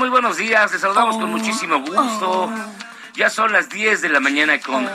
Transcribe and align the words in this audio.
Muy 0.00 0.08
buenos 0.08 0.38
días. 0.38 0.72
Les 0.72 0.80
saludamos 0.80 1.18
con 1.18 1.30
muchísimo 1.30 1.78
gusto. 1.80 2.50
Ya 3.12 3.28
son 3.28 3.52
las 3.52 3.68
10 3.68 4.00
de 4.00 4.08
la 4.08 4.18
mañana 4.18 4.58
con 4.58 4.88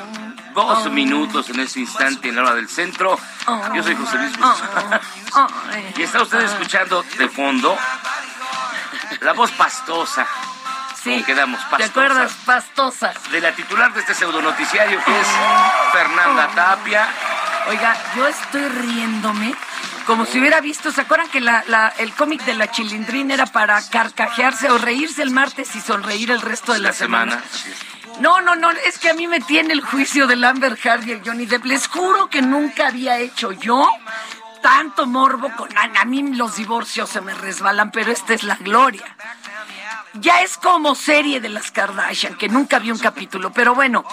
dos 0.55 0.89
minutos 0.89 1.47
en 1.51 1.59
este 1.59 1.81
instante 1.81 2.29
en 2.29 2.35
la 2.35 2.41
hora 2.41 2.55
del 2.55 2.67
centro. 2.67 3.16
Yo 3.75 3.83
soy 3.83 3.95
José 3.95 4.17
Luis 4.17 4.31
Guzmán. 4.35 4.99
Y 5.95 6.01
está 6.01 6.23
usted 6.23 6.41
escuchando 6.41 7.05
de 7.19 7.29
fondo 7.29 7.77
la 9.21 9.33
voz 9.33 9.51
pastosa. 9.51 10.25
Sí. 11.03 11.11
¿Cómo 11.11 11.25
quedamos? 11.27 11.59
¿Te 11.59 11.69
Pastosa. 11.69 11.89
acuerdas? 11.91 12.31
Pastosas. 12.43 13.31
De 13.31 13.41
la 13.41 13.51
titular 13.51 13.93
de 13.93 13.99
este 13.99 14.16
pseudonoticiario 14.16 14.99
que 15.05 15.22
es 15.22 15.27
Fernanda 15.91 16.47
Tapia. 16.55 17.07
Oiga, 17.69 17.95
yo 18.16 18.25
estoy 18.25 18.67
riéndome 18.69 19.53
como 20.05 20.25
si 20.25 20.39
hubiera 20.39 20.61
visto, 20.61 20.91
¿se 20.91 21.01
acuerdan 21.01 21.29
que 21.29 21.41
la, 21.41 21.63
la- 21.67 21.93
el 21.97 22.13
cómic 22.13 22.43
de 22.45 22.53
la 22.53 22.69
chilindrina 22.71 23.33
era 23.33 23.45
para 23.45 23.81
carcajearse 23.89 24.69
o 24.69 24.77
reírse 24.77 25.21
el 25.21 25.31
martes 25.31 25.75
y 25.75 25.81
sonreír 25.81 26.31
el 26.31 26.41
resto 26.41 26.73
de 26.73 26.79
la, 26.79 26.89
La 26.89 26.93
semana. 26.93 27.43
No, 28.19 28.39
no, 28.41 28.55
no, 28.55 28.71
es 28.71 28.97
que 28.97 29.09
a 29.09 29.13
mí 29.13 29.27
me 29.27 29.41
tiene 29.41 29.73
el 29.73 29.81
juicio 29.81 30.25
del 30.27 30.43
Amber 30.43 30.77
Heard 30.81 31.05
y 31.07 31.11
el 31.11 31.21
Johnny 31.25 31.45
Depp. 31.45 31.66
Les 31.66 31.88
juro 31.88 32.29
que 32.29 32.41
nunca 32.41 32.88
había 32.88 33.17
hecho 33.19 33.51
yo 33.51 33.85
tanto 34.61 35.05
morbo 35.05 35.51
con... 35.55 35.69
A, 35.77 35.83
a 36.01 36.05
mí 36.05 36.23
los 36.35 36.55
divorcios 36.55 37.09
se 37.09 37.19
me 37.22 37.33
resbalan, 37.33 37.91
pero 37.91 38.11
esta 38.11 38.33
es 38.33 38.43
la 38.43 38.55
gloria. 38.55 39.03
Ya 40.13 40.41
es 40.41 40.55
como 40.57 40.95
serie 40.95 41.41
de 41.41 41.49
las 41.49 41.72
Kardashian, 41.72 42.35
que 42.35 42.47
nunca 42.47 42.79
vi 42.79 42.89
un 42.89 42.97
capítulo, 42.99 43.51
pero 43.51 43.75
bueno, 43.75 44.05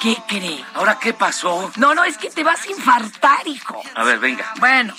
¿qué 0.00 0.16
cree? 0.26 0.64
¿Ahora 0.74 0.98
qué 0.98 1.12
pasó? 1.12 1.70
No, 1.76 1.94
no, 1.94 2.02
es 2.02 2.16
que 2.16 2.30
te 2.30 2.42
vas 2.42 2.64
a 2.64 2.70
infartar, 2.70 3.46
hijo. 3.46 3.82
A 3.94 4.04
ver, 4.04 4.18
venga. 4.20 4.52
Bueno, 4.58 4.94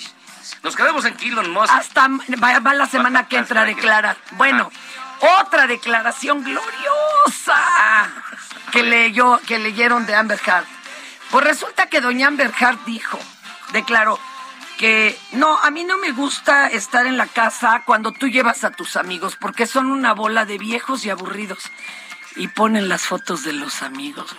Nos 0.66 0.74
quedamos 0.74 1.04
en 1.04 1.16
Elon 1.22 1.48
Musk. 1.52 1.72
hasta 1.72 2.08
va, 2.42 2.58
va 2.58 2.74
la 2.74 2.86
semana 2.86 3.22
Va- 3.22 3.28
que 3.28 3.36
entra 3.36 3.60
a 3.60 3.62
hasta 3.62 3.72
que- 3.72 3.80
declarar. 3.80 4.16
Bueno, 4.32 4.72
otra 5.40 5.68
declaración 5.68 6.42
gloriosa 6.42 7.54
que 8.72 8.82
leyó, 8.82 9.40
que 9.46 9.60
leyeron 9.60 10.06
de 10.06 10.16
Amber 10.16 10.40
Heard. 10.44 10.64
Pues 11.30 11.44
resulta 11.44 11.86
que 11.86 12.00
doña 12.00 12.26
Amber 12.26 12.52
Heard 12.58 12.78
dijo, 12.84 13.16
declaró 13.72 14.18
que 14.76 15.16
no, 15.30 15.56
a 15.58 15.70
mí 15.70 15.84
no 15.84 15.98
me 15.98 16.10
gusta 16.10 16.66
estar 16.66 17.06
en 17.06 17.16
la 17.16 17.28
casa 17.28 17.82
cuando 17.86 18.10
tú 18.10 18.26
llevas 18.26 18.64
a 18.64 18.72
tus 18.72 18.96
amigos, 18.96 19.36
porque 19.36 19.68
son 19.68 19.92
una 19.92 20.14
bola 20.14 20.46
de 20.46 20.58
viejos 20.58 21.04
y 21.04 21.10
aburridos. 21.10 21.60
Y 22.34 22.48
ponen 22.48 22.88
las 22.88 23.02
fotos 23.02 23.44
de 23.44 23.52
los 23.52 23.82
amigos. 23.82 24.34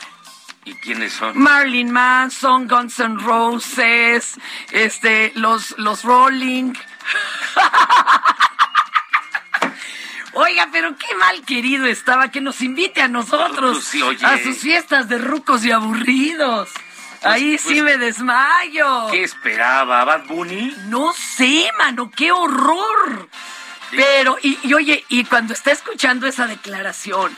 ¿Y 0.68 0.74
quiénes 0.74 1.14
son? 1.14 1.40
Marilyn 1.40 1.92
Manson, 1.92 2.68
Guns 2.68 3.00
N' 3.00 3.24
Roses, 3.24 4.34
este, 4.72 5.32
los, 5.36 5.74
los 5.78 6.04
Rolling. 6.04 6.74
Oiga, 10.34 10.68
pero 10.70 10.98
qué 10.98 11.16
mal 11.16 11.46
querido 11.46 11.86
estaba 11.86 12.32
que 12.32 12.42
nos 12.42 12.60
invite 12.62 13.02
a 13.02 13.08
nosotros 13.08 13.78
Pues 13.78 13.88
sí, 13.88 14.04
a 14.26 14.38
sus 14.40 14.58
fiestas 14.58 15.08
de 15.08 15.20
rucos 15.20 15.64
y 15.64 15.72
aburridos. 15.72 16.70
Ahí 17.24 17.58
sí 17.58 17.82
pues, 17.82 17.84
me 17.84 17.98
desmayo. 17.98 19.08
¿Qué 19.10 19.24
esperaba? 19.24 20.04
¿Bad 20.04 20.26
Bunny? 20.26 20.76
No 20.88 21.14
sé, 21.14 21.70
mano, 21.78 22.12
qué 22.14 22.34
horror. 22.34 23.30
Pero, 23.92 24.38
y, 24.44 24.60
y 24.64 24.74
oye, 24.74 25.06
y 25.08 25.24
cuando 25.24 25.54
está 25.54 25.72
escuchando 25.72 26.28
esa 26.28 26.46
declaración, 26.46 27.34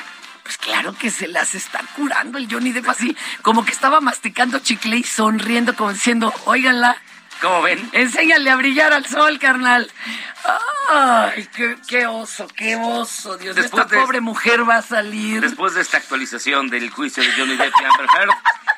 pues 0.49 0.57
claro 0.57 0.95
que 0.97 1.11
se 1.11 1.27
las 1.27 1.53
está 1.53 1.79
curando 1.95 2.39
el 2.39 2.51
Johnny 2.51 2.71
Depp 2.71 2.89
así, 2.89 3.15
como 3.43 3.63
que 3.63 3.71
estaba 3.71 4.01
masticando 4.01 4.57
chicle 4.57 4.97
y 4.97 5.03
sonriendo, 5.03 5.75
como 5.75 5.93
diciendo, 5.93 6.33
óiganla, 6.45 6.97
¿Cómo 7.39 7.61
ven? 7.61 7.87
enséñale 7.91 8.49
a 8.49 8.55
brillar 8.55 8.91
al 8.91 9.05
sol, 9.05 9.37
carnal. 9.37 9.91
Ay, 10.89 11.47
qué, 11.55 11.77
qué 11.87 12.07
oso, 12.07 12.47
qué 12.47 12.75
oso, 12.75 13.37
Dios. 13.37 13.55
Después 13.55 13.83
Esta 13.83 13.95
de- 13.95 14.01
pobre 14.01 14.21
mujer 14.21 14.67
va 14.67 14.77
a 14.77 14.81
salir. 14.81 15.39
Después 15.41 15.75
de 15.75 15.81
esta 15.81 15.97
actualización 15.97 16.67
del 16.71 16.89
juicio 16.89 17.21
de 17.21 17.31
Johnny 17.33 17.55
Depp 17.55 17.71
y 17.79 17.85
Amber 17.85 18.07
Heard, 18.17 18.31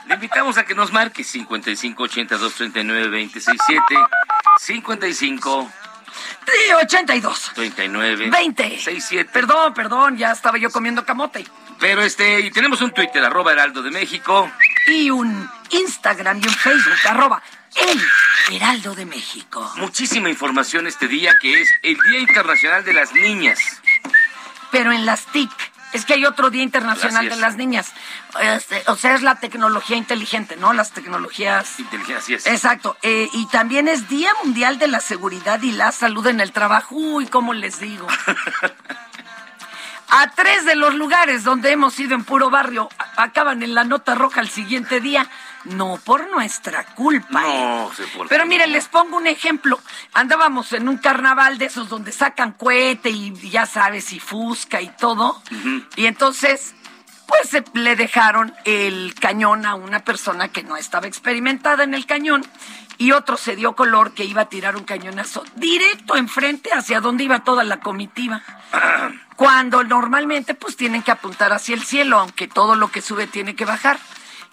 le 0.07 0.15
invitamos 0.15 0.57
a 0.57 0.65
que 0.65 0.75
nos 0.75 0.91
marque 0.91 1.23
55 1.23 2.03
82 2.03 2.53
39 2.53 3.07
26 3.07 3.61
7 3.65 3.81
55 4.57 5.71
Sí, 6.45 6.73
82. 6.73 7.51
39 7.55 8.29
20. 8.29 8.63
67. 8.63 9.29
Perdón, 9.31 9.73
perdón, 9.73 10.17
ya 10.17 10.31
estaba 10.31 10.57
yo 10.57 10.69
comiendo 10.71 11.05
camote. 11.05 11.45
Pero 11.79 12.01
este, 12.01 12.41
y 12.41 12.51
tenemos 12.51 12.81
un 12.81 12.91
Twitter, 12.91 13.23
arroba 13.23 13.51
Heraldo 13.53 13.81
de 13.81 13.91
México. 13.91 14.51
y 14.87 15.09
un 15.09 15.49
Instagram 15.69 16.39
y 16.43 16.47
un 16.47 16.53
Facebook, 16.53 16.97
arroba 17.05 17.41
el 17.75 18.55
Heraldo 18.55 18.93
de 18.95 19.05
México. 19.05 19.71
Muchísima 19.77 20.29
información 20.29 20.87
este 20.87 21.07
día 21.07 21.35
que 21.41 21.61
es 21.61 21.69
el 21.83 21.97
Día 22.09 22.19
Internacional 22.19 22.83
de 22.83 22.93
las 22.93 23.13
Niñas. 23.13 23.59
Pero 24.71 24.91
en 24.91 25.05
las 25.05 25.25
TIC, 25.27 25.49
es 25.93 26.05
que 26.05 26.13
hay 26.13 26.25
otro 26.25 26.49
Día 26.49 26.63
Internacional 26.63 27.29
de 27.29 27.35
las 27.35 27.55
Niñas. 27.55 27.93
Este, 28.41 28.83
o 28.87 28.95
sea, 28.95 29.15
es 29.15 29.21
la 29.21 29.35
tecnología 29.39 29.97
inteligente, 29.97 30.55
¿no? 30.55 30.73
Las 30.73 30.91
tecnologías... 30.91 31.79
Inteligencia, 31.79 32.17
así 32.17 32.33
es. 32.33 32.47
Exacto. 32.47 32.97
eh, 33.01 33.27
y 33.33 33.47
también 33.47 33.87
es 33.87 34.07
Día 34.07 34.29
Mundial 34.43 34.79
de 34.79 34.87
la 34.87 34.99
Seguridad 34.99 35.61
y 35.61 35.71
la 35.71 35.91
Salud 35.91 36.25
en 36.27 36.39
el 36.39 36.51
Trabajo. 36.51 36.95
Uy, 36.95 37.27
¿cómo 37.27 37.53
les 37.53 37.79
digo? 37.79 38.07
a 40.11 40.29
tres 40.31 40.65
de 40.65 40.75
los 40.75 40.93
lugares 40.93 41.43
donde 41.43 41.71
hemos 41.71 41.99
ido 41.99 42.15
en 42.15 42.23
puro 42.23 42.49
barrio 42.49 42.89
acaban 43.17 43.63
en 43.63 43.73
la 43.73 43.83
nota 43.85 44.13
roja 44.13 44.41
al 44.41 44.49
siguiente 44.49 44.99
día. 44.99 45.27
No 45.63 45.99
por 46.03 46.29
nuestra 46.31 46.83
culpa. 46.95 47.41
No, 47.41 47.87
¿eh? 47.87 47.89
sé 47.95 48.03
por 48.17 48.27
Pero 48.27 48.45
mire, 48.45 48.67
les 48.67 48.87
pongo 48.87 49.17
un 49.17 49.27
ejemplo. 49.27 49.79
Andábamos 50.13 50.73
en 50.73 50.89
un 50.89 50.97
carnaval 50.97 51.57
de 51.57 51.65
esos 51.65 51.87
donde 51.87 52.11
sacan 52.11 52.51
cohete 52.53 53.09
y 53.09 53.31
ya 53.49 53.65
sabes, 53.65 54.11
y 54.11 54.19
fusca 54.19 54.81
y 54.81 54.89
todo. 54.89 55.41
Y 55.95 56.07
entonces, 56.07 56.73
pues 57.27 57.49
se- 57.49 57.63
le 57.73 57.95
dejaron 57.95 58.53
el 58.65 59.13
cañón 59.19 59.65
a 59.65 59.75
una 59.75 59.99
persona 60.03 60.47
que 60.49 60.63
no 60.63 60.77
estaba 60.77 61.07
experimentada 61.07 61.83
en 61.83 61.93
el 61.93 62.05
cañón. 62.05 62.43
Y 62.97 63.13
otro 63.13 63.37
se 63.37 63.55
dio 63.55 63.75
color 63.75 64.13
que 64.13 64.25
iba 64.25 64.41
a 64.43 64.49
tirar 64.49 64.75
un 64.75 64.83
cañonazo 64.83 65.43
directo 65.55 66.17
enfrente 66.17 66.71
hacia 66.73 67.01
donde 67.01 67.23
iba 67.23 67.43
toda 67.43 67.63
la 67.63 67.79
comitiva. 67.79 68.41
Cuando 69.41 69.83
normalmente 69.83 70.53
pues 70.53 70.77
tienen 70.77 71.01
que 71.01 71.09
apuntar 71.09 71.51
hacia 71.51 71.73
el 71.73 71.81
cielo, 71.83 72.19
aunque 72.19 72.47
todo 72.47 72.75
lo 72.75 72.91
que 72.91 73.01
sube 73.01 73.25
tiene 73.25 73.55
que 73.55 73.65
bajar. 73.65 73.97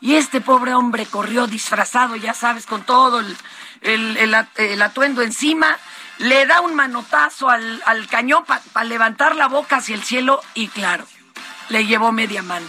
Y 0.01 0.15
este 0.15 0.41
pobre 0.41 0.73
hombre 0.73 1.05
corrió 1.05 1.47
disfrazado, 1.47 2.17
ya 2.17 2.33
sabes, 2.33 2.65
con 2.65 2.85
todo 2.85 3.21
el, 3.21 3.37
el- 3.83 4.17
el 4.17 4.33
at- 4.35 4.49
el 4.59 4.81
atuendo 4.81 5.21
encima, 5.21 5.77
le 6.17 6.47
da 6.47 6.63
un 6.63 6.75
manotazo 6.75 7.51
al, 7.51 7.83
al 7.85 8.07
cañón 8.07 8.45
para 8.47 8.85
levantar 8.87 9.37
la 9.37 9.47
boca 9.49 9.77
hacia 9.77 9.95
el 9.95 10.03
cielo 10.03 10.41
y 10.55 10.69
claro, 10.69 11.05
le 11.69 11.85
llevó 11.85 12.11
media 12.11 12.43
mano. 12.43 12.67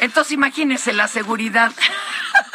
Entonces 0.00 0.32
imagínese 0.32 0.92
la 0.92 1.06
seguridad. 1.06 1.70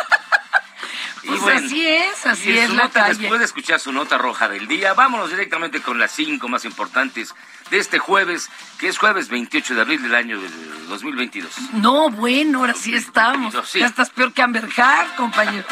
Pues 1.26 1.42
bueno, 1.42 1.66
así 1.66 1.88
es, 1.88 2.26
así 2.26 2.52
y 2.52 2.58
es 2.58 2.70
la 2.70 2.84
nota, 2.84 3.02
calle. 3.02 3.20
Después 3.20 3.40
de 3.40 3.46
escuchar 3.46 3.80
su 3.80 3.92
nota 3.92 4.18
roja 4.18 4.48
del 4.48 4.68
día, 4.68 4.94
vámonos 4.94 5.30
directamente 5.30 5.82
con 5.82 5.98
las 5.98 6.12
cinco 6.12 6.48
más 6.48 6.66
importantes 6.66 7.34
de 7.72 7.80
este 7.80 8.00
jueves, 8.00 8.50
que 8.80 8.88
es 8.88 8.98
jueves 8.98 9.30
28 9.30 9.76
de 9.76 9.82
abril 9.82 10.02
del 10.04 10.16
año 10.16 10.40
del 10.40 10.88
2022. 10.88 11.52
No, 11.74 12.10
bueno, 12.10 12.60
ahora 12.60 12.74
sí 12.74 12.94
estamos. 12.96 13.56
Sí. 13.68 13.80
Ya 13.80 13.88
estás 13.88 14.10
peor 14.12 14.34
que 14.34 14.42
Amber 14.42 14.66
Heard, 14.66 15.16
compañero. 15.16 15.66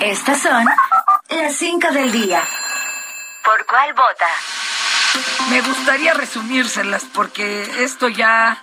Estas 0.00 0.42
son 0.42 0.64
las 1.30 1.56
5 1.56 1.92
del 1.92 2.10
día. 2.10 2.42
¿Por 3.44 3.66
cuál 3.66 3.92
vota? 3.94 4.26
Me 5.50 5.60
gustaría 5.60 6.14
resumírselas 6.14 7.04
porque 7.12 7.84
esto 7.84 8.08
ya, 8.08 8.62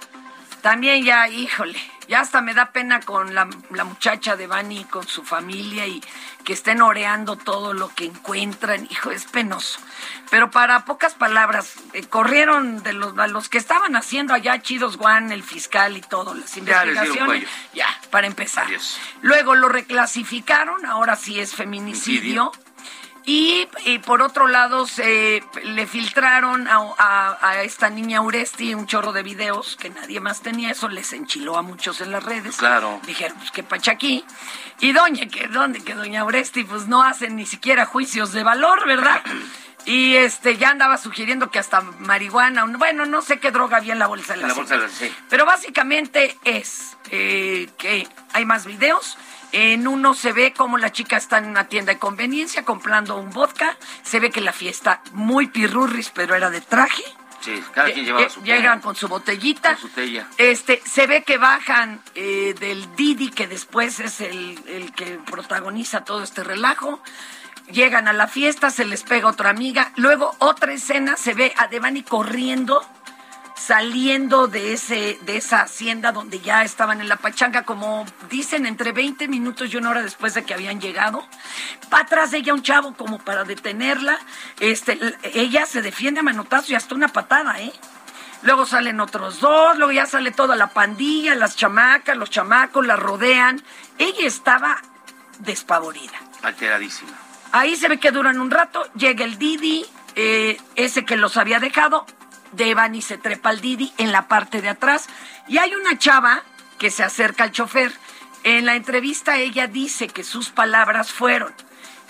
también 0.61 1.03
ya, 1.03 1.27
híjole, 1.27 1.79
ya 2.07 2.21
hasta 2.21 2.41
me 2.41 2.55
da 2.55 2.71
pena 2.71 3.01
con 3.01 3.35
la, 3.35 3.47
la 3.69 3.83
muchacha 3.83 4.35
de 4.35 4.47
Bani 4.47 4.79
y 4.79 4.83
con 4.85 5.07
su 5.07 5.23
familia 5.23 5.85
y 5.85 6.01
que 6.43 6.53
estén 6.53 6.81
oreando 6.81 7.35
todo 7.35 7.73
lo 7.73 7.89
que 7.89 8.05
encuentran, 8.05 8.87
hijo, 8.89 9.11
es 9.11 9.25
penoso. 9.25 9.79
Pero 10.31 10.49
para 10.49 10.85
pocas 10.85 11.13
palabras, 11.13 11.75
eh, 11.93 12.07
corrieron 12.07 12.81
de 12.81 12.93
los, 12.93 13.15
a 13.19 13.27
los 13.27 13.49
que 13.49 13.59
estaban 13.59 13.95
haciendo 13.95 14.33
allá 14.33 14.59
Chidos 14.59 14.97
Juan, 14.97 15.31
el 15.31 15.43
fiscal 15.43 15.97
y 15.97 16.01
todo, 16.01 16.33
las 16.33 16.57
investigaciones. 16.57 17.47
Ya, 17.73 17.87
para 18.09 18.25
empezar. 18.25 18.65
Adiós. 18.65 18.99
Luego 19.21 19.53
lo 19.53 19.69
reclasificaron, 19.69 20.87
ahora 20.87 21.15
sí 21.15 21.39
es 21.39 21.53
feminicidio. 21.53 22.51
Y, 23.25 23.67
y 23.85 23.99
por 23.99 24.21
otro 24.21 24.47
lado, 24.47 24.87
se 24.87 25.43
le 25.63 25.85
filtraron 25.85 26.67
a, 26.67 26.77
a- 26.97 27.37
a 27.47 27.61
esta 27.63 27.89
niña 27.89 28.21
Uresti 28.21 28.73
un 28.73 28.87
chorro 28.87 29.11
de 29.11 29.21
videos 29.23 29.75
que 29.75 29.89
nadie 29.89 30.19
más 30.19 30.41
tenía. 30.41 30.71
Eso 30.71 30.87
les 30.89 31.13
enchiló 31.13 31.57
a 31.57 31.61
muchos 31.61 32.01
en 32.01 32.11
las 32.11 32.23
redes. 32.23 32.57
Claro. 32.57 32.99
Dijeron, 33.05 33.37
pues 33.37 33.51
qué 33.51 33.61
pacha 33.63 33.91
aquí. 33.91 34.25
Y 34.79 34.93
doña, 34.93 35.27
que 35.27 35.47
dónde, 35.47 35.83
que 35.83 35.93
doña 35.93 36.23
Uresti, 36.25 36.63
pues 36.63 36.87
no 36.87 37.03
hacen 37.03 37.35
ni 37.35 37.45
siquiera 37.45 37.85
juicios 37.85 38.31
de 38.33 38.43
valor, 38.43 38.87
¿verdad? 38.87 39.21
Y 39.85 40.15
este 40.17 40.57
ya 40.57 40.69
andaba 40.71 40.97
sugiriendo 40.97 41.49
que 41.51 41.57
hasta 41.57 41.79
marihuana, 41.81 42.65
bueno, 42.65 43.05
no 43.05 43.21
sé 43.21 43.39
qué 43.39 43.49
droga 43.49 43.77
había 43.77 43.93
en 43.93 43.99
la 43.99 44.07
bolsa 44.07 44.33
de 44.33 44.41
la, 44.41 44.49
la 44.49 44.53
bolsa 44.53 44.77
de 44.77 44.87
señora. 44.89 45.09
la- 45.09 45.15
sí. 45.15 45.23
Pero 45.29 45.45
básicamente 45.45 46.37
es 46.43 46.97
eh, 47.11 47.69
que 47.77 48.05
hay 48.33 48.45
más 48.45 48.65
videos. 48.65 49.17
En 49.51 49.87
uno 49.87 50.13
se 50.13 50.31
ve 50.31 50.53
como 50.53 50.77
la 50.77 50.91
chica 50.91 51.17
está 51.17 51.37
en 51.39 51.45
una 51.45 51.67
tienda 51.67 51.93
de 51.93 51.99
conveniencia 51.99 52.63
comprando 52.65 53.17
un 53.17 53.31
vodka. 53.31 53.77
Se 54.03 54.19
ve 54.19 54.29
que 54.29 54.41
la 54.41 54.53
fiesta 54.53 55.01
muy 55.13 55.47
pirurris, 55.47 56.11
pero 56.13 56.35
era 56.35 56.49
de 56.49 56.61
traje. 56.61 57.03
Sí, 57.41 57.63
cada 57.73 57.87
quien 57.91 58.03
Lle- 58.03 58.07
llevaba 58.07 58.25
lle- 58.27 58.29
su 58.29 58.43
Llegan 58.43 58.81
con 58.81 58.95
su 58.95 59.07
botellita. 59.07 59.75
Con 59.77 59.89
su. 59.89 60.21
Este, 60.37 60.81
se 60.85 61.07
ve 61.07 61.23
que 61.23 61.37
bajan 61.37 62.01
eh, 62.13 62.53
del 62.59 62.95
Didi, 62.95 63.31
que 63.31 63.47
después 63.47 63.99
es 64.01 64.19
el, 64.21 64.59
el 64.67 64.91
que 64.93 65.19
protagoniza 65.25 66.03
todo 66.03 66.21
este 66.21 66.43
relajo. 66.43 67.01
Llegan 67.71 68.07
a 68.07 68.13
la 68.13 68.27
fiesta, 68.27 68.71
se 68.71 68.83
les 68.83 69.03
pega 69.03 69.29
otra 69.29 69.51
amiga. 69.51 69.91
Luego, 69.95 70.35
otra 70.39 70.73
escena, 70.73 71.15
se 71.17 71.33
ve 71.33 71.53
a 71.55 71.67
Devani 71.67 72.03
corriendo, 72.03 72.83
saliendo 73.59 74.47
de, 74.47 74.73
ese, 74.73 75.19
de 75.21 75.37
esa 75.37 75.61
hacienda 75.61 76.11
donde 76.11 76.39
ya 76.39 76.63
estaban 76.63 77.01
en 77.01 77.09
la 77.09 77.17
pachanga, 77.17 77.63
como 77.63 78.05
dicen, 78.29 78.65
entre 78.65 78.93
20 78.93 79.27
minutos 79.27 79.73
y 79.73 79.77
una 79.77 79.89
hora 79.89 80.01
después 80.01 80.33
de 80.33 80.43
que 80.43 80.53
habían 80.53 80.79
llegado. 80.79 81.27
Va 81.93 81.99
atrás 81.99 82.31
de 82.31 82.37
ella 82.37 82.53
un 82.53 82.63
chavo 82.63 82.93
como 82.93 83.19
para 83.19 83.43
detenerla. 83.43 84.17
Este, 84.59 84.97
ella 85.33 85.65
se 85.65 85.81
defiende 85.81 86.21
a 86.21 86.23
manotazo 86.23 86.71
y 86.71 86.75
hasta 86.75 86.95
una 86.95 87.09
patada, 87.09 87.59
¿eh? 87.59 87.73
Luego 88.43 88.65
salen 88.65 89.01
otros 89.01 89.41
dos, 89.41 89.77
luego 89.77 89.91
ya 89.91 90.05
sale 90.05 90.31
toda 90.31 90.55
la 90.55 90.67
pandilla, 90.67 91.35
las 91.35 91.57
chamacas, 91.57 92.15
los 92.15 92.29
chamacos 92.29 92.87
la 92.87 92.95
rodean. 92.95 93.61
Ella 93.97 94.25
estaba 94.25 94.81
despavorida. 95.39 96.17
Alteradísima. 96.43 97.11
Ahí 97.51 97.75
se 97.75 97.89
ve 97.89 97.99
que 97.99 98.11
duran 98.11 98.39
un 98.39 98.51
rato, 98.51 98.87
llega 98.93 99.25
el 99.25 99.37
Didi, 99.37 99.85
eh, 100.15 100.57
ese 100.75 101.03
que 101.03 101.17
los 101.17 101.35
había 101.35 101.59
dejado, 101.59 102.05
Devani 102.51 103.01
se 103.01 103.17
trepa 103.17 103.49
al 103.49 103.61
Didi 103.61 103.93
en 103.97 104.11
la 104.11 104.27
parte 104.27 104.61
de 104.61 104.69
atrás 104.69 105.07
y 105.47 105.57
hay 105.57 105.73
una 105.75 105.97
chava 105.97 106.43
que 106.77 106.91
se 106.91 107.03
acerca 107.03 107.43
al 107.43 107.51
chofer. 107.51 107.93
En 108.43 108.65
la 108.65 108.75
entrevista 108.75 109.37
ella 109.37 109.67
dice 109.67 110.07
que 110.07 110.23
sus 110.23 110.49
palabras 110.49 111.11
fueron, 111.11 111.53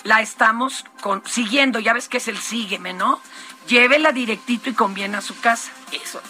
la 0.04 0.22
estamos 0.22 0.86
con- 1.02 1.24
siguiendo, 1.26 1.80
ya 1.80 1.94
ves 1.94 2.08
que 2.08 2.18
es 2.18 2.28
el 2.28 2.38
sígueme, 2.38 2.94
¿no? 2.94 3.20
Llévela 3.68 4.12
directito 4.12 4.70
y 4.70 4.74
conviene 4.74 5.18
a 5.18 5.22
su 5.22 5.40
casa. 5.40 5.72
Eso, 5.92 6.22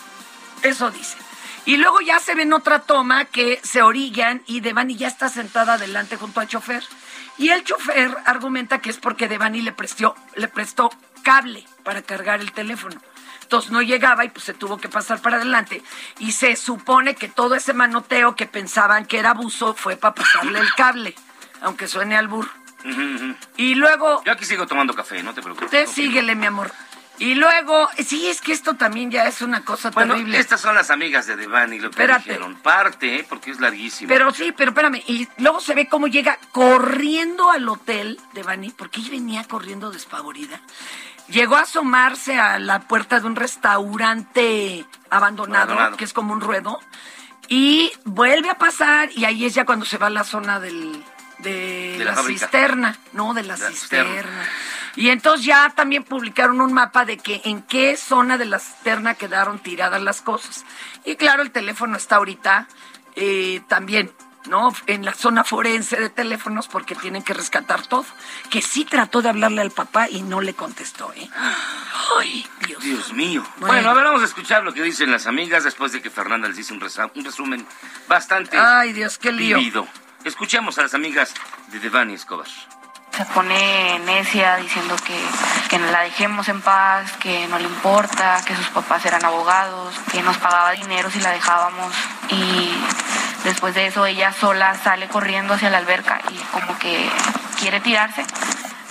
eso 0.63 0.89
dice. 0.91 1.17
Y 1.65 1.77
luego 1.77 2.01
ya 2.01 2.19
se 2.19 2.33
ve 2.35 2.43
en 2.43 2.53
otra 2.53 2.79
toma 2.79 3.25
que 3.25 3.59
se 3.63 3.81
orillan 3.81 4.41
y 4.47 4.61
Devani 4.61 4.95
ya 4.95 5.07
está 5.07 5.29
sentada 5.29 5.73
adelante 5.73 6.15
junto 6.17 6.39
al 6.39 6.47
chofer. 6.47 6.83
Y 7.37 7.49
el 7.49 7.63
chofer 7.63 8.17
argumenta 8.25 8.79
que 8.79 8.89
es 8.89 8.97
porque 8.97 9.27
Devani 9.27 9.61
le 9.61 9.71
prestó, 9.71 10.15
le 10.35 10.47
prestó 10.47 10.89
cable 11.23 11.65
para 11.83 12.01
cargar 12.01 12.39
el 12.39 12.51
teléfono. 12.53 12.99
No 13.71 13.81
llegaba 13.81 14.25
y 14.25 14.29
pues 14.29 14.45
se 14.45 14.53
tuvo 14.53 14.77
que 14.77 14.89
pasar 14.89 15.21
para 15.21 15.37
adelante. 15.37 15.81
Y 16.19 16.31
se 16.33 16.55
supone 16.55 17.15
que 17.15 17.27
todo 17.27 17.55
ese 17.55 17.73
manoteo 17.73 18.35
que 18.35 18.45
pensaban 18.45 19.05
que 19.05 19.17
era 19.19 19.31
abuso 19.31 19.73
fue 19.73 19.95
para 19.97 20.13
pasarle 20.15 20.59
el 20.59 20.73
cable, 20.75 21.15
aunque 21.61 21.87
suene 21.87 22.15
al 22.15 22.27
burro. 22.27 22.51
Y 23.57 23.75
luego 23.75 24.23
Yo 24.25 24.31
aquí 24.31 24.45
sigo 24.45 24.65
tomando 24.67 24.93
café, 24.93 25.21
no 25.23 25.33
te 25.33 25.41
preocupes. 25.41 25.65
Usted 25.65 25.87
síguele, 25.87 26.35
mi 26.35 26.45
amor. 26.45 26.71
Y 27.17 27.35
luego, 27.35 27.89
sí, 27.97 28.29
es 28.29 28.39
que 28.39 28.53
esto 28.53 28.75
también 28.77 29.11
ya 29.11 29.27
es 29.27 29.41
una 29.41 29.65
cosa 29.65 29.89
Bueno, 29.89 30.13
terrible. 30.13 30.39
estas 30.39 30.61
son 30.61 30.73
las 30.75 30.89
amigas 30.89 31.27
de 31.27 31.35
Devani, 31.35 31.77
lo 31.77 31.89
que 31.89 31.95
Espérate. 31.95 32.29
dijeron. 32.29 32.55
Parte, 32.55 33.15
¿eh? 33.17 33.25
porque 33.27 33.51
es 33.51 33.59
larguísimo. 33.59 34.07
Pero 34.07 34.31
sí, 34.31 34.53
pero 34.55 34.71
espérame. 34.71 35.03
Y 35.05 35.27
luego 35.37 35.59
se 35.59 35.75
ve 35.75 35.89
cómo 35.89 36.07
llega 36.07 36.39
corriendo 36.53 37.51
al 37.51 37.67
hotel 37.67 38.17
de 38.31 38.43
Bani, 38.43 38.69
porque 38.69 39.01
ella 39.01 39.09
venía 39.11 39.43
corriendo 39.43 39.91
despavorida. 39.91 40.61
Llegó 41.31 41.55
a 41.57 41.61
asomarse 41.61 42.39
a 42.39 42.59
la 42.59 42.79
puerta 42.81 43.19
de 43.19 43.27
un 43.27 43.35
restaurante 43.35 44.85
abandonado, 45.09 45.63
Abandonado. 45.73 45.97
que 45.97 46.03
es 46.05 46.13
como 46.13 46.33
un 46.33 46.41
ruedo, 46.41 46.79
y 47.47 47.91
vuelve 48.05 48.49
a 48.49 48.55
pasar, 48.57 49.09
y 49.15 49.25
ahí 49.25 49.45
es 49.45 49.53
ya 49.53 49.65
cuando 49.65 49.85
se 49.85 49.97
va 49.97 50.07
a 50.07 50.11
la 50.11 50.23
zona 50.23 50.59
del, 50.59 51.03
de, 51.39 51.95
De 51.97 52.05
la 52.05 52.15
cisterna, 52.15 52.97
no, 53.13 53.33
de 53.33 53.43
la, 53.43 53.57
La 53.57 53.69
cisterna. 53.69 54.11
cisterna. 54.13 54.43
Y 54.95 55.09
entonces 55.09 55.45
ya 55.45 55.69
también 55.75 56.03
publicaron 56.03 56.61
un 56.61 56.73
mapa 56.73 57.05
de 57.05 57.17
que 57.17 57.41
en 57.45 57.61
qué 57.61 57.95
zona 57.95 58.37
de 58.37 58.45
la 58.45 58.59
cisterna 58.59 59.13
quedaron 59.13 59.59
tiradas 59.59 60.01
las 60.01 60.21
cosas. 60.21 60.65
Y 61.05 61.15
claro, 61.15 61.41
el 61.43 61.51
teléfono 61.51 61.95
está 61.95 62.15
ahorita 62.17 62.67
eh, 63.15 63.61
también, 63.67 64.11
¿no? 64.47 64.73
En 64.87 65.05
la 65.05 65.13
zona 65.13 65.43
forense 65.43 65.97
de 65.97 66.09
teléfonos 66.09 66.67
porque 66.67 66.95
tienen 66.95 67.23
que 67.23 67.33
rescatar 67.33 67.85
todo. 67.85 68.05
Que 68.49 68.61
sí 68.61 68.85
trató 68.85 69.21
de 69.21 69.29
hablarle 69.29 69.61
al 69.61 69.71
papá 69.71 70.09
y 70.09 70.21
no 70.21 70.41
le 70.41 70.53
contestó, 70.53 71.13
¿eh? 71.13 71.29
Ay, 72.19 72.47
Dios. 72.65 72.83
Dios 72.83 73.13
mío. 73.13 73.43
Bueno. 73.57 73.73
Bueno. 73.73 73.89
a 73.89 73.93
ver, 73.93 74.03
vamos 74.05 74.21
a 74.21 74.25
escuchar 74.25 74.63
lo 74.63 74.73
que 74.73 74.81
dicen 74.83 75.11
las 75.11 75.27
amigas 75.27 75.63
después 75.63 75.91
de 75.91 76.01
que 76.01 76.09
Fernanda 76.09 76.47
les 76.47 76.57
hizo 76.59 76.73
un, 76.73 76.79
resumen 76.79 77.65
bastante 78.07 78.57
Ay, 78.57 78.93
Dios, 78.93 79.17
qué 79.17 79.31
lío. 79.31 79.57
vivido. 79.57 79.87
Escuchemos 80.23 80.77
a 80.77 80.83
las 80.83 80.93
amigas 80.93 81.33
de 81.67 81.79
Devani 81.79 82.13
Escobar. 82.13 82.47
Se 83.11 83.25
pone 83.25 83.99
necia 83.99 84.57
diciendo 84.57 84.95
que, 85.05 85.17
que 85.69 85.79
la 85.79 86.01
dejemos 86.01 86.47
en 86.47 86.61
paz, 86.61 87.11
que 87.17 87.47
no 87.47 87.57
le 87.57 87.65
importa, 87.65 88.41
que 88.45 88.55
sus 88.55 88.67
papás 88.67 89.05
eran 89.05 89.25
abogados, 89.25 89.95
que 90.11 90.21
nos 90.21 90.37
pagaba 90.37 90.71
dinero 90.71 91.09
si 91.09 91.19
la 91.19 91.31
dejábamos. 91.31 91.93
Y 92.29 92.71
Después 93.49 93.73
de 93.73 93.87
eso 93.87 94.05
ella 94.05 94.31
sola 94.31 94.75
sale 94.75 95.07
corriendo 95.07 95.55
hacia 95.55 95.71
la 95.71 95.79
alberca 95.79 96.21
y 96.29 96.37
como 96.51 96.77
que 96.77 97.09
quiere 97.59 97.79
tirarse. 97.79 98.23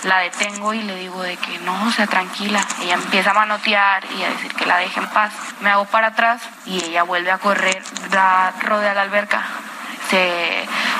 La 0.03 0.19
detengo 0.19 0.73
y 0.73 0.81
le 0.81 0.95
digo 0.95 1.23
de 1.23 1.37
que 1.37 1.59
no, 1.59 1.89
sea, 1.93 2.07
tranquila. 2.07 2.61
Ella 2.81 2.95
empieza 2.95 3.31
a 3.31 3.35
manotear 3.35 4.03
y 4.11 4.21
a 4.21 4.29
decir 4.31 4.53
que 4.53 4.65
la 4.65 4.79
deje 4.79 4.99
en 4.99 5.07
paz. 5.11 5.31
Me 5.61 5.69
hago 5.69 5.85
para 5.85 6.07
atrás 6.07 6.41
y 6.65 6.83
ella 6.83 7.03
vuelve 7.03 7.31
a 7.31 7.37
correr, 7.37 7.81
da, 8.09 8.51
rodea 8.59 8.93
la 8.93 9.03
alberca. 9.03 9.43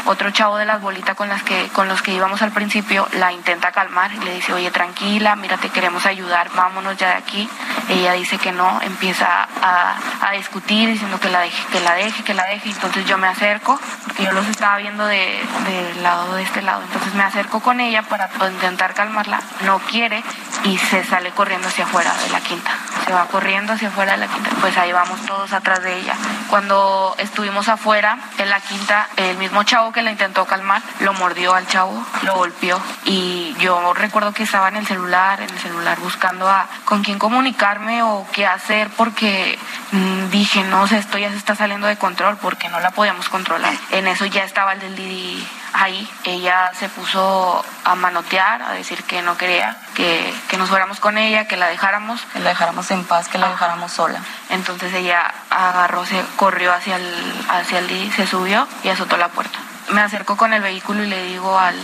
Otro 0.05 0.31
chavo 0.31 0.57
de 0.57 0.65
las 0.65 0.81
bolitas 0.81 1.15
con 1.15 1.29
las 1.29 1.43
que 1.43 1.67
con 1.69 1.87
los 1.87 2.01
que 2.01 2.13
íbamos 2.13 2.41
al 2.41 2.51
principio 2.51 3.07
la 3.13 3.31
intenta 3.31 3.71
calmar 3.71 4.11
le 4.23 4.35
dice 4.35 4.53
oye 4.53 4.71
tranquila 4.71 5.35
mira 5.35 5.57
te 5.57 5.69
queremos 5.69 6.05
ayudar 6.05 6.49
vámonos 6.55 6.97
ya 6.97 7.09
de 7.09 7.15
aquí 7.15 7.49
ella 7.89 8.13
dice 8.13 8.37
que 8.37 8.51
no 8.51 8.79
empieza 8.81 9.47
a, 9.61 9.95
a 10.21 10.31
discutir 10.31 10.89
diciendo 10.89 11.19
que 11.19 11.29
la 11.29 11.41
deje 11.41 11.63
que 11.71 11.79
la 11.79 11.93
deje 11.93 12.23
que 12.23 12.33
la 12.33 12.45
deje. 12.45 12.69
Entonces 12.69 13.05
yo 13.05 13.17
me 13.17 13.27
acerco 13.27 13.79
porque 14.03 14.23
yo 14.23 14.31
los 14.31 14.47
estaba 14.47 14.77
viendo 14.77 15.05
de, 15.05 15.39
del 15.65 16.03
lado 16.03 16.35
de 16.35 16.43
este 16.43 16.61
lado. 16.61 16.81
Entonces 16.83 17.13
me 17.13 17.23
acerco 17.23 17.59
con 17.59 17.79
ella 17.79 18.03
para 18.03 18.29
intentar 18.49 18.93
calmarla. 18.93 19.41
No 19.65 19.79
quiere 19.79 20.23
y 20.63 20.77
se 20.77 21.03
sale 21.03 21.31
corriendo 21.31 21.67
hacia 21.67 21.85
afuera 21.85 22.13
de 22.13 22.29
la 22.29 22.41
quinta. 22.41 22.71
Se 23.05 23.13
va 23.13 23.25
corriendo 23.25 23.73
hacia 23.73 23.89
afuera 23.89 24.13
de 24.13 24.19
la 24.19 24.27
quinta. 24.27 24.49
Pues 24.61 24.77
ahí 24.77 24.91
vamos 24.91 25.19
todos 25.25 25.53
atrás 25.53 25.81
de 25.81 25.97
ella. 25.97 26.15
Cuando 26.49 27.15
estuvimos 27.17 27.67
afuera 27.69 28.17
en 28.37 28.49
la 28.49 28.59
quinta 28.59 28.98
el 29.17 29.37
mismo 29.37 29.63
chavo 29.63 29.91
que 29.91 30.01
la 30.01 30.11
intentó 30.11 30.45
calmar, 30.45 30.81
lo 30.99 31.13
mordió 31.13 31.53
al 31.53 31.67
chavo, 31.67 32.05
lo 32.23 32.35
golpeó 32.35 32.81
y 33.05 33.55
yo 33.59 33.93
recuerdo 33.93 34.33
que 34.33 34.43
estaba 34.43 34.69
en 34.69 34.77
el 34.77 34.87
celular, 34.87 35.41
en 35.41 35.49
el 35.49 35.59
celular 35.59 35.99
buscando 35.99 36.47
a 36.49 36.67
con 36.85 37.03
quién 37.03 37.19
comunicarme 37.19 38.03
o 38.03 38.25
qué 38.31 38.45
hacer 38.45 38.89
porque 38.97 39.57
mmm, 39.91 40.29
dije, 40.29 40.63
no 40.63 40.87
sé, 40.87 40.97
esto 40.97 41.17
ya 41.17 41.29
se 41.29 41.37
está 41.37 41.55
saliendo 41.55 41.87
de 41.87 41.97
control 41.97 42.37
porque 42.37 42.69
no 42.69 42.79
la 42.79 42.91
podíamos 42.91 43.29
controlar. 43.29 43.73
En 43.91 44.07
eso 44.07 44.25
ya 44.25 44.43
estaba 44.43 44.73
el 44.73 44.79
del 44.79 44.95
Didi 44.95 45.47
ahí, 45.73 46.09
ella 46.23 46.71
se 46.73 46.89
puso 46.89 47.63
a 47.83 47.95
manotear, 47.95 48.61
a 48.61 48.73
decir 48.73 49.03
que 49.03 49.21
no 49.21 49.37
quería 49.37 49.77
que, 49.95 50.33
que, 50.49 50.57
nos 50.57 50.69
fuéramos 50.69 50.99
con 50.99 51.17
ella, 51.17 51.47
que 51.47 51.57
la 51.57 51.67
dejáramos, 51.67 52.21
que 52.33 52.39
la 52.39 52.49
dejáramos 52.49 52.89
en 52.91 53.03
paz, 53.03 53.27
que 53.27 53.37
la 53.37 53.49
dejáramos 53.49 53.91
sola. 53.91 54.19
Entonces 54.49 54.93
ella 54.93 55.33
agarró, 55.49 56.05
se 56.05 56.23
corrió 56.35 56.73
hacia 56.73 56.97
el, 56.97 57.45
hacia 57.49 57.79
el 57.79 58.11
se 58.13 58.27
subió 58.27 58.67
y 58.83 58.89
azotó 58.89 59.17
la 59.17 59.29
puerta 59.29 59.59
me 59.91 60.01
acerco 60.01 60.37
con 60.37 60.53
el 60.53 60.61
vehículo 60.61 61.03
y 61.03 61.07
le 61.07 61.23
digo 61.25 61.57
al 61.57 61.75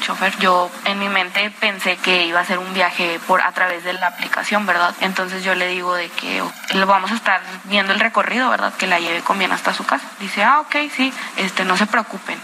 chofer, 0.00 0.36
yo 0.38 0.70
en 0.84 0.98
mi 0.98 1.08
mente 1.08 1.50
pensé 1.60 1.96
que 1.96 2.26
iba 2.26 2.40
a 2.40 2.44
ser 2.44 2.58
un 2.58 2.74
viaje 2.74 3.18
por 3.26 3.40
a 3.40 3.52
través 3.52 3.84
de 3.84 3.92
la 3.94 4.08
aplicación, 4.08 4.66
¿verdad? 4.66 4.94
Entonces 5.00 5.42
yo 5.44 5.54
le 5.54 5.68
digo 5.68 5.94
de 5.94 6.08
que 6.10 6.42
lo 6.74 6.86
vamos 6.86 7.10
a 7.10 7.14
estar 7.14 7.40
viendo 7.64 7.92
el 7.92 8.00
recorrido, 8.00 8.50
¿verdad? 8.50 8.72
Que 8.74 8.86
la 8.86 9.00
lleve 9.00 9.22
con 9.22 9.38
bien 9.38 9.52
hasta 9.52 9.72
su 9.72 9.84
casa. 9.84 10.06
Dice, 10.20 10.44
ah, 10.44 10.60
ok, 10.60 10.76
sí, 10.94 11.12
este, 11.36 11.64
no 11.64 11.76
se 11.76 11.86
preocupen. 11.86 12.38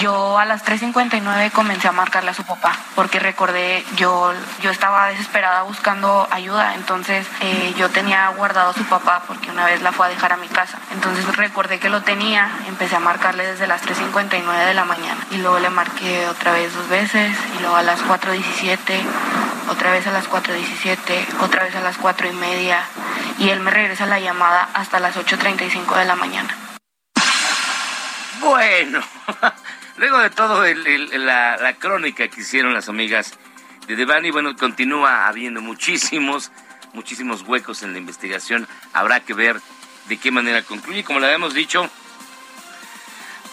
Yo 0.00 0.38
a 0.38 0.44
las 0.44 0.64
3.59 0.64 1.52
comencé 1.52 1.88
a 1.88 1.92
marcarle 1.92 2.30
a 2.30 2.34
su 2.34 2.44
papá 2.44 2.76
porque 2.94 3.18
recordé, 3.18 3.84
yo, 3.96 4.32
yo 4.60 4.70
estaba 4.70 5.08
desesperada 5.08 5.62
buscando 5.62 6.26
ayuda, 6.30 6.74
entonces 6.74 7.26
eh, 7.40 7.74
yo 7.76 7.88
tenía 7.90 8.28
guardado 8.30 8.70
a 8.70 8.74
su 8.74 8.84
papá 8.84 9.22
porque 9.26 9.50
una 9.50 9.66
vez 9.66 9.82
la 9.82 9.92
fue 9.92 10.06
a 10.06 10.08
dejar 10.08 10.32
a 10.32 10.36
mi 10.36 10.48
casa. 10.48 10.78
Entonces 10.92 11.24
recordé 11.36 11.78
que 11.78 11.88
lo 11.88 12.02
tenía, 12.02 12.50
empecé 12.66 12.96
a 12.96 13.00
marcarle 13.00 13.46
desde 13.46 13.66
las 13.66 13.82
3.59 13.82 14.66
de 14.66 14.74
la 14.74 14.84
mañana 14.84 15.20
y 15.30 15.36
luego 15.38 15.58
le 15.58 15.70
marqué 15.70 16.26
otra 16.28 16.52
vez 16.52 16.74
dos 16.74 16.88
veces 16.88 17.36
y 17.56 17.60
luego 17.60 17.76
a 17.76 17.82
las 17.82 18.02
4.17, 18.02 19.00
otra 19.70 19.92
vez 19.92 20.06
a 20.06 20.12
las 20.12 20.28
4.17, 20.28 21.40
otra 21.40 21.64
vez 21.64 21.76
a 21.76 21.80
las 21.80 21.96
4 21.98 22.28
y 22.28 22.32
y 23.38 23.50
él 23.50 23.60
me 23.60 23.70
regresa 23.70 24.06
la 24.06 24.20
llamada 24.20 24.68
hasta 24.74 25.00
las 25.00 25.16
8.35 25.16 25.96
de 25.96 26.04
la 26.04 26.16
mañana. 26.16 26.61
Bueno, 28.42 29.00
luego 29.98 30.18
de 30.18 30.30
todo 30.30 30.64
la, 30.64 31.76
crónica 31.78 32.26
que 32.26 32.40
hicieron 32.40 32.74
las 32.74 32.88
amigas 32.88 33.38
de 33.86 33.94
Devani, 33.94 34.32
bueno, 34.32 34.56
continúa 34.56 35.28
habiendo 35.28 35.60
muchísimos, 35.60 36.50
muchísimos 36.92 37.42
huecos 37.42 37.84
en 37.84 37.92
la 37.92 37.98
investigación. 37.98 38.66
Habrá 38.92 39.20
que 39.20 39.32
ver 39.32 39.60
de 40.08 40.16
qué 40.16 40.32
manera 40.32 40.62
concluye. 40.62 41.04
Como 41.04 41.20
le 41.20 41.26
habíamos 41.26 41.54
dicho, 41.54 41.88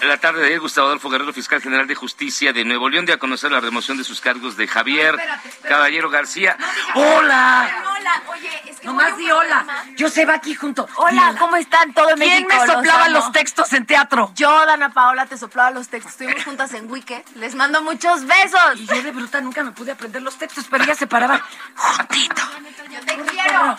la 0.02 0.18
tarde 0.18 0.42
de 0.42 0.48
ayer, 0.48 0.60
Gustavo 0.60 0.88
Adolfo 0.88 1.10
Guerrero, 1.10 1.34
fiscal 1.34 1.62
general 1.62 1.86
de 1.88 1.96
justicia 1.96 2.54
de 2.54 2.64
Nuevo 2.64 2.90
León, 2.90 3.06
dio 3.06 3.16
a 3.16 3.18
conocer 3.20 3.52
la 3.52 3.60
remoción 3.60 3.98
de 3.98 4.04
sus 4.04 4.22
cargos 4.22 4.56
de 4.56 4.68
Javier 4.68 5.14
No, 5.16 5.20
espérate, 5.20 5.50
espérate. 5.50 5.76
Caballero 5.76 6.10
García. 6.10 6.58
No, 6.96 7.02
¡Hola! 7.02 7.84
Hola, 7.98 8.24
oye, 8.28 8.50
es 8.68 8.80
que 8.80 8.88
Nomás 8.88 9.18
di 9.18 9.30
hola. 9.30 9.66
Yo 9.98 10.10
se 10.10 10.26
va 10.26 10.36
aquí 10.36 10.56
junto. 10.56 10.88
Hola, 10.96 11.36
¿cómo 11.38 11.58
están? 11.58 11.94
Todo 11.94 12.08
¿Quién 12.16 12.20
México, 12.20 12.48
me 12.50 12.56
los 12.56 12.76
soplaba 12.76 13.10
los 13.10 13.32
textos 13.34 13.74
en 13.74 13.86
teatro? 13.86 14.32
Yo, 14.36 14.66
Dana 14.66 14.94
Paola, 14.94 15.26
te 15.26 15.38
soplaba 15.38 15.72
los 15.72 15.90
textos. 15.90 16.14
Estuvimos 16.14 16.44
juntas 16.46 16.74
en 16.74 16.90
Wiki. 16.90 17.16
Les 17.36 17.56
mando 17.56 17.82
muchos 17.82 18.26
besos. 18.26 18.78
Y 18.78 18.86
yo 18.86 19.02
de 19.04 19.12
bruta 19.12 19.42
nunca 19.42 19.64
me 19.64 19.72
pude 19.72 19.92
aprender 19.92 20.22
los 20.22 20.38
textos, 20.38 20.66
pero 20.72 20.86
ella 20.86 20.96
se 20.96 21.08
paraba 21.08 21.46
juntito. 21.76 22.42
Yo 22.90 23.00
te 23.02 23.18
quiero. 23.18 23.78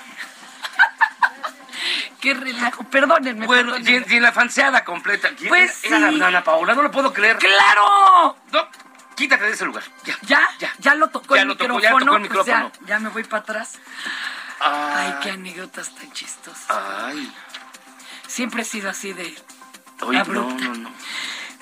Qué 2.21 2.35
relajo. 2.35 2.85
Perdónenme. 2.85 3.47
Bueno, 3.47 3.73
perdónenme. 3.73 4.07
y, 4.09 4.13
y 4.15 4.17
en 4.17 4.23
la 4.23 4.33
fanseada 4.33 4.85
completa. 4.85 5.31
¿quién 5.37 5.49
Pues 5.49 5.85
era? 5.85 5.99
Era 5.99 6.11
sí. 6.11 6.17
la 6.17 6.27
Ana 6.29 6.45
Paola, 6.45 6.75
no 6.75 6.83
lo 6.83 6.91
puedo 6.91 7.13
creer. 7.13 7.39
¡Claro! 7.39 8.37
No, 8.53 8.69
quítate 9.17 9.45
de 9.45 9.53
ese 9.53 9.65
lugar. 9.65 9.83
Ya. 10.05 10.17
¿Ya? 10.23 10.49
Ya. 10.59 10.73
¿Ya 10.79 10.95
lo 10.95 11.09
tocó 11.09 11.35
Ya 11.37 11.43
el 11.43 11.49
lo 11.49 11.57
tocó, 11.57 11.75
micrófono? 11.75 11.99
ya 11.99 12.05
tocó 12.05 12.17
el 12.17 12.29
Pues 12.29 12.47
ya- 12.47 12.57
micrófono. 12.65 12.87
ya, 12.89 12.99
me 13.01 13.09
voy 13.11 13.25
para 13.25 13.43
atrás. 13.43 13.79
Ay, 14.61 15.15
qué 15.23 15.31
anécdotas 15.31 15.95
tan 15.95 16.13
chistosas. 16.13 16.67
Ay, 16.69 17.33
Siempre 18.27 18.63
he 18.63 18.65
sido 18.65 18.91
así 18.91 19.13
de... 19.13 19.35
oye, 20.03 20.19
no, 20.19 20.21
Abrupta. 20.21 20.65
no, 20.65 20.75
no. 20.75 20.93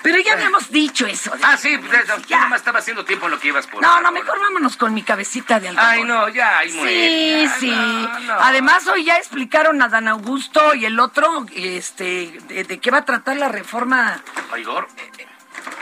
Pero 0.01 0.17
ya 0.19 0.33
habíamos 0.33 0.71
dicho 0.71 1.05
eso. 1.05 1.29
de- 1.31 1.43
Ah, 1.43 1.57
sí, 1.57 1.77
pues, 1.77 2.03
eso, 2.03 2.17
Ya. 2.27 2.41
nomás 2.41 2.59
estaba 2.61 2.79
haciendo 2.79 3.03
tiempo 3.03 3.25
en 3.25 3.31
lo 3.31 3.39
que 3.39 3.49
ibas 3.49 3.67
por 3.67 3.81
No, 3.81 3.99
no, 4.01 4.11
mejor 4.11 4.39
vámonos 4.39 4.77
con 4.77 4.93
mi 4.93 5.03
cabecita 5.03 5.59
de 5.59 5.69
algodón. 5.69 5.89
Ay, 5.89 6.03
no, 6.03 6.29
ya, 6.29 6.59
ahí 6.59 6.71
muere. 6.71 6.91
Sí, 6.91 7.43
Ya, 7.43 7.59
sí. 7.59 7.69
no, 7.71 8.19
no. 8.19 8.33
Además, 8.39 8.87
hoy 8.87 9.03
ya 9.03 9.17
explicaron 9.17 9.81
a 9.81 9.89
Dan 9.89 10.07
Augusto 10.07 10.73
y 10.73 10.85
el 10.85 10.99
otro, 10.99 11.45
este, 11.53 12.39
de, 12.47 12.63
de 12.63 12.79
qué 12.79 12.91
va 12.91 12.99
a 12.99 13.05
tratar 13.05 13.35
la 13.37 13.49
reforma. 13.49 14.21
¿A 14.53 14.57
Igor? 14.57 14.87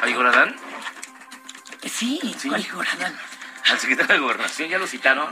¿A 0.02 0.10
Igor 0.10 0.26
Adán? 0.28 0.56
Sí, 1.86 2.20
Sí. 2.38 2.50
¿cuál 2.50 2.62
Igor 2.62 2.88
Adán? 2.88 3.18
Al 3.70 3.80
secretario 3.80 4.14
de 4.16 4.20
Gobernación, 4.20 4.70
¿ya 4.70 4.78
lo 4.78 4.88
citaron? 4.88 5.30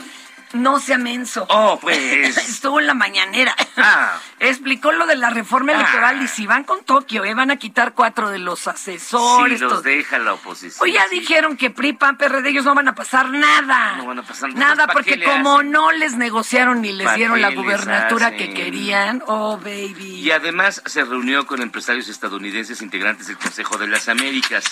No 0.56 0.80
sea 0.80 0.98
menso. 0.98 1.46
Oh, 1.50 1.78
pues. 1.82 2.38
Estuvo 2.50 2.80
en 2.80 2.88
la 2.88 2.94
mañanera. 2.94 3.56
Ah. 3.78 4.18
Explicó 4.40 4.92
lo 4.92 5.06
de 5.06 5.16
la 5.16 5.30
reforma 5.30 5.74
Ah. 5.74 5.76
electoral 5.76 6.22
y 6.22 6.28
si 6.28 6.48
van 6.48 6.64
con 6.64 6.84
Tokio, 6.84 7.26
¿eh? 7.26 7.34
van 7.34 7.52
a 7.52 7.58
quitar 7.58 7.94
cuatro 7.94 8.30
de 8.30 8.40
los 8.40 8.60
Sí, 8.62 8.70
asesores. 8.70 9.60
los 9.62 9.72
todo. 9.72 9.82
deja 9.82 10.18
la 10.20 10.34
oposición. 10.34 10.80
Pues 10.80 10.94
ya 10.94 11.08
sí. 11.10 11.20
dijeron 11.20 11.58
que 11.58 11.70
PRI, 11.70 11.94
PAN, 11.94 12.18
PRD, 12.18 12.50
ellos 12.50 12.66
no 12.66 12.74
van 12.74 12.88
a 12.88 12.96
pasar 12.96 13.30
nada. 13.30 13.98
No 13.98 14.06
van 14.06 14.20
a 14.20 14.24
pasar 14.24 14.50
nada. 14.54 14.60
Nada, 14.76 14.88
¿Para 14.88 14.94
porque 14.94 15.24
como 15.24 15.58
hacen? 15.58 15.72
no 15.72 15.92
les 15.92 16.16
negociaron 16.16 16.82
ni 16.82 16.92
les 16.94 17.06
¿Para 17.06 17.18
dieron 17.18 17.42
la 17.42 17.52
gubernatura 17.52 18.28
hacen? 18.28 18.38
que 18.40 18.54
querían. 18.54 19.24
Oh, 19.28 19.58
baby. 19.58 20.22
Y 20.22 20.32
además 20.32 20.82
se 20.86 21.04
reunió 21.04 21.46
con 21.46 21.62
empresarios 21.62 22.08
estadounidenses 22.08 22.82
integrantes 22.82 23.28
del 23.28 23.38
Consejo 23.38 23.78
de 23.78 23.88
las 23.88 24.08
Américas. 24.10 24.66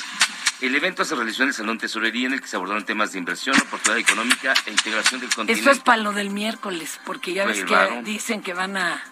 El 0.61 0.75
evento 0.75 1.03
se 1.03 1.15
realizó 1.15 1.43
en 1.43 1.49
el 1.49 1.53
Salón 1.53 1.77
Tesorería 1.77 2.27
en 2.27 2.33
el 2.33 2.41
que 2.41 2.47
se 2.47 2.55
abordaron 2.55 2.85
temas 2.85 3.11
de 3.11 3.19
inversión, 3.19 3.55
oportunidad 3.59 3.97
económica 3.97 4.53
e 4.65 4.71
integración 4.71 5.19
del 5.19 5.29
continente. 5.33 5.61
Eso 5.61 5.71
es 5.71 5.79
para 5.79 5.97
lo 5.97 6.13
del 6.13 6.29
miércoles, 6.29 6.99
porque 7.05 7.33
ya 7.33 7.45
ves 7.45 7.63
que 7.65 8.01
dicen 8.03 8.41
que 8.41 8.53
van 8.53 8.77
a 8.77 9.03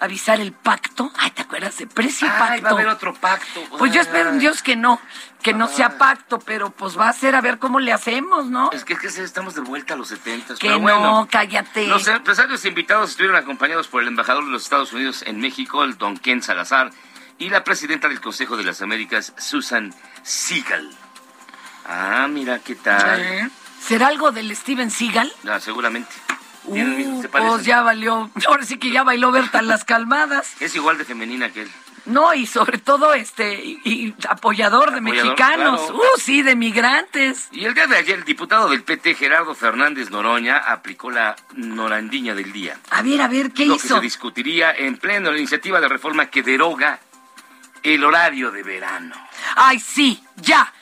avisar 0.00 0.40
el 0.40 0.52
pacto. 0.52 1.12
Ay, 1.16 1.30
¿te 1.30 1.42
acuerdas 1.42 1.76
de 1.78 1.86
precio 1.86 2.26
y 2.26 2.30
Ay, 2.30 2.38
pacto? 2.38 2.62
va 2.64 2.70
a 2.70 2.72
haber 2.72 2.88
otro 2.88 3.14
pacto. 3.14 3.62
Pues 3.78 3.92
yo 3.92 4.00
espero 4.00 4.30
en. 4.30 4.38
Dios 4.38 4.62
que 4.62 4.76
no, 4.76 5.00
que 5.42 5.52
no 5.52 5.68
sea 5.68 5.98
pacto, 5.98 6.38
pero 6.38 6.70
pues 6.70 6.98
va 6.98 7.08
a 7.08 7.12
ser 7.12 7.34
a 7.34 7.40
ver 7.40 7.58
cómo 7.58 7.80
le 7.80 7.92
hacemos, 7.92 8.46
¿no? 8.46 8.70
Es 8.72 8.84
que, 8.84 8.94
es 8.94 9.00
que 9.00 9.22
estamos 9.22 9.54
de 9.54 9.60
vuelta 9.60 9.94
a 9.94 9.96
los 9.96 10.08
70. 10.08 10.54
Que 10.54 10.68
pero 10.68 10.74
no, 10.74 10.80
bueno. 10.80 11.28
cállate. 11.30 11.86
Los 11.86 12.06
empresarios 12.08 12.64
invitados 12.64 13.10
estuvieron 13.10 13.36
acompañados 13.36 13.88
por 13.88 14.02
el 14.02 14.08
embajador 14.08 14.44
de 14.44 14.50
los 14.50 14.62
Estados 14.62 14.92
Unidos 14.92 15.22
en 15.26 15.40
México, 15.40 15.84
el 15.84 15.98
don 15.98 16.16
Ken 16.16 16.42
Salazar, 16.42 16.90
y 17.38 17.50
la 17.50 17.64
presidenta 17.64 18.08
del 18.08 18.20
Consejo 18.20 18.56
de 18.56 18.64
las 18.64 18.82
Américas, 18.82 19.32
Susan 19.38 19.94
Seagal. 20.28 20.90
Ah, 21.86 22.28
mira 22.28 22.58
qué 22.58 22.74
tal. 22.74 23.20
¿Eh? 23.20 23.48
¿Será 23.80 24.08
algo 24.08 24.30
del 24.30 24.54
Steven 24.54 24.90
Seagal? 24.90 25.32
Ah, 25.48 25.58
seguramente. 25.58 26.12
Uh, 26.64 27.22
pues 27.30 27.64
ya 27.64 27.80
valió. 27.80 28.30
Ahora 28.46 28.64
sí 28.66 28.76
que 28.76 28.90
ya 28.90 29.04
bailó 29.04 29.32
Berta 29.32 29.62
las 29.62 29.84
calmadas. 29.84 30.60
Es 30.60 30.74
igual 30.74 30.98
de 30.98 31.06
femenina 31.06 31.50
que 31.50 31.62
él. 31.62 31.70
No, 32.04 32.34
y 32.34 32.46
sobre 32.46 32.76
todo 32.76 33.14
este 33.14 33.54
y, 33.64 33.80
y 33.84 34.14
apoyador 34.28 34.92
de 34.92 35.00
mexicanos. 35.00 35.80
claro. 35.80 35.96
Uh, 35.96 36.20
sí, 36.20 36.42
de 36.42 36.56
migrantes. 36.56 37.48
Y 37.50 37.64
el 37.64 37.72
día 37.72 37.86
de 37.86 37.96
ayer, 37.96 38.18
el 38.18 38.24
diputado 38.24 38.68
del 38.68 38.82
PT, 38.82 39.14
Gerardo 39.14 39.54
Fernández 39.54 40.10
Noroña, 40.10 40.58
aplicó 40.58 41.10
la 41.10 41.36
norandiña 41.54 42.34
del 42.34 42.52
día. 42.52 42.78
A 42.90 43.00
ver, 43.00 43.22
a 43.22 43.28
ver, 43.28 43.52
¿qué 43.52 43.64
lo 43.64 43.78
que 43.78 43.86
hizo? 43.86 43.96
se 43.96 44.02
discutiría 44.02 44.72
en 44.72 44.98
pleno 44.98 45.30
la 45.30 45.38
iniciativa 45.38 45.80
de 45.80 45.88
reforma 45.88 46.26
que 46.26 46.42
deroga 46.42 47.00
el 47.82 48.04
horario 48.04 48.50
de 48.50 48.62
verano. 48.62 49.27
Ay, 49.56 49.78
sí, 49.80 50.24
ya. 50.36 50.72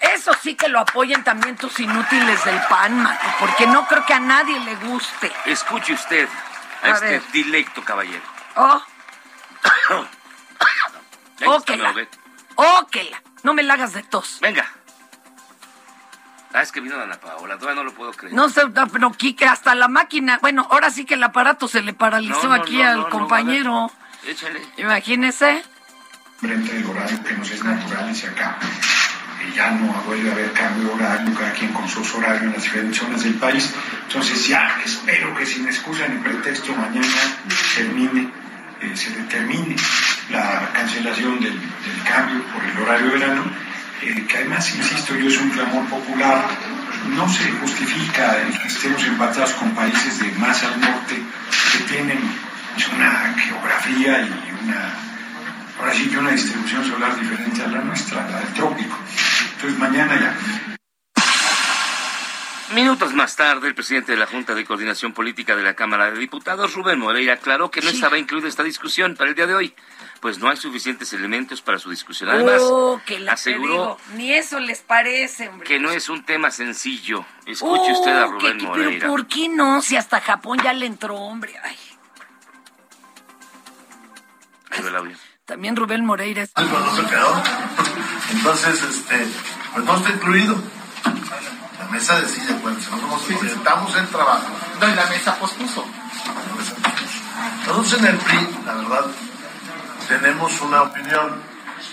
Eso 0.00 0.32
sí 0.42 0.56
que 0.56 0.68
lo 0.68 0.80
apoyen 0.80 1.22
también 1.22 1.56
tus 1.56 1.78
inútiles 1.78 2.44
del 2.44 2.60
PAN, 2.68 3.02
Mato, 3.02 3.24
porque 3.38 3.66
no 3.68 3.86
creo 3.86 4.04
que 4.04 4.14
a 4.14 4.20
nadie 4.20 4.58
le 4.60 4.74
guste. 4.76 5.30
Escuche 5.46 5.92
usted 5.92 6.28
a, 6.82 6.86
A 6.86 6.90
este 6.90 7.06
ver. 7.06 7.22
dilecto 7.32 7.84
caballero. 7.84 8.22
Oh, 8.56 8.82
Ahí 11.40 11.48
Ok, 11.48 11.58
está, 11.70 11.76
la- 11.76 11.88
¿no 11.88 11.94
ve? 11.94 12.08
Óquela. 12.56 13.22
No 13.42 13.54
me 13.54 13.62
la 13.62 13.74
hagas 13.74 13.92
de 13.92 14.02
tos. 14.02 14.38
Venga. 14.40 14.66
Ah, 16.54 16.60
es 16.62 16.70
que 16.70 16.80
vino 16.80 17.00
Ana 17.00 17.18
Paola, 17.18 17.56
todavía 17.58 17.82
no 17.82 17.84
lo 17.88 17.94
puedo 17.94 18.12
creer. 18.12 18.34
No 18.34 18.48
sé, 18.50 18.62
no, 18.68 19.12
Kike, 19.12 19.46
hasta 19.46 19.74
la 19.74 19.88
máquina. 19.88 20.38
Bueno, 20.42 20.66
ahora 20.70 20.90
sí 20.90 21.04
que 21.06 21.14
el 21.14 21.22
aparato 21.24 21.66
se 21.66 21.80
le 21.80 21.94
paralizó 21.94 22.42
No, 22.42 22.48
no, 22.56 22.62
aquí 22.62 22.82
al 22.82 23.08
compañero. 23.08 23.90
échale. 24.26 24.60
Imagínese. 24.76 25.64
Frente 26.42 26.72
del 26.72 26.84
horario 26.86 27.22
que 27.22 27.34
nos 27.34 27.48
es 27.50 27.62
natural 27.62 28.14
se 28.14 28.26
acaba. 28.26 28.58
Y 29.48 29.54
ya 29.54 29.70
no 29.70 29.92
vuelve 30.06 30.28
a 30.28 30.32
haber 30.32 30.52
cambio 30.52 30.88
de 30.88 30.94
horario, 30.94 31.34
cada 31.34 31.52
quien 31.52 31.72
con 31.72 31.88
sus 31.88 32.14
horarios 32.14 32.42
en 32.42 32.52
las 32.52 32.62
diferentes 32.62 32.98
zonas 32.98 33.22
del 33.22 33.34
país. 33.34 33.72
Entonces 34.08 34.48
ya 34.48 34.80
espero 34.84 35.34
que 35.36 35.46
sin 35.46 35.66
excusa 35.66 36.06
ni 36.08 36.18
pretexto 36.18 36.74
mañana 36.74 37.06
termine, 37.76 38.28
eh, 38.80 38.96
se 38.96 39.10
determine 39.10 39.76
la 40.30 40.70
cancelación 40.72 41.40
del, 41.40 41.58
cambio 42.08 42.42
por 42.52 42.64
el 42.64 42.78
horario 42.78 43.12
verano, 43.12 43.44
eh, 44.02 44.26
que 44.26 44.36
además, 44.38 44.74
insisto 44.74 45.14
yo, 45.14 45.28
es 45.28 45.38
un 45.38 45.50
clamor 45.50 45.86
popular. 45.86 46.44
No 47.16 47.28
se 47.28 47.50
justifica 47.52 48.42
el 48.42 48.58
que 48.58 48.68
estemos 48.68 49.04
empatados 49.04 49.52
con 49.52 49.70
países 49.70 50.18
de 50.18 50.30
más 50.32 50.62
al 50.64 50.80
norte 50.80 51.22
que 51.72 51.78
tienen 51.84 52.18
una 52.96 53.34
geografía 53.38 54.22
y 54.22 54.64
una 54.64 55.11
ahora 55.78 55.94
sí 55.94 56.08
que 56.10 56.18
una 56.18 56.30
distribución 56.30 56.84
solar 56.84 57.18
diferente 57.18 57.62
a 57.62 57.66
la 57.68 57.80
nuestra, 57.80 58.28
la 58.28 58.40
del 58.40 58.52
trópico. 58.54 58.96
Entonces 59.54 59.78
mañana 59.78 60.20
ya. 60.20 60.36
Minutos 62.74 63.12
más 63.12 63.36
tarde, 63.36 63.68
el 63.68 63.74
presidente 63.74 64.12
de 64.12 64.18
la 64.18 64.24
Junta 64.26 64.54
de 64.54 64.64
Coordinación 64.64 65.12
Política 65.12 65.54
de 65.54 65.62
la 65.62 65.74
Cámara 65.74 66.10
de 66.10 66.18
Diputados, 66.18 66.72
Rubén 66.72 66.98
Moreira, 67.00 67.34
aclaró 67.34 67.70
que 67.70 67.82
no 67.82 67.90
Sí. 67.90 67.96
estaba 67.96 68.16
incluida 68.16 68.48
esta 68.48 68.62
discusión 68.62 69.14
para 69.14 69.28
el 69.28 69.36
día 69.36 69.46
de 69.46 69.54
hoy, 69.54 69.74
pues 70.22 70.38
no 70.38 70.48
hay 70.48 70.56
suficientes 70.56 71.12
elementos 71.12 71.60
para 71.60 71.78
su 71.78 71.90
discusión. 71.90 72.30
Además, 72.30 72.62
oh, 72.62 72.98
que 73.04 73.18
la 73.20 73.32
aseguró 73.32 73.72
digo, 73.72 73.98
Ni 74.16 74.32
eso 74.32 74.58
les 74.58 74.80
parece, 74.80 75.50
hombre. 75.50 75.66
que 75.68 75.78
no 75.78 75.90
es 75.90 76.08
un 76.08 76.24
tema 76.24 76.50
sencillo. 76.50 77.26
Escuche 77.44 77.92
usted 77.92 78.16
a 78.16 78.24
Oh, 78.26 78.32
Rubén 78.32 78.52
que- 78.54 78.58
que- 78.60 78.64
Moreira. 78.66 78.90
Pero 79.00 79.10
¿por 79.12 79.26
qué 79.26 79.50
no? 79.50 79.82
Si 79.82 79.96
hasta 79.96 80.22
Japón 80.22 80.58
ya 80.64 80.72
le 80.72 80.86
entró, 80.86 81.14
hombre. 81.16 81.54
Ay, 81.62 81.76
Ahí 84.70 84.80
va 84.82 84.88
el 84.88 84.96
audio. 84.96 85.16
También 85.44 85.76
Rubén 85.76 86.04
Moreira 86.04 86.42
es... 86.42 86.50
no 86.56 86.96
se 86.96 87.04
quedó. 87.06 87.42
Entonces, 88.30 88.82
este, 88.82 89.26
pues 89.72 89.84
no 89.84 89.96
está 89.96 90.10
incluido. 90.10 90.56
La 91.78 91.86
mesa 91.88 92.20
decide, 92.20 92.54
bueno, 92.62 92.78
si 92.80 92.90
nosotros 92.90 93.40
orientamos 93.40 93.96
el 93.96 94.06
trabajo. 94.08 94.46
No, 94.80 94.88
y 94.88 94.94
la 94.94 95.06
mesa 95.06 95.36
pospuso. 95.36 95.84
Nosotros 97.66 98.00
en 98.00 98.06
el 98.06 98.16
PRI, 98.16 98.48
la 98.64 98.74
verdad, 98.74 99.06
tenemos 100.08 100.60
una 100.60 100.82
opinión. 100.82 101.42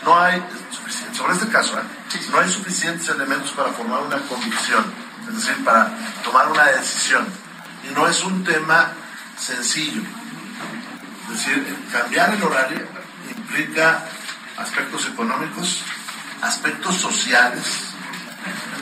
No 0.06 0.20
hay 0.20 0.42
suficiente, 0.72 1.18
sobre 1.18 1.34
este 1.34 1.48
caso, 1.50 1.78
¿eh? 1.78 1.84
no 2.32 2.40
hay 2.40 2.50
suficientes 2.50 3.10
elementos 3.10 3.52
para 3.52 3.70
formar 3.70 4.02
una 4.02 4.18
convicción, 4.20 4.86
es 5.28 5.36
decir, 5.36 5.64
para 5.66 5.92
tomar 6.24 6.52
una 6.52 6.66
decisión. 6.66 7.28
Y 7.90 7.94
no 7.94 8.08
es 8.08 8.24
un 8.24 8.44
tema 8.44 8.92
sencillo. 9.38 10.02
Es 11.24 11.46
decir, 11.46 11.88
cambiar 11.92 12.34
el 12.34 12.44
horario 12.44 12.99
implica 13.50 14.06
aspectos 14.58 15.08
económicos, 15.08 15.82
aspectos 16.42 16.96
sociales, 16.96 17.66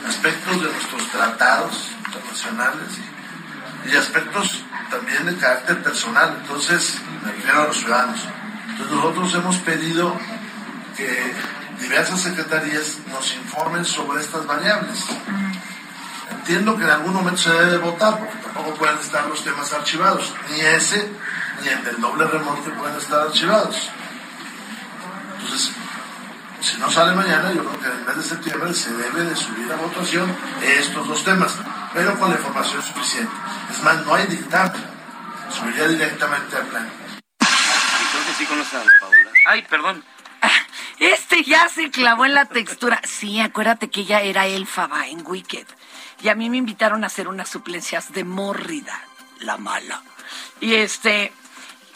aspectos 0.06 0.62
de 0.62 0.72
nuestros 0.72 1.08
tratados 1.08 1.90
internacionales 2.06 2.88
y 3.90 3.96
aspectos 3.96 4.62
también 4.90 5.26
de 5.26 5.36
carácter 5.36 5.82
personal. 5.82 6.36
Entonces, 6.40 6.98
me 7.24 7.32
refiero 7.32 7.62
a 7.62 7.66
los 7.66 7.76
ciudadanos. 7.78 8.20
Entonces, 8.68 8.96
nosotros 8.96 9.34
hemos 9.34 9.56
pedido 9.58 10.18
que 10.96 11.32
diversas 11.80 12.20
secretarías 12.20 12.98
nos 13.10 13.34
informen 13.34 13.84
sobre 13.84 14.20
estas 14.22 14.46
variables. 14.46 15.04
Entiendo 16.30 16.76
que 16.76 16.84
en 16.84 16.90
algún 16.90 17.14
momento 17.14 17.40
se 17.40 17.50
debe 17.50 17.78
votar, 17.78 18.18
porque 18.18 18.36
tampoco 18.38 18.74
pueden 18.74 18.98
estar 18.98 19.26
los 19.26 19.42
temas 19.42 19.72
archivados. 19.72 20.32
Ni 20.50 20.60
ese, 20.60 21.10
ni 21.62 21.68
el 21.68 21.84
del 21.84 22.00
doble 22.00 22.26
remolque 22.26 22.70
pueden 22.70 22.96
estar 22.96 23.20
archivados. 23.20 23.90
Entonces, 25.40 25.72
si 26.60 26.76
no 26.78 26.90
sale 26.90 27.14
mañana, 27.14 27.52
yo 27.52 27.64
creo 27.64 27.80
que 27.80 27.86
en 27.86 27.92
el 27.92 28.04
mes 28.04 28.16
de 28.16 28.22
septiembre 28.22 28.74
se 28.74 28.92
debe 28.92 29.24
de 29.24 29.36
subir 29.36 29.72
a 29.72 29.76
votación 29.76 30.34
estos 30.62 31.06
dos 31.06 31.24
temas, 31.24 31.56
pero 31.94 32.18
con 32.18 32.30
la 32.30 32.36
información 32.36 32.82
suficiente. 32.82 33.32
Es 33.70 33.82
más, 33.82 34.04
no 34.04 34.14
hay 34.14 34.26
dictamen, 34.26 34.82
subiría 35.50 35.86
directamente 35.88 36.56
al 36.56 36.66
creo 38.10 38.26
que 38.26 38.32
sí 38.34 38.46
conoce 38.46 38.76
a 38.76 38.80
Ana 38.80 38.92
Paola. 39.00 39.30
Ay, 39.46 39.62
perdón. 39.62 40.04
Este 40.98 41.44
ya 41.44 41.68
se 41.68 41.90
clavó 41.90 42.24
en 42.24 42.34
la 42.34 42.46
textura. 42.46 43.00
Sí, 43.04 43.38
acuérdate 43.40 43.88
que 43.88 44.00
ella 44.00 44.20
era 44.20 44.46
elfaba 44.46 45.06
en 45.06 45.24
Wicked. 45.24 45.66
Y 46.22 46.28
a 46.28 46.34
mí 46.34 46.50
me 46.50 46.56
invitaron 46.56 47.04
a 47.04 47.06
hacer 47.06 47.28
unas 47.28 47.48
suplencias 47.48 48.12
de 48.12 48.24
Mórrida, 48.24 49.00
la 49.38 49.56
mala. 49.58 50.02
Y 50.60 50.74
este, 50.74 51.32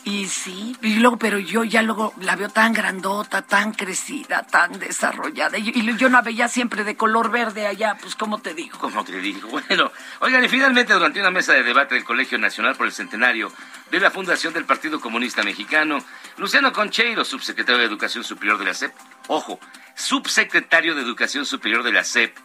y 0.04 0.26
sí, 0.26 0.76
y 0.82 0.96
luego, 0.96 1.16
pero 1.16 1.38
yo 1.38 1.62
ya 1.62 1.80
luego 1.82 2.12
la 2.20 2.34
veo 2.34 2.48
tan 2.48 2.72
grandota, 2.72 3.42
tan 3.42 3.72
crecida, 3.72 4.42
tan 4.42 4.78
desarrollada. 4.80 5.58
Y, 5.58 5.70
y 5.70 5.96
yo 5.96 6.08
la 6.08 6.22
veía 6.22 6.48
siempre 6.48 6.82
de 6.82 6.96
color 6.96 7.30
verde 7.30 7.68
allá, 7.68 7.96
pues, 8.00 8.16
¿cómo 8.16 8.38
te 8.38 8.52
digo? 8.52 8.78
Como 8.78 9.04
te 9.04 9.20
digo. 9.20 9.48
Bueno, 9.68 9.92
oigan, 10.20 10.44
y 10.44 10.48
finalmente 10.48 10.92
durante 10.92 11.20
una 11.20 11.30
mesa 11.30 11.52
de 11.52 11.62
debate 11.62 11.94
del 11.94 12.04
Colegio 12.04 12.36
Nacional 12.36 12.74
por 12.74 12.86
el 12.86 12.92
Centenario 12.92 13.52
de 13.90 14.00
la 14.00 14.10
Fundación 14.10 14.52
del 14.52 14.64
Partido 14.64 15.00
Comunista 15.00 15.42
Mexicano, 15.42 15.98
Luciano 16.36 16.72
Concheiro, 16.72 17.24
subsecretario 17.24 17.78
de 17.78 17.86
Educación 17.86 18.24
Superior 18.24 18.58
de 18.58 18.64
la 18.64 18.74
SEP, 18.74 18.92
ojo, 19.28 19.60
subsecretario 19.94 20.94
de 20.94 21.02
Educación 21.02 21.46
Superior 21.46 21.82
de 21.84 21.92
la 21.92 22.02
SEP, 22.02 22.36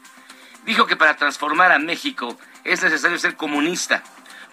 dijo 0.65 0.85
que 0.85 0.95
para 0.95 1.15
transformar 1.15 1.71
a 1.71 1.79
México 1.79 2.37
es 2.63 2.83
necesario 2.83 3.17
ser 3.17 3.35
comunista, 3.35 4.03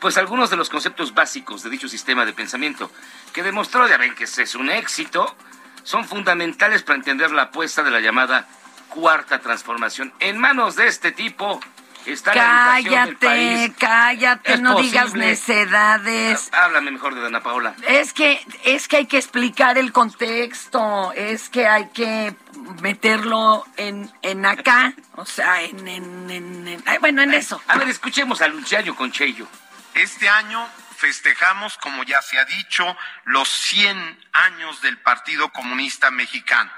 pues 0.05 0.19
algunos 0.19 0.51
de 0.51 0.57
los 0.59 0.69
conceptos 0.69 1.15
básicos 1.15 1.63
de 1.63 1.71
dicho 1.71 1.89
sistema 1.89 2.27
de 2.27 2.35
pensamiento, 2.35 2.91
que 3.33 3.43
demostró, 3.43 3.89
ya 3.89 3.97
ven 3.97 4.15
que 4.15 4.25
es 4.25 4.55
un 4.55 4.69
éxito, 4.69 5.35
son 5.83 6.05
fundamentales 6.05 6.83
para 6.83 6.99
entender 6.99 7.31
la 7.31 7.45
apuesta 7.45 7.83
de 7.83 7.91
la 7.91 8.01
llamada 8.01 8.47
cuarta 8.91 9.39
transformación. 9.39 10.13
En 10.21 10.37
manos 10.37 10.77
de 10.77 10.89
este 10.89 11.11
tipo 11.11 11.59
está 12.05 12.35
la 12.35 12.79
educación 12.81 13.07
del 13.07 13.17
Cállate, 13.17 13.27
país. 13.27 13.73
cállate, 13.79 14.53
Es 14.53 14.61
no 14.61 14.79
digas 14.79 15.15
necedades. 15.15 16.51
Háblame 16.53 16.91
mejor 16.91 17.15
de 17.15 17.23
Dana 17.23 17.43
Paola. 17.43 17.75
Es 17.89 18.13
que, 18.13 18.45
es 18.65 18.89
que 18.89 18.99
hay 18.99 19.07
que 19.07 19.17
explicar 19.17 19.79
el 19.79 19.91
contexto, 19.91 21.13
es 21.15 21.49
que 21.49 21.67
hay 21.67 21.89
que 21.95 22.35
meterlo 22.83 23.65
en, 23.79 24.13
en 24.21 24.45
acá, 24.45 24.93
o 25.17 25.25
sea, 25.25 25.63
en, 25.63 25.89
en, 25.89 26.31
en- 26.31 26.85
bueno, 27.01 27.23
en 27.23 27.33
eso. 27.33 27.59
A 27.69 27.79
ver, 27.79 27.89
escuchemos 27.89 28.43
a 28.43 28.49
Luciano 28.49 28.95
Concheiro. 28.95 29.49
Este 29.95 30.29
año 30.29 30.69
festejamos, 30.97 31.79
como 31.79 32.03
ya 32.03 32.21
se 32.21 32.39
ha 32.39 32.45
dicho, 32.45 32.97
los 33.25 33.49
100 33.49 34.27
años 34.33 34.81
del 34.83 34.99
Partido 34.99 35.51
Comunista 35.53 36.11
Mexicano, 36.11 36.73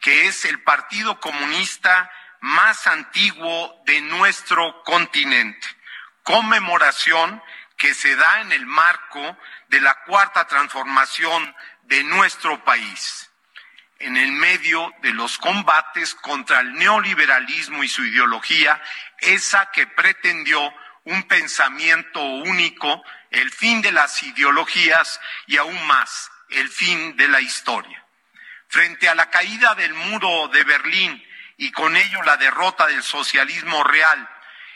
que 0.00 0.26
es 0.26 0.44
el 0.44 0.62
partido 0.62 1.20
comunista 1.20 2.10
más 2.40 2.86
antiguo 2.86 3.82
de 3.86 4.02
nuestro 4.02 4.82
continente. 4.84 5.66
Conmemoración 6.22 7.42
que 7.76 7.94
se 7.94 8.14
da 8.14 8.42
en 8.42 8.52
el 8.52 8.66
marco 8.66 9.38
de 9.68 9.80
la 9.80 9.94
cuarta 10.04 10.46
transformación 10.46 11.56
de 11.84 12.04
nuestro 12.04 12.62
país 12.62 13.30
en 14.00 14.16
el 14.16 14.32
medio 14.32 14.92
de 15.02 15.12
los 15.12 15.38
combates 15.38 16.14
contra 16.14 16.60
el 16.60 16.72
neoliberalismo 16.74 17.84
y 17.84 17.88
su 17.88 18.04
ideología, 18.04 18.82
esa 19.18 19.70
que 19.70 19.86
pretendió 19.86 20.72
un 21.04 21.22
pensamiento 21.24 22.20
único, 22.22 23.02
el 23.30 23.50
fin 23.50 23.82
de 23.82 23.92
las 23.92 24.22
ideologías 24.22 25.20
y 25.46 25.56
aún 25.56 25.86
más, 25.86 26.30
el 26.50 26.68
fin 26.68 27.16
de 27.16 27.28
la 27.28 27.40
historia. 27.40 28.04
Frente 28.68 29.08
a 29.08 29.14
la 29.14 29.30
caída 29.30 29.74
del 29.74 29.94
muro 29.94 30.48
de 30.48 30.62
Berlín 30.64 31.24
y 31.56 31.72
con 31.72 31.96
ello 31.96 32.22
la 32.22 32.36
derrota 32.36 32.86
del 32.86 33.02
socialismo 33.02 33.82
real 33.84 34.28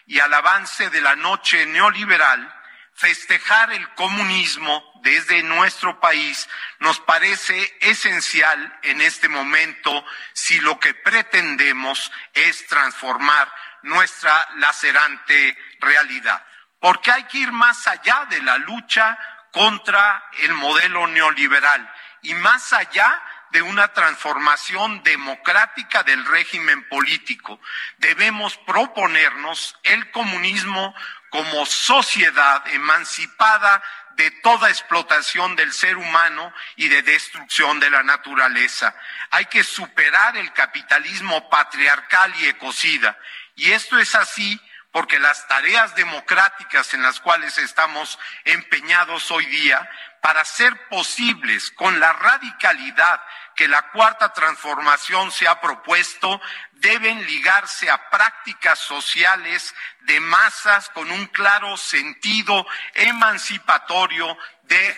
y 0.06 0.18
al 0.18 0.34
avance 0.34 0.90
de 0.90 1.00
la 1.00 1.16
noche 1.16 1.64
neoliberal, 1.66 2.52
festejar 2.94 3.72
el 3.72 3.88
comunismo 3.94 4.82
desde 5.02 5.42
nuestro 5.42 5.98
país 6.00 6.48
nos 6.78 7.00
parece 7.00 7.76
esencial 7.80 8.78
en 8.82 9.00
este 9.00 9.28
momento 9.28 10.04
si 10.32 10.60
lo 10.60 10.78
que 10.78 10.94
pretendemos 10.94 12.10
es 12.32 12.66
transformar 12.66 13.52
nuestra 13.84 14.48
lacerante 14.56 15.56
realidad. 15.80 16.44
Porque 16.80 17.10
hay 17.10 17.24
que 17.24 17.38
ir 17.38 17.52
más 17.52 17.86
allá 17.86 18.26
de 18.28 18.42
la 18.42 18.58
lucha 18.58 19.18
contra 19.52 20.24
el 20.40 20.52
modelo 20.54 21.06
neoliberal 21.06 21.90
y 22.22 22.34
más 22.34 22.72
allá 22.72 23.22
de 23.50 23.62
una 23.62 23.88
transformación 23.92 25.02
democrática 25.04 26.02
del 26.02 26.24
régimen 26.26 26.88
político. 26.88 27.60
Debemos 27.98 28.56
proponernos 28.66 29.76
el 29.84 30.10
comunismo 30.10 30.92
como 31.30 31.64
sociedad 31.64 32.66
emancipada 32.68 33.82
de 34.16 34.30
toda 34.42 34.70
explotación 34.70 35.56
del 35.56 35.72
ser 35.72 35.96
humano 35.96 36.52
y 36.76 36.88
de 36.88 37.02
destrucción 37.02 37.80
de 37.80 37.90
la 37.90 38.02
naturaleza. 38.02 38.94
Hay 39.30 39.46
que 39.46 39.64
superar 39.64 40.36
el 40.36 40.52
capitalismo 40.52 41.48
patriarcal 41.48 42.32
y 42.36 42.46
ecocida. 42.46 43.16
Y 43.56 43.72
esto 43.72 43.98
es 43.98 44.14
así 44.14 44.60
porque 44.90 45.18
las 45.18 45.48
tareas 45.48 45.96
democráticas 45.96 46.94
en 46.94 47.02
las 47.02 47.18
cuales 47.18 47.58
estamos 47.58 48.16
empeñados 48.44 49.28
hoy 49.32 49.44
día, 49.46 49.90
para 50.20 50.44
ser 50.44 50.88
posibles 50.88 51.72
con 51.72 51.98
la 51.98 52.12
radicalidad 52.12 53.20
que 53.56 53.66
la 53.66 53.90
cuarta 53.90 54.32
transformación 54.32 55.32
se 55.32 55.48
ha 55.48 55.60
propuesto, 55.60 56.40
deben 56.74 57.26
ligarse 57.26 57.90
a 57.90 58.08
prácticas 58.08 58.78
sociales 58.78 59.74
de 60.02 60.20
masas 60.20 60.88
con 60.90 61.10
un 61.10 61.26
claro 61.26 61.76
sentido 61.76 62.64
emancipatorio 62.94 64.38
de... 64.62 64.96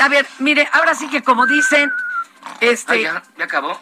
A 0.00 0.08
ver, 0.08 0.26
mire, 0.38 0.68
ahora 0.72 0.94
sí 0.94 1.08
que 1.08 1.22
como 1.22 1.46
dicen, 1.46 1.92
este... 2.60 3.06
Ah, 3.08 3.22
ya, 3.22 3.22
ya 3.36 3.44
acabó. 3.44 3.80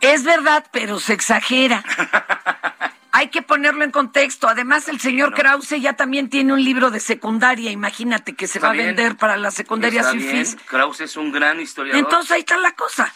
Es 0.00 0.22
verdad, 0.22 0.64
pero 0.70 1.00
se 1.00 1.12
exagera. 1.14 1.82
Hay 3.14 3.28
que 3.28 3.42
ponerlo 3.42 3.84
en 3.84 3.90
contexto. 3.90 4.48
Además, 4.48 4.88
el 4.88 4.98
señor 4.98 5.34
Krause 5.34 5.78
ya 5.80 5.92
también 5.92 6.30
tiene 6.30 6.52
un 6.54 6.64
libro 6.64 6.90
de 6.90 6.98
secundaria. 6.98 7.70
Imagínate 7.70 8.34
que 8.34 8.46
se 8.46 8.58
Está 8.58 8.68
va 8.68 8.72
bien. 8.72 8.84
a 8.84 8.88
vender 8.88 9.16
para 9.16 9.36
las 9.36 9.52
secundarias 9.54 10.06
Está 10.06 10.18
fifís. 10.18 10.54
bien. 10.54 10.66
Krause 10.66 11.00
es 11.02 11.16
un 11.18 11.30
gran 11.30 11.60
historiador. 11.60 11.98
Entonces 12.02 12.30
ahí 12.32 12.40
está 12.40 12.56
la 12.56 12.72
cosa. 12.72 13.12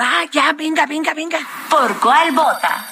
Va, 0.00 0.24
ya, 0.30 0.52
venga, 0.52 0.86
venga, 0.86 1.12
venga. 1.12 1.40
¿Por 1.68 1.98
cuál 1.98 2.30
vota? 2.32 2.86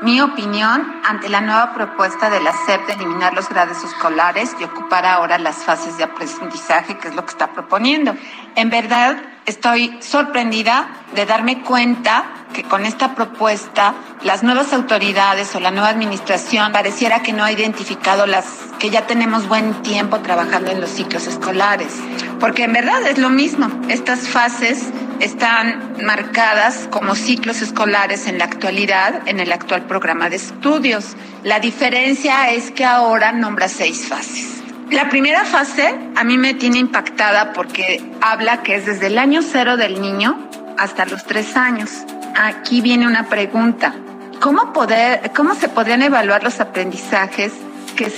Mi 0.00 0.20
opinión 0.20 1.00
ante 1.04 1.28
la 1.28 1.40
nueva 1.40 1.74
propuesta 1.74 2.30
de 2.30 2.40
la 2.40 2.52
SEP 2.52 2.86
de 2.86 2.92
eliminar 2.92 3.34
los 3.34 3.48
grados 3.48 3.82
escolares 3.82 4.54
y 4.60 4.62
ocupar 4.62 5.04
ahora 5.04 5.38
las 5.38 5.56
fases 5.56 5.98
de 5.98 6.04
aprendizaje, 6.04 6.96
que 6.98 7.08
es 7.08 7.16
lo 7.16 7.24
que 7.24 7.32
está 7.32 7.52
proponiendo. 7.52 8.14
En 8.54 8.70
verdad, 8.70 9.16
estoy 9.44 9.98
sorprendida 10.00 10.88
de 11.16 11.26
darme 11.26 11.62
cuenta 11.62 12.26
que 12.52 12.62
con 12.62 12.86
esta 12.86 13.16
propuesta 13.16 13.94
las 14.22 14.44
nuevas 14.44 14.72
autoridades 14.72 15.52
o 15.56 15.60
la 15.60 15.72
nueva 15.72 15.88
administración 15.88 16.70
pareciera 16.70 17.22
que 17.22 17.32
no 17.32 17.42
ha 17.42 17.50
identificado 17.50 18.26
las 18.26 18.46
que 18.78 18.90
ya 18.90 19.04
tenemos 19.08 19.48
buen 19.48 19.82
tiempo 19.82 20.20
trabajando 20.20 20.70
en 20.70 20.80
los 20.80 20.90
ciclos 20.90 21.26
escolares. 21.26 21.92
Porque 22.38 22.64
en 22.64 22.72
verdad 22.72 23.04
es 23.04 23.18
lo 23.18 23.30
mismo. 23.30 23.68
Estas 23.88 24.28
fases 24.28 24.92
están 25.20 25.96
marcadas 26.04 26.88
como 26.90 27.14
ciclos 27.14 27.62
escolares 27.62 28.26
en 28.26 28.38
la 28.38 28.44
actualidad, 28.44 29.26
en 29.26 29.40
el 29.40 29.52
actual 29.52 29.82
programa 29.82 30.28
de 30.30 30.36
estudios. 30.36 31.16
La 31.44 31.60
diferencia 31.60 32.50
es 32.50 32.70
que 32.70 32.84
ahora 32.84 33.32
nombra 33.32 33.68
seis 33.68 34.06
fases. 34.06 34.62
La 34.90 35.10
primera 35.10 35.44
fase 35.44 35.94
a 36.16 36.24
mí 36.24 36.38
me 36.38 36.54
tiene 36.54 36.78
impactada 36.78 37.52
porque 37.52 38.02
habla 38.20 38.62
que 38.62 38.76
es 38.76 38.86
desde 38.86 39.08
el 39.08 39.18
año 39.18 39.42
cero 39.42 39.76
del 39.76 40.00
niño 40.00 40.48
hasta 40.78 41.04
los 41.04 41.24
tres 41.24 41.56
años. 41.56 41.90
Aquí 42.36 42.80
viene 42.80 43.06
una 43.06 43.28
pregunta. 43.28 43.94
¿Cómo, 44.40 44.72
poder, 44.72 45.32
cómo 45.34 45.54
se 45.54 45.68
podrían 45.68 46.02
evaluar 46.02 46.42
los 46.44 46.60
aprendizajes 46.60 47.52
que, 47.96 48.12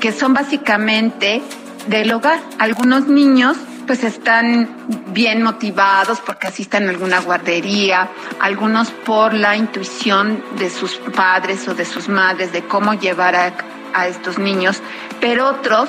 que 0.00 0.12
son 0.12 0.32
básicamente 0.32 1.42
del 1.88 2.12
hogar? 2.12 2.40
Algunos 2.58 3.08
niños 3.08 3.56
pues 3.86 4.04
están 4.04 4.68
bien 5.08 5.42
motivados 5.42 6.20
porque 6.20 6.46
asistan 6.48 6.86
a 6.86 6.90
alguna 6.90 7.20
guardería, 7.20 8.08
algunos 8.40 8.90
por 8.90 9.34
la 9.34 9.56
intuición 9.56 10.42
de 10.58 10.70
sus 10.70 10.96
padres 11.14 11.66
o 11.68 11.74
de 11.74 11.84
sus 11.84 12.08
madres 12.08 12.52
de 12.52 12.62
cómo 12.64 12.94
llevar 12.94 13.34
a, 13.36 13.52
a 13.92 14.08
estos 14.08 14.38
niños, 14.38 14.80
pero 15.20 15.48
otros 15.48 15.88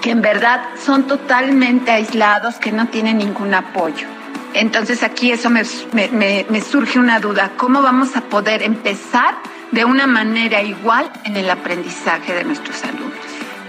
que 0.00 0.10
en 0.10 0.22
verdad 0.22 0.60
son 0.84 1.04
totalmente 1.06 1.90
aislados, 1.92 2.56
que 2.56 2.72
no 2.72 2.88
tienen 2.88 3.18
ningún 3.18 3.54
apoyo. 3.54 4.06
Entonces 4.54 5.02
aquí 5.02 5.30
eso 5.32 5.48
me, 5.48 5.62
me- 5.92 6.44
me- 6.48 6.60
surge 6.60 6.98
una 6.98 7.20
duda, 7.20 7.52
¿cómo 7.56 7.80
vamos 7.82 8.16
a 8.16 8.20
poder 8.22 8.62
empezar 8.62 9.36
de 9.70 9.84
una 9.84 10.06
manera 10.06 10.60
igual 10.62 11.10
en 11.24 11.36
el 11.36 11.48
aprendizaje 11.48 12.34
de 12.34 12.44
nuestros 12.44 12.82
alumnos? 12.84 13.11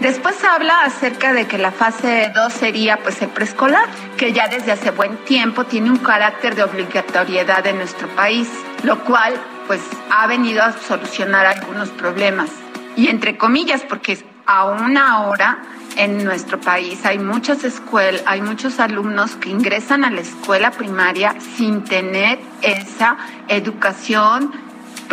Después 0.04 0.44
habla 0.44 0.82
acerca 0.82 1.32
de 1.32 1.48
que 1.48 1.58
la 1.58 1.72
fase 1.72 2.30
2 2.36 2.52
sería 2.52 2.98
pues 2.98 3.22
el 3.22 3.30
preescolar, 3.30 3.88
que 4.18 4.34
ya 4.34 4.50
desde 4.50 4.74
hace 4.74 4.92
buen 4.92 5.16
tiempo 5.24 5.64
tiene 5.64 5.90
un 5.90 5.98
carácter 6.00 6.56
de 6.56 6.64
obligatoriedad 6.64 7.66
en 7.68 7.78
nuestro 7.78 8.10
país, 8.10 8.50
lo 8.84 9.00
cual 9.06 9.34
pues 9.66 9.80
ha 10.12 10.28
venido 10.28 10.62
a 10.62 10.74
solucionar 10.74 11.46
algunos 11.46 11.88
problemas. 11.92 12.50
Y 12.98 13.08
entre 13.08 13.38
comillas, 13.38 13.84
porque 13.88 14.22
aún 14.46 14.98
ahora 14.98 15.60
en 15.96 16.26
nuestro 16.26 16.60
país 16.60 17.06
hay 17.06 17.18
muchas 17.18 17.64
escuelas, 17.64 18.24
hay 18.26 18.42
muchos 18.42 18.82
alumnos 18.82 19.38
que 19.38 19.52
ingresan 19.52 20.04
a 20.04 20.12
la 20.12 20.20
escuela 20.20 20.72
primaria 20.72 21.34
sin 21.56 21.86
tener 21.86 22.40
esa 22.62 23.16
educación 23.48 24.52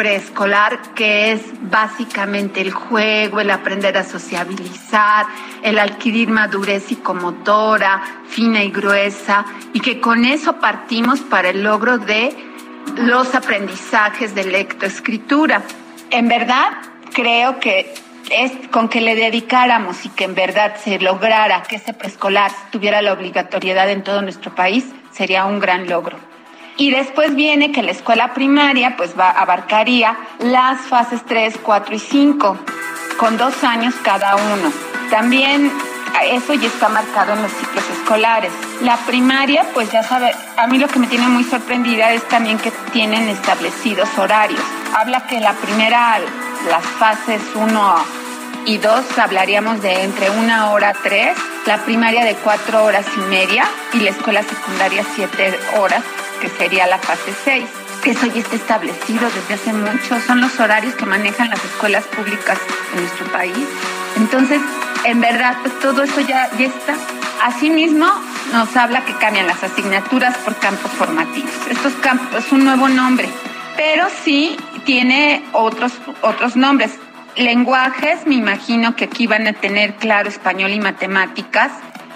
preescolar 0.01 0.95
que 0.95 1.31
es 1.31 1.43
básicamente 1.61 2.63
el 2.63 2.71
juego, 2.71 3.41
el 3.41 3.51
aprender 3.51 3.99
a 3.99 4.03
sociabilizar, 4.03 5.27
el 5.63 5.79
adquirir 5.79 6.31
madurez 6.31 6.85
psicomotora, 6.85 8.01
fina 8.27 8.65
y 8.65 8.71
gruesa, 8.71 9.45
y 9.75 9.81
que 9.81 10.01
con 10.01 10.25
eso 10.25 10.55
partimos 10.55 11.21
para 11.21 11.51
el 11.51 11.63
logro 11.63 11.99
de 11.99 12.35
los 12.97 13.35
aprendizajes 13.35 14.35
de 14.35 14.45
lectoescritura. 14.45 15.61
En 16.09 16.29
verdad, 16.29 16.79
creo 17.13 17.61
que 17.61 17.93
es 18.31 18.53
con 18.71 18.89
que 18.89 19.03
le 19.03 19.15
dedicáramos 19.15 20.07
y 20.07 20.09
que 20.09 20.25
en 20.25 20.35
verdad 20.35 20.77
se 20.83 20.99
lograra 20.99 21.63
que 21.65 21.77
ese 21.77 21.93
preescolar 21.93 22.51
tuviera 22.73 23.03
la 23.03 23.13
obligatoriedad 23.13 23.91
en 23.91 24.03
todo 24.03 24.23
nuestro 24.23 24.55
país, 24.55 24.87
sería 25.13 25.45
un 25.45 25.61
gran 25.61 25.91
logro. 25.91 26.30
Y 26.81 26.91
después 26.91 27.35
viene 27.35 27.73
que 27.73 27.83
la 27.83 27.91
escuela 27.91 28.33
primaria 28.33 28.97
pues 28.97 29.13
va, 29.17 29.29
abarcaría 29.29 30.17
las 30.39 30.81
fases 30.81 31.21
3, 31.27 31.59
4 31.63 31.95
y 31.95 31.99
5, 31.99 32.57
con 33.19 33.37
dos 33.37 33.63
años 33.65 33.95
cada 34.03 34.35
uno. 34.37 34.73
También 35.11 35.71
eso 36.25 36.55
ya 36.55 36.69
está 36.69 36.89
marcado 36.89 37.35
en 37.35 37.43
los 37.43 37.53
ciclos 37.53 37.85
escolares. 37.91 38.51
La 38.81 38.97
primaria, 38.97 39.67
pues 39.75 39.93
ya 39.93 40.03
sabe, 40.03 40.35
a 40.57 40.67
mí 40.69 40.79
lo 40.79 40.89
que 40.89 40.99
me 40.99 41.07
tiene 41.07 41.29
muy 41.29 41.45
sorprendida 41.45 42.15
es 42.15 42.27
también 42.29 42.57
que 42.57 42.73
tienen 42.95 43.29
establecidos 43.29 44.09
horarios. 44.17 44.63
Habla 44.97 45.27
que 45.27 45.39
la 45.39 45.53
primera, 45.53 46.19
las 46.71 46.87
fases 46.99 47.43
1 47.57 47.95
y 48.65 48.79
2 48.79 49.19
hablaríamos 49.19 49.83
de 49.83 50.03
entre 50.03 50.31
una 50.31 50.71
hora 50.71 50.95
tres, 51.03 51.37
la 51.67 51.77
primaria 51.85 52.25
de 52.25 52.35
cuatro 52.37 52.85
horas 52.85 53.05
y 53.17 53.21
media 53.21 53.65
y 53.93 54.01
la 54.01 54.11
escuela 54.11 54.43
secundaria 54.43 55.05
siete 55.15 55.59
horas, 55.79 56.03
que 56.41 56.49
sería 56.49 56.87
la 56.87 56.99
fase 56.99 57.33
6. 57.45 57.65
Eso 58.05 58.27
ya 58.27 58.41
está 58.41 58.57
establecido 58.57 59.29
desde 59.31 59.55
hace 59.55 59.73
mucho, 59.73 60.19
son 60.27 60.41
los 60.41 60.59
horarios 60.59 60.95
que 60.95 61.05
manejan 61.05 61.51
las 61.51 61.63
escuelas 61.63 62.05
públicas 62.05 62.59
en 62.95 63.03
nuestro 63.03 63.27
país. 63.27 63.69
Entonces, 64.17 64.61
en 65.05 65.21
verdad, 65.21 65.57
pues 65.63 65.79
todo 65.81 66.03
eso 66.03 66.21
ya, 66.21 66.51
ya 66.59 66.67
está. 66.67 66.95
Asimismo, 67.43 68.07
nos 68.53 68.77
habla 68.77 69.05
que 69.05 69.15
cambian 69.15 69.47
las 69.47 69.63
asignaturas 69.63 70.37
por 70.39 70.57
campos 70.57 70.91
formativos. 70.93 71.51
Estos 71.71 71.93
campos 71.95 72.45
es 72.45 72.53
un 72.53 72.65
nuevo 72.65 72.89
nombre, 72.89 73.29
pero 73.77 74.07
sí 74.25 74.57
tiene 74.85 75.45
otros, 75.53 75.93
otros 76.23 76.57
nombres. 76.57 76.93
Lenguajes, 77.37 78.27
me 78.27 78.35
imagino 78.35 78.97
que 78.97 79.05
aquí 79.05 79.27
van 79.27 79.47
a 79.47 79.53
tener 79.53 79.95
claro 79.95 80.29
español 80.29 80.73
y 80.73 80.81
matemáticas. 80.81 81.71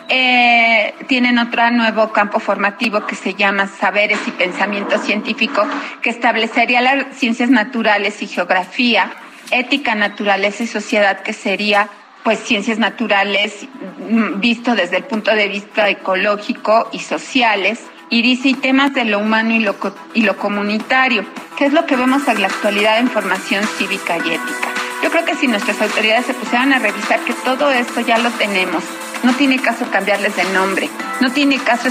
Eh, 0.09 0.95
tienen 1.09 1.39
otro 1.39 1.71
nuevo 1.71 2.13
campo 2.13 2.39
formativo 2.39 3.07
que 3.07 3.15
se 3.15 3.35
llama 3.35 3.67
Saberes 3.67 4.19
y 4.27 4.33
Pensamiento 4.33 4.99
Científico, 4.99 5.67
que 6.03 6.11
establecería 6.11 6.81
las 6.81 7.17
ciencias 7.17 7.49
naturales 7.49 8.21
y 8.23 8.27
geografía, 8.27 9.11
ética, 9.51 9.95
naturaleza 9.95 10.63
y 10.63 10.67
sociedad, 10.67 11.21
que 11.21 11.33
sería 11.33 11.89
pues 12.23 12.39
ciencias 12.39 12.79
naturales 12.79 13.67
mm, 14.11 14.41
visto 14.41 14.75
desde 14.75 14.97
el 14.97 15.05
punto 15.05 15.35
de 15.35 15.49
vista 15.49 15.89
ecológico 15.89 16.89
y 16.93 17.01
sociales, 17.01 17.81
y 18.11 18.23
dice 18.23 18.55
temas 18.61 18.95
de 18.95 19.05
lo 19.05 19.19
humano 19.19 19.55
y 19.55 19.61
lo, 19.61 19.77
y 20.13 20.23
lo 20.23 20.37
comunitario, 20.37 21.25
que 21.57 21.67
es 21.67 21.73
lo 21.73 21.87
que 21.87 21.97
vemos 21.97 22.29
en 22.29 22.43
la 22.43 22.49
actualidad 22.49 22.99
en 22.99 23.09
formación 23.09 23.65
cívica 23.79 24.19
y 24.19 24.35
ética. 24.35 24.69
Yo 25.03 25.11
creo 25.11 25.25
que 25.25 25.35
si 25.35 25.49
nuestras 25.49 25.81
autoridades 25.81 26.27
se 26.27 26.35
pusieran 26.35 26.73
a 26.73 26.79
revisar 26.79 27.21
que 27.21 27.33
todo 27.33 27.71
esto 27.71 28.01
ya 28.01 28.19
lo 28.19 28.31
tenemos, 28.31 28.83
no 29.25 29.33
tiene 29.35 29.61
caso 29.61 29.87
cambiarles 29.91 30.37
de 30.37 30.45
nombre, 30.45 30.89
no 31.21 31.33
tiene 31.33 31.59
caso 31.59 31.89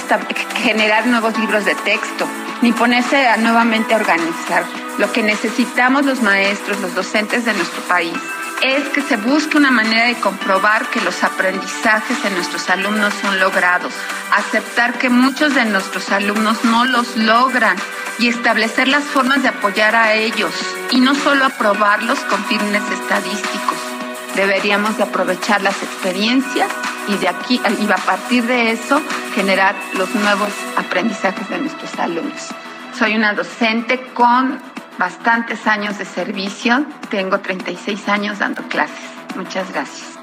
generar 0.62 1.08
nuevos 1.08 1.38
libros 1.38 1.66
de 1.66 1.76
texto, 1.76 2.28
ni 2.62 2.72
ponerse 2.72 3.28
a 3.28 3.38
nuevamente 3.38 3.96
organizar. 3.96 4.64
Lo 5.00 5.12
que 5.12 5.24
necesitamos 5.24 6.06
los 6.06 6.22
maestros, 6.22 6.80
los 6.80 6.94
docentes 6.94 7.46
de 7.46 7.54
nuestro 7.54 7.82
país, 7.84 8.14
es 8.62 8.88
que 8.90 9.02
se 9.02 9.18
busque 9.18 9.58
una 9.58 9.72
manera 9.72 10.06
de 10.06 10.16
comprobar 10.16 10.86
que 10.90 11.02
los 11.02 11.24
aprendizajes 11.24 12.24
de 12.24 12.30
nuestros 12.30 12.70
alumnos 12.70 13.14
son 13.22 13.40
logrados, 13.40 13.94
aceptar 14.32 14.94
que 15.00 15.10
muchos 15.10 15.54
de 15.56 15.66
nuestros 15.66 16.12
alumnos 16.12 16.64
no 16.64 16.86
los 16.86 17.18
logran 17.18 17.76
y 18.20 18.28
establecer 18.28 18.88
las 18.88 19.04
formas 19.04 19.42
de 19.42 19.50
apoyar 19.50 19.96
a 19.96 20.14
ellos 20.14 20.54
y 20.92 21.02
no 21.02 21.16
solo 21.16 21.46
aprobarlos 21.46 22.20
con 22.20 22.46
fines 22.46 22.84
estadísticos. 22.92 23.93
Deberíamos 24.36 24.98
de 24.98 25.04
aprovechar 25.04 25.62
las 25.62 25.82
experiencias 25.84 26.70
y 27.08 27.18
de 27.18 27.28
aquí 27.28 27.62
y 27.80 27.92
a 27.92 27.96
partir 27.98 28.46
de 28.46 28.72
eso 28.72 29.02
generar 29.36 29.76
los 29.94 30.14
nuevos 30.16 30.50
aprendizajes 30.76 31.48
de 31.50 31.60
nuestros 31.60 31.94
alumnos. 32.00 32.50
Soy 32.98 33.16
una 33.16 33.34
docente 33.34 34.00
con 34.14 34.60
bastantes 34.98 35.68
años 35.68 35.98
de 35.98 36.06
servicio, 36.06 36.86
tengo 37.10 37.40
36 37.40 38.08
años 38.10 38.40
dando 38.40 38.64
clases. 38.64 39.10
Muchas 39.36 39.72
gracias. 39.72 40.20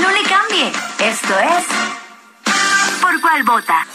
No 0.00 0.10
le 0.10 0.22
cambie. 0.28 0.72
Esto 0.98 1.34
es 1.38 1.94
¿Por 3.00 3.20
cuál 3.20 3.42
vota? 3.42 3.86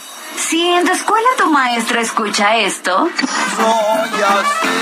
Si 0.48 0.60
en 0.66 0.84
tu 0.84 0.92
escuela 0.92 1.28
tu 1.38 1.46
maestra 1.50 2.00
escucha 2.00 2.56
esto, 2.58 3.08
Soy 3.56 4.22
así, 4.36 4.78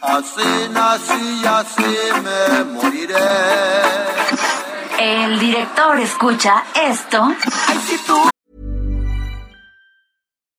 así 0.00 0.68
nací 0.70 1.40
y 1.42 1.46
así 1.46 1.92
me 2.22 2.64
moriré. 2.64 3.14
el 4.98 5.38
director 5.40 5.98
escucha 6.00 6.64
esto, 6.80 7.34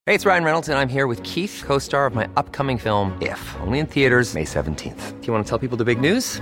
Hey, 0.06 0.16
it's 0.16 0.26
Ryan 0.26 0.44
Reynolds, 0.44 0.68
and 0.68 0.78
I'm 0.78 0.90
here 0.90 1.08
with 1.08 1.24
Keith, 1.24 1.64
co 1.66 1.80
star 1.80 2.06
of 2.06 2.14
my 2.14 2.28
upcoming 2.36 2.78
film, 2.78 3.18
If, 3.22 3.40
only 3.66 3.80
in 3.80 3.86
theaters, 3.88 4.34
May 4.36 4.44
17th. 4.44 5.22
Do 5.22 5.28
you 5.28 5.32
want 5.34 5.46
to 5.46 5.50
tell 5.50 5.58
people 5.60 5.78
the 5.78 5.86
big 5.86 6.02
news? 6.02 6.42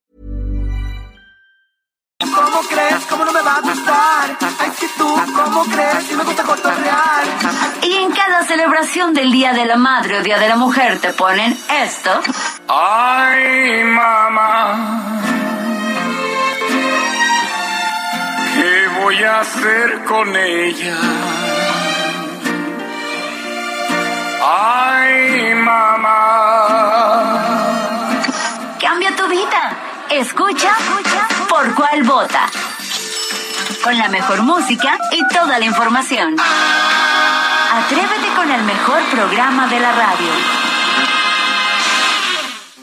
¿Cómo 2.29 2.61
crees? 2.69 3.05
¿Cómo 3.09 3.25
no 3.25 3.31
me 3.31 3.41
va 3.41 3.55
a 3.55 3.61
gustar? 3.61 4.37
Ay, 4.59 4.71
si 4.77 4.87
tú, 4.97 5.07
¿cómo 5.35 5.63
crees? 5.65 6.03
Si 6.07 6.15
me 6.15 6.23
gusta 6.23 6.43
cotorrear. 6.43 7.23
y 7.81 7.93
en 7.95 8.11
cada 8.11 8.43
celebración 8.43 9.13
del 9.13 9.31
Día 9.31 9.53
de 9.53 9.65
la 9.65 9.75
Madre 9.77 10.19
o 10.19 10.21
Día 10.23 10.37
de 10.39 10.47
la 10.47 10.55
Mujer 10.55 10.99
te 10.99 11.13
ponen 11.13 11.57
esto. 11.83 12.11
Ay, 12.67 13.83
mamá. 13.83 15.21
¿Qué 18.55 18.87
voy 19.01 19.23
a 19.23 19.39
hacer 19.39 20.03
con 20.05 20.35
ella? 20.35 20.97
Ay, 24.43 25.53
mamá. 25.55 26.17
Cambia 28.79 29.15
tu 29.15 29.27
vida. 29.27 29.90
Escucha, 30.11 30.71
por 31.47 31.73
cuál 31.73 32.03
vota. 32.03 32.49
Con 33.81 33.97
la 33.97 34.09
mejor 34.09 34.41
música 34.41 34.97
y 35.09 35.25
toda 35.33 35.57
la 35.57 35.63
información. 35.63 36.35
Atrévete 37.73 38.27
con 38.35 38.51
el 38.51 38.61
mejor 38.63 39.01
programa 39.09 39.67
de 39.67 39.79
la 39.79 39.91
radio. 39.93 40.70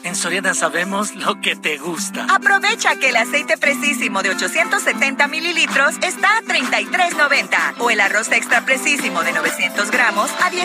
En 0.08 0.16
Soriana 0.16 0.54
sabemos 0.54 1.14
lo 1.16 1.38
que 1.42 1.54
te 1.54 1.76
gusta. 1.76 2.24
Aprovecha 2.30 2.96
que 2.96 3.10
el 3.10 3.16
aceite 3.16 3.58
precisísimo 3.58 4.22
de 4.22 4.30
870 4.30 5.28
mililitros 5.28 5.96
está 6.00 6.38
a 6.38 6.40
33.90 6.44 7.74
o 7.78 7.90
el 7.90 8.00
arroz 8.00 8.32
extra 8.32 8.64
precisísimo 8.64 9.22
de 9.22 9.32
900 9.32 9.90
gramos 9.90 10.30
a 10.40 10.50
16.90. 10.50 10.64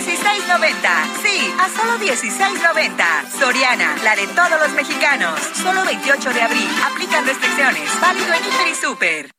Sí, 1.23 1.53
a 1.60 1.67
solo 1.77 1.99
16.90. 1.99 3.03
Soriana, 3.38 3.97
la 4.06 4.15
de 4.15 4.27
todos 4.27 4.58
los 4.62 4.71
mexicanos. 4.75 5.38
Solo 5.62 5.84
28 5.84 6.34
de 6.34 6.41
abril. 6.41 6.69
Aplican 6.93 7.25
restricciones. 7.25 7.99
Válido 7.99 8.34
en 8.34 8.45
Hiper 8.45 8.67
y 8.69 8.75
Super. 8.75 9.32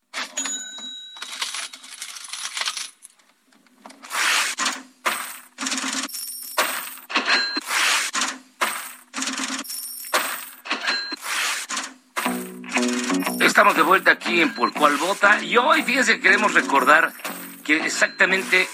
Estamos 13.55 13.77
de 13.77 13.83
vuelta 13.83 14.11
aquí 14.11 14.41
en 14.41 14.53
Por 14.53 14.73
Cual 14.73 14.97
Vota 14.97 15.41
y 15.41 15.57
hoy 15.57 15.85
fíjense 15.85 16.17
que 16.17 16.21
queremos 16.23 16.55
recordar 16.55 17.13
que 17.63 17.77
exactamente 17.87 18.69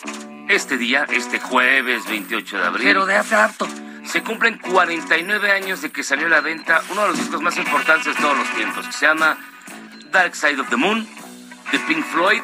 este 0.49 0.79
día, 0.79 1.05
este 1.11 1.39
jueves 1.39 2.07
28 2.07 2.57
de 2.57 2.65
abril, 2.67 2.87
Pero 2.87 3.05
de 3.05 3.15
hace 3.15 3.35
harto. 3.35 3.69
se 4.07 4.23
cumplen 4.23 4.57
49 4.57 5.53
años 5.53 5.83
de 5.83 5.93
que 5.93 6.03
salió 6.03 6.29
a 6.29 6.31
la 6.31 6.41
venta 6.41 6.81
uno 6.89 7.03
de 7.03 7.09
los 7.09 7.19
discos 7.19 7.43
más 7.43 7.59
importantes 7.59 8.07
de 8.07 8.23
todos 8.23 8.39
los 8.39 8.49
tiempos, 8.55 8.87
que 8.87 8.93
se 8.95 9.05
llama 9.05 9.37
Dark 10.13 10.35
Side 10.35 10.59
of 10.59 10.71
the 10.71 10.77
Moon, 10.77 11.07
de 11.73 11.79
Pink 11.81 12.03
Floyd, 12.07 12.41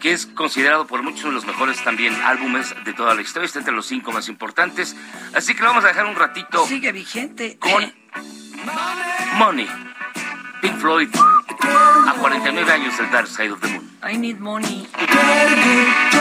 que 0.00 0.14
es 0.14 0.26
considerado 0.26 0.88
por 0.88 1.04
muchos 1.04 1.20
uno 1.22 1.28
de 1.30 1.36
los 1.36 1.46
mejores 1.46 1.80
también 1.84 2.12
álbumes 2.24 2.74
de 2.84 2.92
toda 2.92 3.14
la 3.14 3.22
historia, 3.22 3.46
está 3.46 3.60
entre 3.60 3.72
los 3.72 3.86
cinco 3.86 4.10
más 4.10 4.26
importantes. 4.28 4.96
Así 5.32 5.54
que 5.54 5.60
lo 5.62 5.68
vamos 5.68 5.84
a 5.84 5.88
dejar 5.88 6.06
un 6.06 6.16
ratito 6.16 6.66
Sigue 6.66 6.90
vigente. 6.90 7.56
con 7.60 7.94
Money. 9.38 9.68
Pink 10.60 10.76
Floyd, 10.78 11.08
a 12.12 12.20
49 12.20 12.70
años 12.70 12.96
del 12.98 13.10
Dark 13.10 13.26
Side 13.26 13.52
of 13.52 13.60
the 13.60 13.68
Moon. 13.68 13.90
I 14.02 14.16
need 14.16 14.38
money. 14.38 14.86
It's 14.98 16.12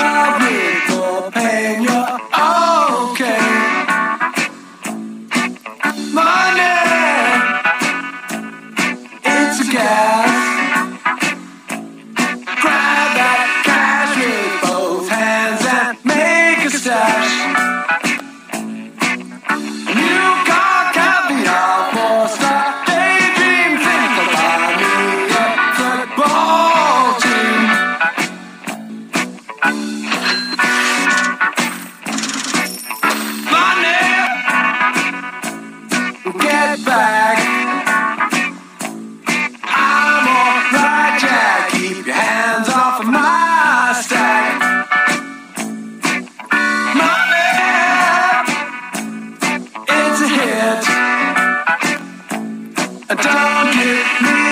Don't 53.13 53.73
get 53.73 54.21
me 54.21 54.50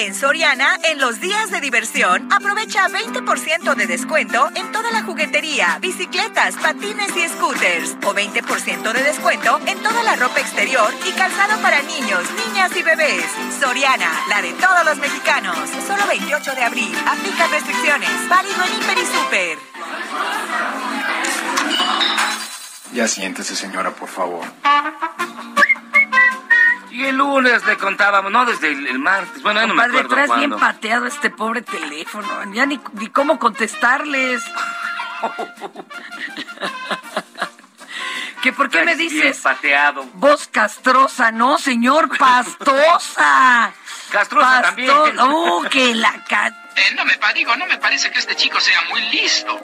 En 0.00 0.14
Soriana, 0.14 0.78
en 0.84 0.98
los 0.98 1.20
días 1.20 1.50
de 1.50 1.60
diversión, 1.60 2.26
aprovecha 2.32 2.88
20% 2.88 3.74
de 3.74 3.86
descuento 3.86 4.48
en 4.54 4.72
toda 4.72 4.90
la 4.92 5.02
juguetería, 5.02 5.76
bicicletas, 5.78 6.54
patines 6.56 7.14
y 7.14 7.28
scooters. 7.28 7.98
O 8.06 8.14
20% 8.14 8.92
de 8.94 9.02
descuento 9.02 9.60
en 9.66 9.78
toda 9.82 10.02
la 10.02 10.16
ropa 10.16 10.40
exterior 10.40 10.90
y 11.06 11.12
calzado 11.12 11.60
para 11.60 11.82
niños, 11.82 12.22
niñas 12.46 12.74
y 12.74 12.82
bebés. 12.82 13.26
Soriana, 13.60 14.10
la 14.30 14.40
de 14.40 14.54
todos 14.54 14.86
los 14.86 14.96
mexicanos. 14.96 15.58
Solo 15.86 16.06
28 16.08 16.54
de 16.54 16.62
abril. 16.62 16.92
Aplica 17.06 17.46
restricciones. 17.48 18.28
Válido 18.30 18.64
en 18.64 18.82
Hiper 18.82 18.96
y 18.96 19.04
Super. 19.04 19.58
Ya 22.94 23.06
siéntese, 23.06 23.54
señora, 23.54 23.90
por 23.90 24.08
favor. 24.08 24.46
Y 26.90 27.04
el 27.04 27.16
lunes 27.16 27.64
le 27.66 27.76
contábamos, 27.76 28.32
no 28.32 28.44
desde 28.44 28.72
el, 28.72 28.86
el 28.86 28.98
martes, 28.98 29.42
bueno, 29.42 29.60
ya 29.60 29.66
no 29.66 29.74
me 29.74 29.82
Padre, 29.82 30.00
acuerdo 30.00 30.14
traes 30.14 30.36
bien 30.36 30.58
pateado 30.58 31.06
este 31.06 31.30
pobre 31.30 31.62
teléfono. 31.62 32.26
Ya 32.52 32.66
ni, 32.66 32.80
ni 32.94 33.06
cómo 33.08 33.38
contestarles. 33.38 34.42
¿Que 38.42 38.52
¿Por 38.52 38.70
qué 38.70 38.84
me 38.84 38.96
dices 38.96 39.38
pateado. 39.38 40.04
voz 40.14 40.48
castrosa? 40.48 41.30
No, 41.30 41.58
señor, 41.58 42.16
pastosa. 42.16 43.72
Castrosa 44.10 44.62
también. 44.62 44.90
¡Uh, 45.20 45.62
que 45.70 45.94
la. 45.94 46.12
Eh, 46.76 46.94
no 46.96 47.04
me 47.04 47.18
digo, 47.34 47.54
no 47.56 47.66
me 47.66 47.78
parece 47.78 48.10
que 48.10 48.18
este 48.18 48.34
chico 48.34 48.58
sea 48.60 48.82
muy 48.88 49.02
listo. 49.10 49.60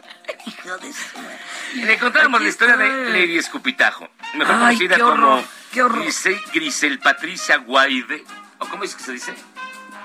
Y 1.75 1.83
le 1.83 1.99
contamos 1.99 2.41
la 2.41 2.49
historia 2.49 2.77
de 2.77 3.11
Lady 3.11 3.39
Escupitajo, 3.39 4.09
mejor 4.35 4.55
Ay, 4.57 4.77
conocida 4.77 4.99
como 4.99 5.43
qué 5.77 5.83
horror. 5.83 6.03
Grisel, 6.03 6.41
Grisel 6.55 6.99
Patricia 6.99 7.59
Guaide, 7.59 8.25
¿o 8.59 8.67
cómo 8.67 8.85
es 8.85 8.95
que 8.95 9.03
se 9.03 9.13
dice? 9.13 9.35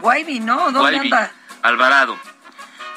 Guaybi, 0.02 0.42
¿no? 0.42 0.58
¿Dónde 0.70 0.80
Guaybi 0.80 0.98
anda? 1.06 1.32
Alvarado, 1.62 2.20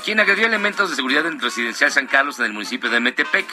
quien 0.05 0.19
agredió 0.19 0.47
elementos 0.47 0.91
de 0.91 0.97
seguridad 0.97 1.25
en 1.27 1.35
el 1.35 1.41
residencial 1.41 1.93
San 1.93 2.09
Carlos 2.09 2.41
en 2.41 2.47
el 2.47 2.53
municipio 2.53 2.91
de 2.91 2.99
Metepec. 2.99 3.47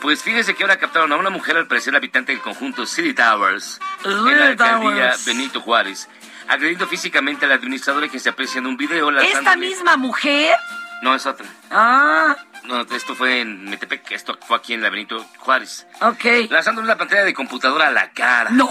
Pues 0.00 0.22
fíjese 0.22 0.54
que 0.54 0.62
ahora 0.62 0.78
captaron 0.78 1.12
a 1.12 1.16
una 1.16 1.28
mujer, 1.28 1.58
al 1.58 1.66
parecer 1.66 1.94
habitante 1.94 2.32
del 2.32 2.40
conjunto 2.40 2.86
City 2.86 3.12
Towers, 3.12 3.80
en 4.04 4.24
la 4.24 4.46
alcaldía 4.46 5.10
Towers. 5.10 5.26
Benito 5.26 5.60
Juárez, 5.60 6.08
agrediendo 6.48 6.86
físicamente 6.86 7.44
al 7.44 7.52
administrador 7.52 8.08
que 8.08 8.18
se 8.18 8.30
aprecia 8.30 8.60
en 8.60 8.66
un 8.66 8.78
video. 8.78 9.10
¿Esta 9.18 9.56
misma 9.56 9.98
mujer? 9.98 10.56
No, 11.02 11.14
es 11.14 11.26
otra. 11.26 11.46
Ah, 11.70 12.36
No, 12.64 12.80
esto 12.82 13.14
fue 13.14 13.40
en 13.40 13.64
Metepec, 13.70 14.10
esto 14.12 14.38
fue 14.46 14.56
aquí 14.56 14.74
en 14.74 14.82
la 14.82 14.90
Benito 14.90 15.24
Juárez. 15.38 15.86
ok. 16.00 16.24
Lanzándole 16.50 16.86
una 16.86 16.98
pantalla 16.98 17.24
de 17.24 17.34
computadora 17.34 17.88
a 17.88 17.90
la 17.90 18.10
cara. 18.10 18.50
¡No! 18.50 18.68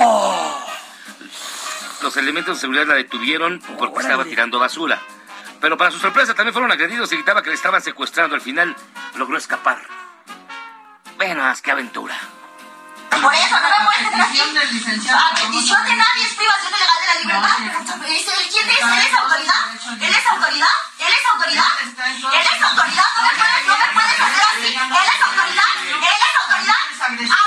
Los 2.02 2.16
elementos 2.18 2.58
de 2.58 2.62
seguridad 2.62 2.86
la 2.86 2.94
detuvieron 2.96 3.60
porque 3.78 4.02
estaba 4.02 4.24
tirando 4.26 4.60
basura. 4.60 5.00
Pero 5.60 5.78
para 5.78 5.90
su 5.90 5.98
sorpresa 6.00 6.36
también 6.36 6.54
fueron 6.54 6.72
agredidos 6.72 7.12
y 7.12 7.16
gritaba 7.16 7.42
que 7.42 7.50
le 7.50 7.56
estaban 7.56 7.82
secuestrando. 7.82 8.36
Al 8.36 8.42
final 8.42 8.76
logró 9.16 9.38
escapar. 9.38 9.82
Bueno, 11.18 11.44
qué 11.64 11.72
aventura. 11.72 12.16
Por 13.10 13.34
eso 13.34 13.56
no 13.60 13.70
me 13.70 13.86
puedes. 13.86 14.14
A 15.10 15.34
petición 15.34 15.84
de 15.86 15.96
nadie 15.96 16.24
es 16.24 16.34
privación 16.36 16.72
ilegal 16.76 17.00
de 17.02 17.08
la 17.08 17.20
libertad. 17.22 17.58
¿Es 18.08 18.26
quién 18.52 18.70
es? 18.70 18.80
¿Él 18.80 19.08
es 19.08 19.14
autoridad? 19.18 20.02
¿Él 20.02 20.16
es 20.16 20.28
autoridad? 20.28 20.68
¿Él 21.08 21.14
es 21.14 21.26
autoridad? 21.34 21.72
¿Él 21.80 22.48
es 22.54 22.62
autoridad? 22.62 23.06
No 23.16 23.24
me 23.24 23.34
puedes, 23.40 23.66
no 23.66 23.78
me 23.78 23.88
puedes 23.94 24.20
hacer 24.20 24.44
así. 24.52 24.68
¿Él 24.76 25.08
es 25.16 25.22
autoridad? 25.24 25.72
¿Él 25.80 25.96
es 25.96 26.36
autoridad? 27.02 27.47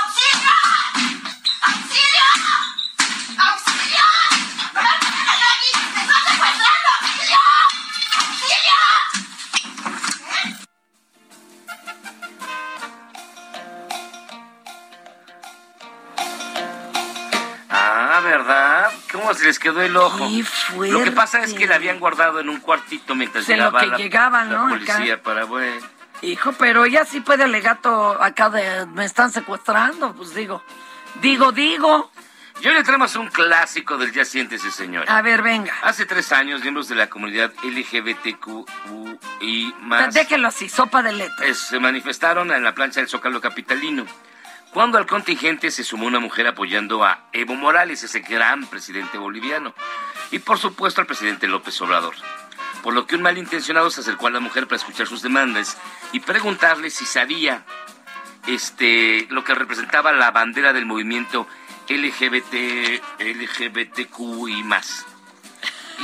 ¿Verdad? 19.31 19.31
¿Cómo 19.31 19.39
se 19.39 19.45
les 19.45 19.59
quedó 19.59 19.81
el 19.81 19.97
ojo? 19.97 20.27
Qué 20.27 20.43
Lo 20.91 21.03
que 21.03 21.11
pasa 21.11 21.39
es 21.39 21.45
fuerte. 21.45 21.59
que 21.59 21.67
la 21.67 21.75
habían 21.75 21.99
guardado 21.99 22.39
en 22.39 22.49
un 22.49 22.59
cuartito 22.59 23.15
mientras 23.15 23.47
De 23.47 23.57
lo 23.57 23.63
llegaba 23.65 23.79
que 23.81 23.87
la, 23.87 23.97
llegaban, 23.97 24.51
la 24.51 24.57
¿no? 24.59 24.69
policía 24.69 25.13
Acá. 25.15 25.23
para 25.23 25.45
bueno. 25.45 25.85
Hijo, 26.21 26.51
pero 26.53 26.85
ella 26.85 27.03
sí 27.05 27.19
puede 27.21 27.43
alegato 27.45 28.21
acá 28.21 28.49
de 28.49 28.85
me 28.87 29.05
están 29.05 29.31
secuestrando, 29.31 30.13
pues 30.13 30.35
digo. 30.35 30.61
Digo, 31.21 31.51
digo. 31.51 32.11
Yo 32.61 32.71
le 32.73 32.83
traemos 32.83 33.15
un 33.15 33.27
clásico 33.29 33.97
del 33.97 34.11
Ya 34.11 34.23
Siéntese, 34.23 34.69
señor. 34.69 35.05
A 35.09 35.23
ver, 35.23 35.41
venga. 35.41 35.73
Hace 35.81 36.05
tres 36.05 36.31
años, 36.31 36.61
miembros 36.61 36.87
de 36.89 36.95
la 36.95 37.09
comunidad 37.09 37.51
LGBTQI 37.63 39.73
más 39.81 40.13
Déjelo 40.13 40.49
así, 40.49 40.69
sopa 40.69 41.01
de 41.01 41.13
letras. 41.13 41.57
se 41.57 41.79
manifestaron 41.79 42.51
en 42.51 42.63
la 42.63 42.75
plancha 42.75 42.99
del 42.99 43.09
Zócalo 43.09 43.41
Capitalino. 43.41 44.05
Cuando 44.73 44.97
al 44.97 45.05
contingente 45.05 45.69
se 45.69 45.83
sumó 45.83 46.07
una 46.07 46.21
mujer 46.21 46.47
apoyando 46.47 47.03
a 47.03 47.25
Evo 47.33 47.55
Morales, 47.55 48.03
ese 48.03 48.21
gran 48.21 48.65
presidente 48.67 49.17
boliviano, 49.17 49.75
y 50.31 50.39
por 50.39 50.59
supuesto 50.59 51.01
al 51.01 51.07
presidente 51.07 51.47
López 51.47 51.79
Obrador. 51.81 52.15
Por 52.81 52.93
lo 52.93 53.05
que 53.05 53.15
un 53.15 53.21
malintencionado 53.21 53.89
se 53.89 53.99
acercó 53.99 54.27
a 54.27 54.31
la 54.31 54.39
mujer 54.39 54.67
para 54.67 54.77
escuchar 54.77 55.07
sus 55.07 55.21
demandas 55.21 55.77
y 56.13 56.21
preguntarle 56.21 56.89
si 56.89 57.05
sabía 57.05 57.65
este, 58.47 59.27
lo 59.29 59.43
que 59.43 59.53
representaba 59.53 60.13
la 60.13 60.31
bandera 60.31 60.71
del 60.71 60.85
movimiento 60.85 61.47
LGBT, 61.89 63.01
LGBTQI 63.19 64.63
más. 64.63 65.05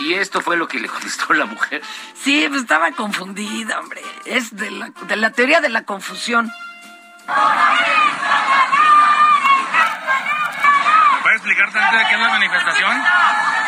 Y 0.02 0.14
esto 0.16 0.42
fue 0.42 0.58
lo 0.58 0.68
que 0.68 0.80
le 0.80 0.90
contestó 0.90 1.34
la 1.34 1.46
mujer. 1.46 1.82
Sí, 2.14 2.46
pues 2.50 2.62
estaba 2.62 2.92
confundida, 2.92 3.80
hombre. 3.80 4.02
Es 4.26 4.56
de 4.56 4.70
la 5.16 5.32
teoría 5.32 5.62
de 5.62 5.70
la 5.70 5.86
confusión. 5.86 6.52
¿Puedes 11.22 11.38
explicar 11.38 11.72
tanto 11.72 11.98
de 11.98 12.06
qué 12.06 12.14
es 12.14 12.20
la 12.20 12.30
manifestación? 12.30 13.04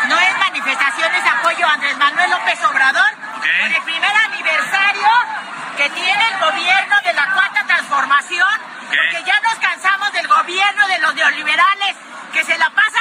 No 0.08 0.18
es 0.18 0.38
manifestación, 0.38 1.14
es 1.14 1.26
apoyo 1.26 1.66
a 1.66 1.74
Andrés 1.74 1.96
Manuel 1.98 2.30
López 2.30 2.64
Obrador 2.64 3.14
por 3.36 3.46
el 3.46 3.82
primer 3.82 4.12
aniversario 4.32 5.08
que 5.76 5.90
tiene 5.90 6.28
el 6.28 6.38
gobierno 6.40 6.96
de 7.04 7.12
la 7.12 7.30
cuarta 7.32 7.64
transformación, 7.66 8.48
porque 8.88 9.22
ya 9.24 9.38
nos 9.40 9.54
cansamos 9.56 10.10
del 10.12 10.26
gobierno 10.26 10.88
de 10.88 10.98
los 11.00 11.14
neoliberales 11.14 11.96
que 12.32 12.44
se 12.44 12.56
la 12.56 12.70
pasan 12.70 12.99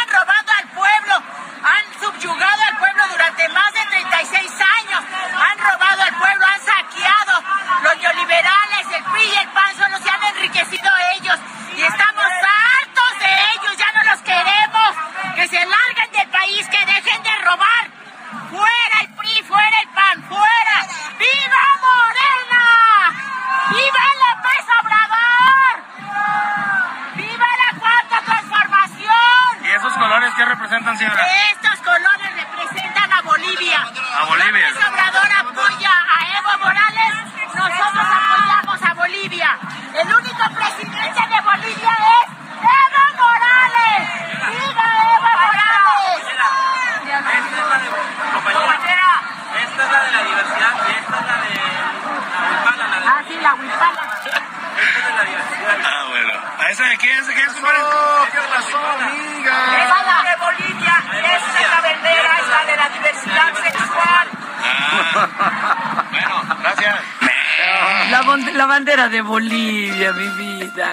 bandera 69.00 69.10
de 69.10 69.21
Bolivia, 69.21 70.13
mi 70.13 70.27
vida. 70.27 70.91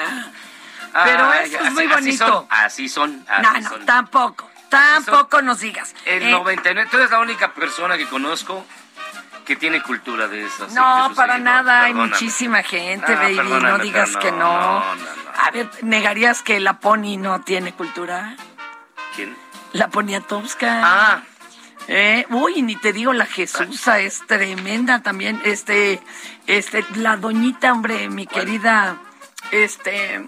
Pero 1.04 1.30
Ay, 1.30 1.46
eso 1.46 1.56
es 1.58 1.62
así- 1.66 1.74
muy 1.74 1.84
así 1.84 1.94
bonito. 1.94 2.26
son, 2.26 2.46
Así 2.50 2.88
son, 2.88 3.24
así 3.28 3.42
No, 3.42 3.52
no, 3.60 3.68
son. 3.68 3.86
tampoco. 3.86 4.50
Tampoco 4.68 5.42
nos 5.42 5.60
digas. 5.60 5.94
El 6.04 6.24
Eh, 6.24 6.30
99, 6.30 6.88
tú 6.90 6.96
eres 6.96 7.10
la 7.10 7.20
única 7.20 7.52
persona 7.52 7.96
que 7.96 8.06
conozco 8.06 8.64
que 9.44 9.54
tiene 9.56 9.80
cultura 9.80 10.26
de 10.26 10.44
esas. 10.44 10.72
No, 10.72 11.12
para 11.14 11.38
nada. 11.38 11.82
Hay 11.84 11.94
muchísima 11.94 12.62
gente, 12.64 13.12
Ah, 13.12 13.16
baby. 13.22 13.36
No 13.36 13.78
digas 13.78 14.16
que 14.16 14.32
no, 14.32 14.38
no. 14.38 14.60
no, 14.80 14.94
no, 14.96 15.06
A 15.40 15.50
ver, 15.52 15.70
¿negarías 15.82 16.42
que 16.42 16.58
la 16.60 16.80
Pony 16.80 17.16
no 17.18 17.42
tiene 17.42 17.72
cultura? 17.72 18.34
¿Quién? 19.14 19.36
La 19.72 19.88
Poniatowska. 19.88 20.80
Ah, 20.82 21.20
Eh, 21.88 22.26
uy, 22.30 22.62
ni 22.62 22.76
te 22.76 22.92
digo, 22.92 23.12
la 23.12 23.26
Jesusa 23.26 24.00
es 24.00 24.26
tremenda 24.26 25.02
también. 25.02 25.40
Este, 25.44 26.00
este, 26.46 26.84
la 26.96 27.16
doñita, 27.16 27.72
hombre, 27.72 28.08
mi 28.08 28.26
querida, 28.26 29.00
este, 29.52 30.24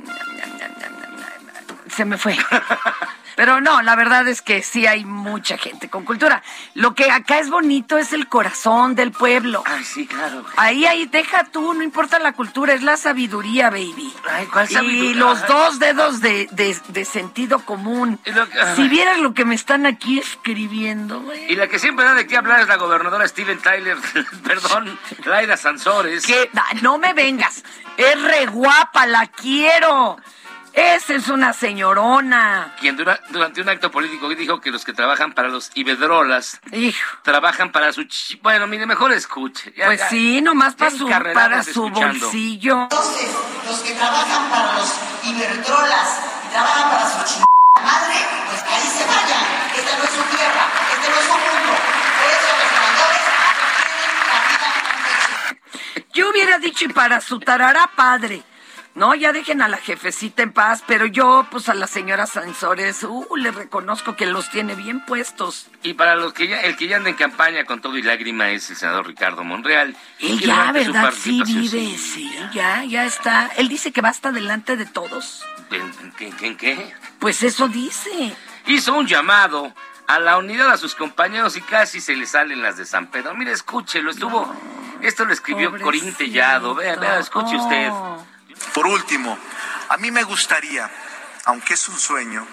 se 1.95 2.05
me 2.05 2.17
fue. 2.17 2.37
Pero 3.39 3.61
no, 3.61 3.82
la 3.82 3.95
verdad 3.95 4.26
es 4.26 4.43
que 4.43 4.64
sí 4.64 4.89
hay 4.89 5.05
mucha 5.05 5.57
gente 5.59 5.89
con 5.89 6.05
cultura. 6.05 6.43
Lo 6.74 6.97
que 6.97 7.09
acá 7.09 7.39
es 7.39 7.51
bonito 7.51 7.97
es 7.97 8.12
el 8.12 8.26
corazón 8.26 8.97
del 8.97 9.12
pueblo. 9.12 9.62
Ay, 9.64 9.84
sí, 9.84 10.09
claro. 10.09 10.45
Ahí, 10.57 10.86
ahí, 10.86 11.07
deja 11.07 11.45
tú, 11.45 11.72
no 11.72 11.84
importa 11.84 12.18
la 12.18 12.32
cultura, 12.32 12.72
es 12.74 12.82
la 12.82 12.97
sabiduría, 12.97 13.70
baby. 13.70 14.12
Ay, 14.28 14.47
¿cuál 14.47 14.68
Y 14.68 14.74
sabiduría? 14.74 15.14
los 15.14 15.39
Ajá. 15.39 15.47
dos 15.47 15.78
dedos 15.78 16.20
de, 16.20 16.49
de- 16.51 16.76
de 16.89 17.05
sentido 17.05 17.61
común. 17.64 18.18
lo 18.24 18.49
que- 18.49 18.59
Si 18.74 18.89
vieras 18.89 19.18
lo 19.20 19.32
que 19.34 19.45
me 19.45 19.55
están 19.55 19.86
aquí 19.86 20.18
escribiendo, 20.18 21.20
güey. 21.20 21.53
Y 21.53 21.55
la 21.55 21.68
que 21.68 21.78
siempre 21.78 22.05
da 22.07 22.14
de 22.14 22.26
qué 22.26 22.36
hablar 22.36 22.59
es 22.62 22.66
la 22.66 22.74
gobernadora 22.76 23.28
Steven 23.28 23.59
Tyler, 23.61 23.97
perdón, 24.43 24.99
Laida 25.24 25.57
Sansores. 25.57 26.26
Que 26.26 26.51
no 26.82 26.99
me 26.99 27.12
vengas. 27.12 27.62
Es 27.97 28.20
re 28.20 28.47
guapa, 28.47 29.07
la 29.07 29.26
quiero. 29.28 30.16
Esa 30.81 31.14
es 31.14 31.29
una 31.29 31.53
señorona. 31.53 32.76
Quien 32.79 32.97
dura- 32.97 33.18
durante 33.31 33.61
un 33.61 33.68
acto 33.68 33.91
político 33.91 34.29
dijo 34.29 34.61
que 34.61 34.70
los 34.70 34.85
que 34.85 34.93
trabajan 34.93 35.33
para 35.33 35.49
los 35.49 35.72
ibedrolas 35.74 36.61
trabajan 37.22 37.72
para 37.72 37.93
su... 37.93 38.03
ch- 38.03 38.39
Bueno, 38.43 38.68
mire, 38.68 38.87
mejor 38.87 39.11
escuche. 39.12 39.72
Ya- 39.76 39.87
Pues 39.87 39.99
ya- 39.99 40.09
sí, 40.09 40.41
nomás 40.41 40.76
para 40.76 40.93
su, 40.93 41.09
para 41.09 41.64
su 41.64 41.70
escuchando. 41.87 42.20
bolsillo. 42.26 42.83
Entonces, 42.83 43.31
los 43.66 43.81
que 43.81 43.93
trabajan 43.95 44.49
para 44.51 44.74
los 44.79 44.95
iberdrolas 45.24 46.20
y 46.47 46.49
trabajan 46.53 46.91
para 46.91 47.09
su 47.11 47.24
chingada 47.24 47.47
madre, 47.83 48.16
pues 48.49 48.62
ahí 48.62 48.89
se 48.89 49.05
vayan. 49.05 49.45
Esta 49.76 49.99
no 49.99 50.05
es 50.05 50.11
su 50.11 50.22
tierra, 50.37 50.64
este 50.95 51.09
no 51.11 51.16
es 51.16 51.24
su 51.24 51.33
mundo. 51.33 51.72
Por 52.18 52.29
eso 52.31 52.49
los 52.55 52.68
senadores 52.70 53.22
Yo 56.14 56.31
hubiera 56.31 56.59
dicho 56.59 56.85
y 56.85 56.89
para 56.89 57.20
su 57.20 57.41
tarará 57.41 57.91
padre. 57.97 58.43
No, 58.99 59.14
ya 59.14 59.32
dejen 59.32 59.62
a 59.62 59.68
la 59.68 59.76
jefecita 59.76 60.42
en 60.42 60.53
paz, 60.53 60.82
pero 60.84 61.07
yo, 61.07 61.46
pues 61.53 61.68
a 61.68 61.74
la 61.74 61.86
señora 61.86 62.26
Sansores, 62.26 63.05
uh, 63.05 63.36
le 63.36 63.53
reconozco 63.53 64.16
que 64.16 64.26
los 64.26 64.51
tiene 64.51 64.74
bien 64.74 65.05
puestos. 65.05 65.68
Y 65.84 65.94
para 65.94 66.16
los 66.16 66.32
que 66.32 66.49
ya, 66.49 66.62
el 66.62 66.76
que 66.76 66.88
ya 66.88 66.96
anda 66.96 67.09
en 67.09 67.14
campaña 67.14 67.64
con 67.64 67.80
todo 67.80 67.96
y 67.96 68.03
lágrima 68.03 68.51
es 68.51 68.68
el 68.70 68.76
senador 68.76 69.07
Ricardo 69.07 69.44
Monreal. 69.44 69.94
Él 70.18 70.40
ya, 70.40 70.72
¿verdad? 70.72 71.14
Sí 71.16 71.40
vive, 71.46 71.96
sí, 71.96 72.28
ya, 72.53 72.82
ya 72.82 73.07
está. 73.07 73.46
Él 73.57 73.68
dice 73.68 73.92
que 73.92 74.01
va 74.01 74.09
hasta 74.09 74.32
delante 74.32 74.76
de 74.76 74.86
todos. 74.86 75.44
¿En, 75.70 76.34
en 76.40 76.57
qué? 76.57 76.92
Pues 77.20 77.44
eso 77.44 77.68
dice. 77.68 78.36
Hizo 78.66 78.94
un 78.94 79.07
llamado 79.07 79.72
a 80.09 80.18
la 80.18 80.38
unidad 80.38 80.72
a 80.72 80.76
sus 80.76 80.96
compañeros 80.96 81.57
y 81.57 81.61
casi 81.61 82.01
se 82.01 82.16
le 82.16 82.26
salen 82.26 82.62
las 82.62 82.76
de 82.76 82.84
San 82.84 83.07
Pedro. 83.07 83.32
Mire, 83.36 83.53
escúchelo, 83.53 84.11
estuvo... 84.11 84.53
Esto 85.03 85.24
lo 85.24 85.32
escribió 85.32 85.70
Corín 85.80 86.12
Tellado. 86.14 86.74
Vea, 86.74 86.96
vea, 86.96 87.20
escuche 87.20 87.55
usted. 87.55 87.92
Por 88.75 88.87
último, 88.87 89.39
a 89.89 89.97
mí 89.97 90.11
me 90.11 90.23
gustaría, 90.23 90.91
aunque 91.45 91.75
es 91.75 91.89
un 91.89 91.99
sueño, 91.99 92.47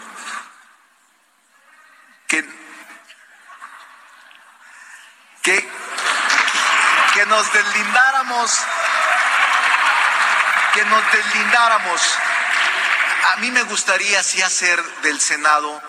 que, 2.28 2.44
que, 5.42 7.26
nos 7.28 7.54
deslindáramos, 7.54 8.60
que 10.74 10.86
nos 10.86 11.12
deslindáramos. 11.12 12.02
A 13.34 13.36
mí 13.38 13.52
me 13.52 13.64
gustaría 13.64 14.20
así 14.20 14.42
hacer 14.42 14.82
del 15.02 15.20
Senado 15.20 15.82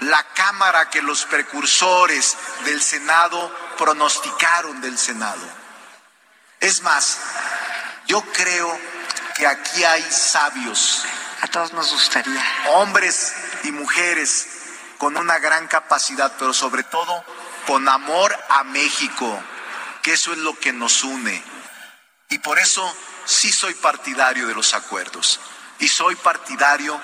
la 0.00 0.22
cámara 0.34 0.90
que 0.90 1.02
los 1.02 1.24
precursores 1.24 2.36
del 2.64 2.82
Senado 2.82 3.54
pronosticaron 3.78 4.80
del 4.80 4.98
Senado. 4.98 5.42
Es 6.60 6.82
más, 6.82 7.18
yo 8.06 8.22
creo 8.32 8.78
que 9.36 9.46
aquí 9.46 9.84
hay 9.84 10.02
sabios. 10.10 11.04
A 11.40 11.46
todos 11.48 11.72
nos 11.72 11.92
gustaría. 11.92 12.42
Hombres 12.74 13.34
y 13.64 13.72
mujeres 13.72 14.46
con 14.98 15.16
una 15.16 15.38
gran 15.38 15.66
capacidad, 15.68 16.32
pero 16.38 16.54
sobre 16.54 16.84
todo 16.84 17.24
con 17.66 17.88
amor 17.88 18.36
a 18.48 18.64
México, 18.64 19.42
que 20.02 20.12
eso 20.12 20.32
es 20.32 20.38
lo 20.38 20.58
que 20.58 20.72
nos 20.72 21.04
une. 21.04 21.42
Y 22.30 22.38
por 22.38 22.58
eso 22.58 22.96
sí 23.24 23.52
soy 23.52 23.74
partidario 23.74 24.46
de 24.46 24.54
los 24.54 24.74
acuerdos. 24.74 25.40
Y 25.78 25.88
soy 25.88 26.14
partidario 26.16 27.00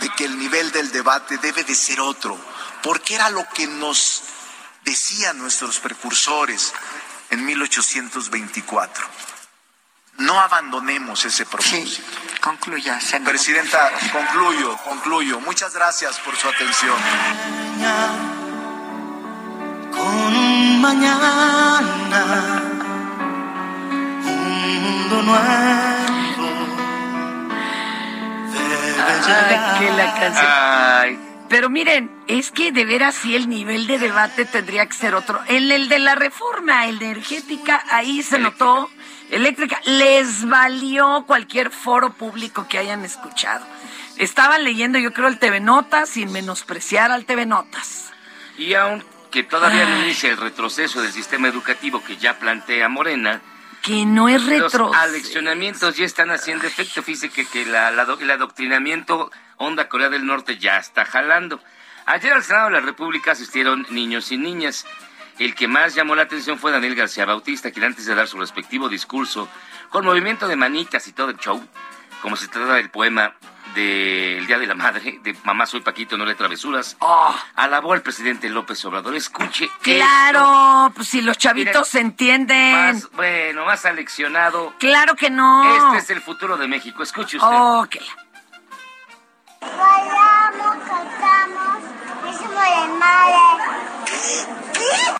de 0.00 0.08
que 0.10 0.24
el 0.24 0.38
nivel 0.38 0.72
del 0.72 0.90
debate 0.90 1.38
debe 1.38 1.62
de 1.64 1.74
ser 1.74 2.00
otro, 2.00 2.38
porque 2.82 3.14
era 3.14 3.30
lo 3.30 3.46
que 3.50 3.66
nos 3.66 4.22
decían 4.84 5.38
nuestros 5.38 5.78
precursores 5.78 6.72
en 7.30 7.44
1824. 7.44 9.06
No 10.18 10.38
abandonemos 10.40 11.24
ese 11.24 11.44
propósito. 11.44 12.02
Concluya, 12.40 12.98
Presidenta, 13.24 13.90
concluyo, 14.12 14.76
concluyo. 14.84 15.40
Muchas 15.40 15.74
gracias 15.74 16.18
por 16.20 16.36
su 16.36 16.48
atención. 16.48 16.94
con 19.90 20.36
un 20.36 20.80
mañana, 20.80 22.62
un 24.24 24.82
mundo 24.82 25.22
nuevo. 25.22 26.48
Debe 28.52 28.92
llegar. 29.26 29.78
que 29.78 29.90
la 29.90 30.14
canción. 30.14 31.23
Pero 31.48 31.68
miren, 31.70 32.10
es 32.26 32.50
que 32.50 32.72
de 32.72 32.84
veras 32.84 33.14
sí 33.14 33.36
el 33.36 33.48
nivel 33.48 33.86
de 33.86 33.98
debate 33.98 34.44
tendría 34.44 34.86
que 34.86 34.94
ser 34.94 35.14
otro. 35.14 35.40
En 35.46 35.70
el 35.70 35.88
de 35.88 35.98
la 35.98 36.14
reforma 36.14 36.86
energética, 36.86 37.84
ahí 37.90 38.22
se 38.22 38.38
notó, 38.38 38.90
eléctrica, 39.30 39.80
les 39.84 40.48
valió 40.48 41.24
cualquier 41.26 41.70
foro 41.70 42.12
público 42.14 42.66
que 42.68 42.78
hayan 42.78 43.04
escuchado. 43.04 43.64
Estaban 44.16 44.64
leyendo, 44.64 44.98
yo 44.98 45.12
creo, 45.12 45.28
el 45.28 45.38
TV 45.38 45.60
Notas 45.60 46.08
sin 46.10 46.32
menospreciar 46.32 47.10
al 47.10 47.24
TV 47.26 47.46
Notas. 47.46 48.10
Y 48.56 48.74
aunque 48.74 49.42
todavía 49.42 49.84
no 49.86 50.02
inicia 50.04 50.30
el 50.30 50.36
retroceso 50.38 51.02
del 51.02 51.12
sistema 51.12 51.48
educativo 51.48 52.02
que 52.02 52.16
ya 52.16 52.38
plantea 52.38 52.88
Morena, 52.88 53.42
Que 53.82 54.06
no 54.06 54.28
es 54.28 54.40
los 54.42 54.50
retro. 54.72 54.92
aleccionamientos 54.94 55.96
ya 55.96 56.06
están 56.06 56.30
haciendo 56.30 56.66
efecto. 56.66 57.02
Fíjese 57.02 57.28
que, 57.28 57.44
que 57.46 57.66
la- 57.66 57.90
la 57.90 58.06
el 58.18 58.30
adoctrinamiento 58.30 59.30
onda 59.56 59.88
Corea 59.88 60.08
del 60.08 60.26
Norte 60.26 60.58
ya 60.58 60.78
está 60.78 61.04
jalando. 61.04 61.60
Ayer 62.06 62.32
al 62.32 62.42
Senado 62.44 62.66
de 62.66 62.72
la 62.72 62.80
República 62.80 63.32
asistieron 63.32 63.86
niños 63.90 64.30
y 64.32 64.36
niñas. 64.36 64.86
El 65.38 65.54
que 65.54 65.66
más 65.66 65.94
llamó 65.94 66.14
la 66.14 66.22
atención 66.22 66.58
fue 66.58 66.70
Daniel 66.70 66.94
García 66.94 67.24
Bautista, 67.24 67.70
quien 67.70 67.86
antes 67.86 68.06
de 68.06 68.14
dar 68.14 68.28
su 68.28 68.38
respectivo 68.38 68.88
discurso, 68.88 69.48
con 69.90 70.04
movimiento 70.04 70.46
de 70.46 70.56
manitas 70.56 71.08
y 71.08 71.12
todo 71.12 71.30
el 71.30 71.38
show, 71.38 71.66
como 72.22 72.36
se 72.36 72.48
trata 72.48 72.74
del 72.74 72.90
poema 72.90 73.34
del 73.74 74.46
Día 74.46 74.58
de 74.58 74.66
la 74.66 74.74
Madre, 74.74 75.18
de 75.22 75.36
Mamá 75.42 75.66
soy 75.66 75.80
Paquito, 75.80 76.16
no 76.16 76.24
le 76.24 76.36
travesuras, 76.36 76.96
alabó 77.56 77.92
al 77.92 78.02
presidente 78.02 78.48
López 78.48 78.84
Obrador. 78.84 79.14
Escuche. 79.16 79.68
Claro, 79.82 80.92
pues 80.94 81.08
si 81.08 81.20
los 81.20 81.36
chavitos 81.36 81.88
se 81.88 82.00
entienden. 82.00 82.72
Más, 82.72 83.10
bueno, 83.12 83.64
más 83.64 83.84
aleccionado. 83.84 84.74
Claro 84.78 85.16
que 85.16 85.30
no. 85.30 85.88
Este 85.88 85.98
es 85.98 86.10
el 86.10 86.22
futuro 86.22 86.56
de 86.56 86.68
México. 86.68 87.02
Escuche 87.02 87.38
usted. 87.38 87.48
Ok. 87.50 87.96
Bailamos, 89.78 90.76
cantamos, 90.88 91.78
hicimos 92.30 92.64
de 92.64 92.94
madre. 92.98 93.34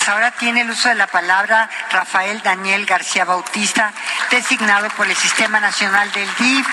Ahora 0.06 0.30
tiene 0.32 0.60
el 0.60 0.70
uso 0.70 0.88
de 0.90 0.94
la 0.96 1.06
palabra 1.06 1.70
Rafael 1.90 2.42
Daniel 2.42 2.84
García 2.84 3.24
Bautista, 3.24 3.92
designado 4.30 4.88
por 4.90 5.06
el 5.06 5.16
Sistema 5.16 5.60
Nacional 5.60 6.12
del 6.12 6.28
DIF, 6.36 6.66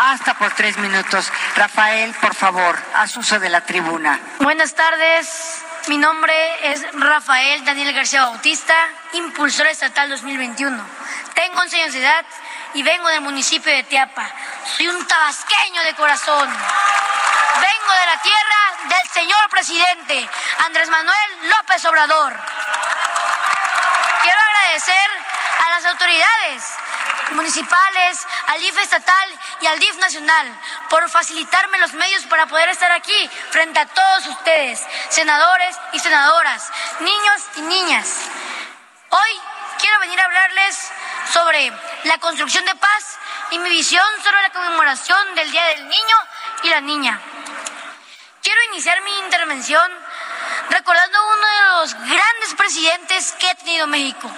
hasta 0.00 0.34
por 0.34 0.52
tres 0.52 0.78
minutos. 0.78 1.32
Rafael, 1.56 2.14
por 2.20 2.34
favor, 2.34 2.76
haz 2.94 3.16
uso 3.16 3.40
de 3.40 3.48
la 3.48 3.62
tribuna. 3.62 4.20
Buenas 4.38 4.74
tardes, 4.74 5.64
mi 5.88 5.98
nombre 5.98 6.72
es 6.72 6.82
Rafael 6.94 7.64
Daniel 7.64 7.94
García 7.94 8.22
Bautista, 8.22 8.74
impulsor 9.12 9.66
estatal 9.68 10.08
2021. 10.08 10.84
Tengo 11.34 11.60
11 11.60 11.80
años 11.80 11.92
de 11.92 12.00
edad 12.00 12.24
y 12.74 12.82
vengo 12.82 13.08
del 13.08 13.20
municipio 13.20 13.72
de 13.72 13.84
Teapa. 13.84 14.28
Soy 14.76 14.88
un 14.88 15.06
tabasqueño 15.06 15.82
de 15.82 15.94
corazón. 15.94 16.48
Vengo 16.48 17.92
de 18.00 18.06
la 18.06 18.20
tierra 18.20 18.88
del 18.88 19.10
señor 19.12 19.48
presidente 19.50 20.28
Andrés 20.66 20.88
Manuel 20.88 21.50
López 21.56 21.84
Obrador. 21.84 22.36
Quiero 24.22 24.38
agradecer 24.40 25.10
a 25.66 25.70
las 25.70 25.84
autoridades 25.86 26.64
municipales, 27.32 28.26
al 28.48 28.60
DIF 28.60 28.78
estatal 28.78 29.38
y 29.60 29.66
al 29.66 29.78
DIF 29.78 29.96
nacional 29.98 30.58
por 30.88 31.08
facilitarme 31.10 31.78
los 31.78 31.92
medios 31.94 32.24
para 32.24 32.46
poder 32.46 32.68
estar 32.68 32.90
aquí 32.92 33.30
frente 33.50 33.78
a 33.78 33.86
todos 33.86 34.26
ustedes, 34.26 34.82
senadores 35.08 35.76
y 35.92 35.98
senadoras, 35.98 36.70
niños 37.00 37.42
y 37.56 37.60
niñas. 37.62 38.20
Hoy 39.10 39.40
quiero 39.78 40.00
venir 40.00 40.20
a 40.20 40.24
hablarles 40.24 40.90
sobre 41.32 41.72
la 42.04 42.18
construcción 42.18 42.64
de 42.64 42.74
paz 42.74 43.18
y 43.50 43.58
mi 43.58 43.70
visión 43.70 44.04
sobre 44.22 44.42
la 44.42 44.50
conmemoración 44.50 45.34
del 45.34 45.50
Día 45.50 45.64
del 45.68 45.88
Niño 45.88 46.16
y 46.62 46.68
la 46.70 46.80
Niña. 46.80 47.20
Quiero 48.42 48.60
iniciar 48.70 49.00
mi 49.02 49.18
intervención 49.20 49.90
recordando 50.70 51.18
uno 51.22 51.46
de 51.46 51.80
los 51.80 51.94
grandes 51.94 52.54
presidentes 52.56 53.34
unido 53.76 53.86
México. 53.88 54.30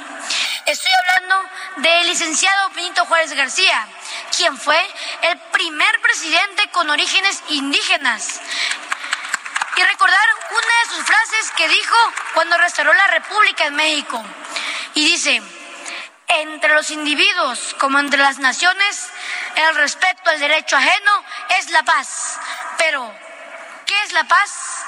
Estoy 0.68 0.92
hablando 0.92 1.48
del 1.76 2.08
licenciado 2.08 2.68
Benito 2.74 3.06
Juárez 3.06 3.32
García, 3.32 3.88
quien 4.36 4.54
fue 4.58 4.78
el 5.22 5.38
primer 5.50 6.00
presidente 6.02 6.68
con 6.72 6.90
orígenes 6.90 7.42
indígenas. 7.48 8.38
Y 9.76 9.82
recordar 9.82 10.28
una 10.50 10.60
de 10.60 10.94
sus 10.94 11.06
frases 11.06 11.50
que 11.56 11.68
dijo 11.70 11.96
cuando 12.34 12.58
restauró 12.58 12.92
la 12.92 13.06
República 13.06 13.64
en 13.64 13.76
México. 13.76 14.22
Y 14.92 15.06
dice, 15.06 15.40
entre 16.26 16.74
los 16.74 16.90
individuos 16.90 17.74
como 17.78 17.98
entre 17.98 18.18
las 18.20 18.38
naciones, 18.38 19.08
el 19.56 19.74
respeto 19.74 20.28
al 20.28 20.38
derecho 20.38 20.76
ajeno 20.76 21.24
es 21.60 21.70
la 21.70 21.82
paz. 21.82 22.38
Pero, 22.76 23.10
¿qué 23.86 24.02
es 24.02 24.12
la 24.12 24.24
paz? 24.24 24.84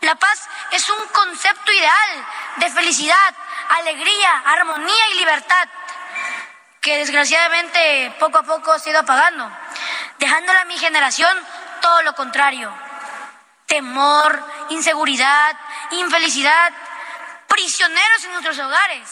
La 0.00 0.14
paz 0.14 0.48
es 0.72 0.88
un 0.88 1.06
concepto 1.08 1.72
ideal 1.72 2.26
de 2.56 2.70
felicidad, 2.70 3.34
alegría, 3.78 4.42
armonía 4.46 5.08
y 5.14 5.18
libertad, 5.18 5.68
que 6.80 6.98
desgraciadamente 6.98 8.14
poco 8.18 8.38
a 8.38 8.42
poco 8.42 8.78
se 8.78 8.90
ha 8.90 8.92
ido 8.92 9.00
apagando, 9.00 9.50
dejándole 10.18 10.58
a 10.58 10.64
mi 10.64 10.78
generación 10.78 11.36
todo 11.80 12.02
lo 12.02 12.14
contrario. 12.14 12.72
Temor, 13.66 14.42
inseguridad, 14.70 15.56
infelicidad, 15.92 16.72
prisioneros 17.46 18.24
en 18.24 18.30
nuestros 18.32 18.58
hogares. 18.58 19.08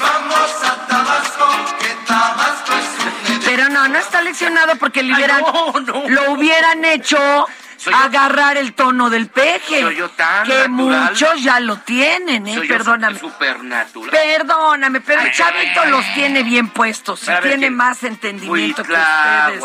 Vamos 0.00 0.50
a 0.64 0.86
Tabasco, 0.86 1.48
que 1.78 1.88
Tabasco 2.06 2.72
es 2.74 3.44
Pero 3.44 3.68
no, 3.70 3.88
no 3.88 3.98
está 3.98 4.20
leccionado 4.20 4.76
porque 4.76 5.00
Ay, 5.00 5.26
no, 5.28 5.72
no. 5.80 6.08
lo 6.08 6.32
hubieran 6.32 6.84
hecho 6.84 7.46
Soy 7.84 7.92
yo- 7.92 7.98
agarrar 7.98 8.56
el 8.56 8.72
tono 8.72 9.10
del 9.10 9.28
peje. 9.28 9.82
Soy 9.82 9.96
yo 9.96 10.08
tan 10.10 10.46
que 10.46 10.68
natural. 10.68 11.10
muchos 11.10 11.42
ya 11.42 11.60
lo 11.60 11.76
tienen, 11.78 12.46
¿eh? 12.48 12.54
Soy 12.54 12.66
yo 12.68 12.74
Perdóname. 12.76 13.18
supernatural. 13.18 14.10
Perdóname, 14.10 15.00
pero 15.02 15.20
el 15.20 15.32
chavito 15.32 15.84
los 15.86 16.04
tiene 16.14 16.42
bien 16.42 16.68
puestos 16.70 17.22
y 17.24 17.42
tiene 17.42 17.70
más 17.70 18.02
entendimiento 18.04 18.82
que 18.82 18.92
ustedes. 18.92 19.62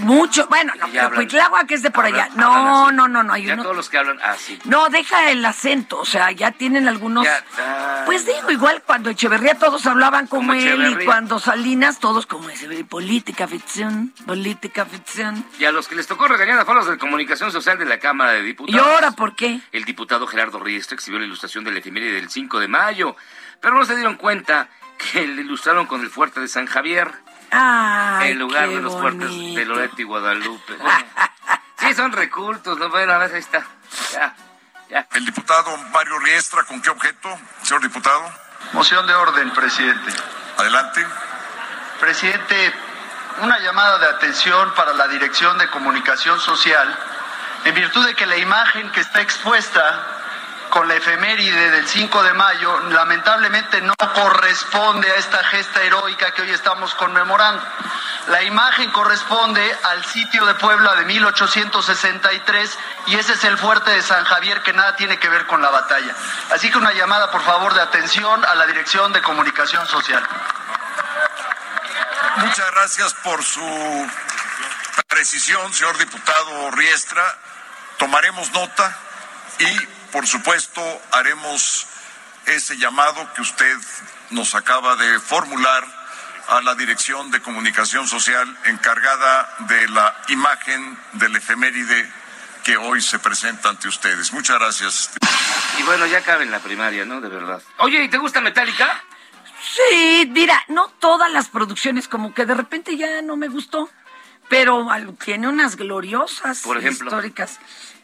Mucho, 0.00 0.46
bueno, 0.48 0.72
no, 0.78 0.88
Ya 0.88 1.04
hablan- 1.06 1.14
Cuitláhuac 1.16 1.70
es 1.70 1.82
de 1.82 1.90
por 1.90 2.04
allá. 2.04 2.28
No, 2.34 2.90
no, 2.92 3.08
no, 3.08 3.22
no, 3.22 3.32
hay 3.32 3.44
Ya 3.46 3.54
uno. 3.54 3.62
todos 3.62 3.76
los 3.76 3.88
que 3.88 3.98
hablan 3.98 4.20
así. 4.22 4.58
No, 4.64 4.88
deja 4.88 5.30
el 5.30 5.44
acento, 5.44 5.98
o 6.00 6.04
sea, 6.04 6.30
ya 6.32 6.50
tienen 6.52 6.88
algunos. 6.88 7.24
Ya, 7.24 7.44
ah. 7.58 8.02
Pues 8.06 8.26
digo, 8.26 8.50
igual 8.50 8.82
cuando 8.84 9.10
Echeverría 9.10 9.56
todos 9.58 9.86
hablaban 9.86 10.26
como, 10.26 10.48
Como 10.48 10.52
él 10.60 10.98
y 11.00 11.04
cuando 11.04 11.38
Salinas 11.38 11.98
todos 11.98 12.26
como 12.26 12.48
ese. 12.50 12.84
Política 12.84 13.46
ficción, 13.48 14.12
política 14.26 14.84
ficción. 14.86 15.44
Y 15.58 15.64
a 15.64 15.72
los 15.72 15.88
que 15.88 15.94
les 15.94 16.06
tocó 16.06 16.26
regañar 16.28 16.58
a 16.58 16.74
los 16.74 16.86
de 16.88 16.98
comunicación 16.98 17.50
social 17.52 17.78
de 17.78 17.84
la 17.84 17.98
Cámara 17.98 18.32
de 18.32 18.40
¿Y 18.40 18.46
Diputados. 18.46 18.86
ahora 18.86 19.10
por 19.12 19.34
qué? 19.34 19.60
El 19.72 19.84
diputado 19.84 20.26
Gerardo 20.26 20.58
Riestra 20.60 20.94
exhibió 20.94 21.18
la 21.18 21.26
ilustración 21.26 21.64
del 21.64 21.76
efeméride 21.76 22.12
del 22.12 22.30
5 22.30 22.58
de 22.60 22.68
mayo, 22.68 23.16
pero 23.60 23.74
no 23.74 23.84
se 23.84 23.94
dieron 23.94 24.16
cuenta 24.16 24.68
que 25.12 25.26
le 25.26 25.42
ilustraron 25.42 25.86
con 25.86 26.00
el 26.02 26.10
fuerte 26.10 26.40
de 26.40 26.48
San 26.48 26.66
Javier 26.66 27.12
Ay, 27.50 28.32
en 28.32 28.38
lugar 28.38 28.68
de 28.68 28.80
los 28.80 28.92
fuertes 28.94 29.30
de 29.30 29.64
Loreto 29.64 29.96
y 29.98 30.04
Guadalupe. 30.04 30.76
sí, 31.78 31.94
son 31.94 32.12
recultos, 32.12 32.78
¿no? 32.78 32.88
Bueno, 32.88 33.12
a 33.12 33.18
ver, 33.18 33.32
ahí 33.32 33.40
está. 33.40 33.64
Ya, 34.12 34.34
ya. 34.90 35.06
El 35.12 35.24
diputado 35.24 35.76
Mario 35.92 36.18
Riestra, 36.18 36.64
¿con 36.64 36.80
qué 36.82 36.90
objeto, 36.90 37.28
señor 37.62 37.82
diputado? 37.82 38.22
Moción 38.72 39.06
de 39.06 39.14
orden, 39.14 39.50
presidente. 39.52 40.12
Adelante. 40.58 41.06
Presidente, 42.00 42.72
una 43.42 43.58
llamada 43.58 43.98
de 43.98 44.06
atención 44.06 44.72
para 44.74 44.92
la 44.92 45.08
Dirección 45.08 45.56
de 45.58 45.68
Comunicación 45.70 46.38
Social, 46.40 46.98
en 47.64 47.74
virtud 47.74 48.06
de 48.06 48.14
que 48.14 48.26
la 48.26 48.36
imagen 48.36 48.90
que 48.92 49.00
está 49.00 49.20
expuesta 49.20 50.17
con 50.70 50.88
la 50.88 50.94
efeméride 50.94 51.70
del 51.70 51.86
5 51.86 52.22
de 52.22 52.32
mayo 52.34 52.80
lamentablemente 52.90 53.80
no 53.80 53.94
corresponde 53.96 55.10
a 55.10 55.16
esta 55.16 55.42
gesta 55.44 55.82
heroica 55.82 56.32
que 56.32 56.42
hoy 56.42 56.50
estamos 56.50 56.94
conmemorando. 56.94 57.62
La 58.28 58.42
imagen 58.42 58.90
corresponde 58.90 59.78
al 59.84 60.04
sitio 60.04 60.44
de 60.44 60.54
Puebla 60.54 60.94
de 60.96 61.04
1863 61.06 62.78
y 63.06 63.16
ese 63.16 63.32
es 63.32 63.44
el 63.44 63.56
fuerte 63.58 63.90
de 63.90 64.02
San 64.02 64.24
Javier 64.24 64.62
que 64.62 64.72
nada 64.72 64.96
tiene 64.96 65.18
que 65.18 65.28
ver 65.28 65.46
con 65.46 65.62
la 65.62 65.70
batalla. 65.70 66.14
Así 66.50 66.70
que 66.70 66.78
una 66.78 66.92
llamada 66.92 67.30
por 67.30 67.42
favor 67.42 67.74
de 67.74 67.80
atención 67.80 68.44
a 68.44 68.54
la 68.54 68.66
Dirección 68.66 69.12
de 69.12 69.22
Comunicación 69.22 69.86
Social. 69.86 70.26
Muchas 72.36 72.70
gracias 72.72 73.14
por 73.14 73.42
su 73.42 74.10
precisión, 75.08 75.72
señor 75.72 75.96
diputado 75.98 76.70
Riestra. 76.72 77.36
Tomaremos 77.98 78.52
nota 78.52 78.96
y, 79.58 79.97
por 80.12 80.26
supuesto, 80.26 80.82
haremos 81.12 81.86
ese 82.46 82.76
llamado 82.78 83.32
que 83.34 83.42
usted 83.42 83.76
nos 84.30 84.54
acaba 84.54 84.96
de 84.96 85.20
formular 85.20 85.84
a 86.48 86.62
la 86.62 86.74
Dirección 86.74 87.30
de 87.30 87.40
Comunicación 87.42 88.08
Social 88.08 88.56
encargada 88.64 89.54
de 89.68 89.88
la 89.88 90.16
imagen 90.28 90.98
del 91.12 91.36
efeméride 91.36 92.10
que 92.64 92.76
hoy 92.76 93.02
se 93.02 93.18
presenta 93.18 93.68
ante 93.68 93.88
ustedes. 93.88 94.32
Muchas 94.32 94.58
gracias. 94.58 95.10
Y 95.78 95.82
bueno, 95.82 96.06
ya 96.06 96.22
cabe 96.22 96.44
en 96.44 96.50
la 96.50 96.60
primaria, 96.60 97.04
¿no? 97.04 97.20
De 97.20 97.28
verdad. 97.28 97.62
Oye, 97.78 98.02
¿y 98.02 98.08
te 98.08 98.18
gusta 98.18 98.40
Metallica? 98.40 99.02
Sí, 99.60 100.30
mira, 100.32 100.62
no 100.68 100.88
todas 100.98 101.30
las 101.30 101.48
producciones, 101.48 102.08
como 102.08 102.32
que 102.32 102.46
de 102.46 102.54
repente 102.54 102.96
ya 102.96 103.20
no 103.22 103.36
me 103.36 103.48
gustó, 103.48 103.90
pero 104.48 104.86
tiene 105.22 105.48
unas 105.48 105.76
gloriosas 105.76 106.60
Por 106.60 106.78
ejemplo. 106.78 107.06
históricas. 107.08 107.58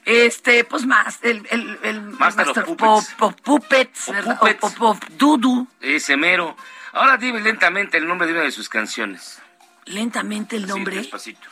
Este, 0.05 0.64
pues 0.64 0.84
más, 0.86 1.18
el, 1.22 1.46
el, 1.50 1.78
el 1.82 2.00
Master 2.02 2.48
of 2.50 2.59
Puppets. 2.66 3.14
Pop- 3.16 3.40
Puppets. 3.42 4.11
Puppets. 4.24 4.62
O 4.64 4.70
Pop- 4.74 5.05
Dudu. 5.11 5.66
Ese 5.80 6.16
mero. 6.16 6.57
Ahora 6.92 7.16
dime 7.16 7.40
lentamente 7.40 7.96
el 7.96 8.07
nombre 8.07 8.26
de 8.26 8.34
una 8.34 8.42
de 8.42 8.52
sus 8.52 8.68
canciones. 8.68 9.40
Lentamente 9.86 10.57
el 10.57 10.62
Sí, 10.64 10.68
nombre. 10.68 10.96
despacito. 10.96 11.48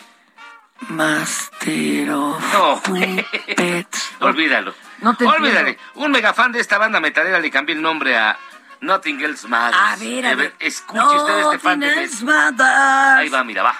Master 0.88 2.10
of 2.10 2.52
No. 2.52 2.82
Puppets. 2.82 4.10
Olvídalo. 4.20 4.74
No 5.00 5.14
te 5.16 5.24
Olvídale. 5.24 5.70
entiendo. 5.70 5.82
Un 5.94 6.10
mega 6.12 6.34
fan 6.34 6.52
de 6.52 6.60
esta 6.60 6.78
banda 6.78 7.00
metalera 7.00 7.38
le 7.40 7.50
cambió 7.50 7.74
el 7.74 7.82
nombre 7.82 8.16
a 8.16 8.36
Nothing 8.80 9.20
Else 9.20 9.48
Matters. 9.48 9.80
A 9.82 9.96
ver, 9.96 10.26
a 10.26 10.34
ver. 10.34 10.54
Escuche 10.58 11.16
usted 11.16 11.38
este 11.40 11.58
fan 11.58 11.80
de 11.80 11.86
Nothing 11.86 12.02
else 12.02 12.24
Metallica. 12.24 12.50
matters. 12.52 13.18
Ahí 13.18 13.28
va, 13.28 13.44
mira, 13.44 13.62
va. 13.62 13.74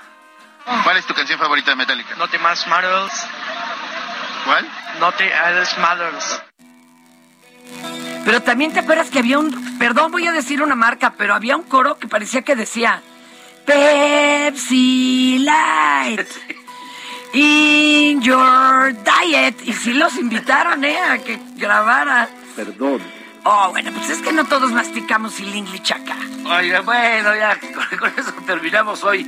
¿Cuál 0.84 0.96
es 0.96 1.06
tu 1.06 1.14
canción 1.14 1.38
favorita 1.38 1.70
de 1.72 1.76
Metallica? 1.76 2.14
Nothing 2.16 2.40
más 2.42 2.66
matters. 2.68 3.26
¿Cuál? 4.44 4.68
Nothing 5.00 5.28
else 5.28 5.80
matters. 5.80 6.42
Pero 8.24 8.42
también 8.42 8.72
te 8.72 8.80
acuerdas 8.80 9.10
que 9.10 9.18
había 9.18 9.38
un, 9.38 9.78
perdón, 9.78 10.12
voy 10.12 10.26
a 10.26 10.32
decir 10.32 10.62
una 10.62 10.74
marca, 10.74 11.14
pero 11.16 11.34
había 11.34 11.56
un 11.56 11.64
coro 11.64 11.98
que 11.98 12.06
parecía 12.06 12.42
que 12.42 12.54
decía 12.54 13.02
Pepsi 13.66 15.38
Light 15.40 16.28
in 17.32 18.20
your 18.22 18.94
diet. 19.02 19.56
Y 19.64 19.72
sí 19.72 19.94
los 19.94 20.16
invitaron, 20.16 20.84
¿eh? 20.84 20.98
A 20.98 21.18
que 21.18 21.40
grabara. 21.56 22.28
Perdón. 22.54 23.00
Oh, 23.44 23.70
bueno, 23.70 23.90
pues 23.92 24.10
es 24.10 24.18
que 24.22 24.32
no 24.32 24.44
todos 24.44 24.70
masticamos 24.70 25.40
el 25.40 25.52
English 25.52 25.92
acá. 25.92 26.16
Oiga, 26.44 26.80
bueno, 26.82 27.34
ya 27.34 27.58
con, 27.58 27.98
con 27.98 28.12
eso 28.16 28.32
terminamos 28.46 29.02
hoy 29.02 29.26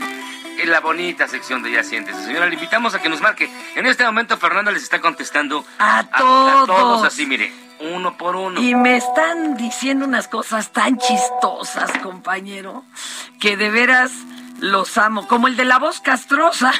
en 0.60 0.70
la 0.70 0.80
bonita 0.80 1.28
sección 1.28 1.62
de 1.62 1.72
Ya 1.72 1.82
Siéntese. 1.84 2.24
Señora, 2.24 2.46
le 2.46 2.54
invitamos 2.54 2.94
a 2.94 3.00
que 3.02 3.08
nos 3.08 3.20
marque. 3.20 3.50
En 3.74 3.86
este 3.86 4.04
momento 4.04 4.36
Fernanda 4.38 4.70
les 4.70 4.82
está 4.82 5.00
contestando 5.00 5.64
A 5.78 5.98
a 5.98 6.04
todos. 6.10 6.66
todos 6.66 7.04
así, 7.04 7.26
mire, 7.26 7.52
uno 7.80 8.16
por 8.16 8.36
uno. 8.36 8.60
Y 8.60 8.74
me 8.74 8.96
están 8.96 9.56
diciendo 9.56 10.04
unas 10.04 10.28
cosas 10.28 10.70
tan 10.72 10.98
chistosas, 10.98 11.90
compañero, 12.02 12.84
que 13.40 13.56
de 13.56 13.70
veras 13.70 14.12
los 14.60 14.96
amo. 14.98 15.26
Como 15.28 15.48
el 15.48 15.56
de 15.56 15.64
la 15.64 15.78
voz 15.78 16.00
castrosa. 16.00 16.72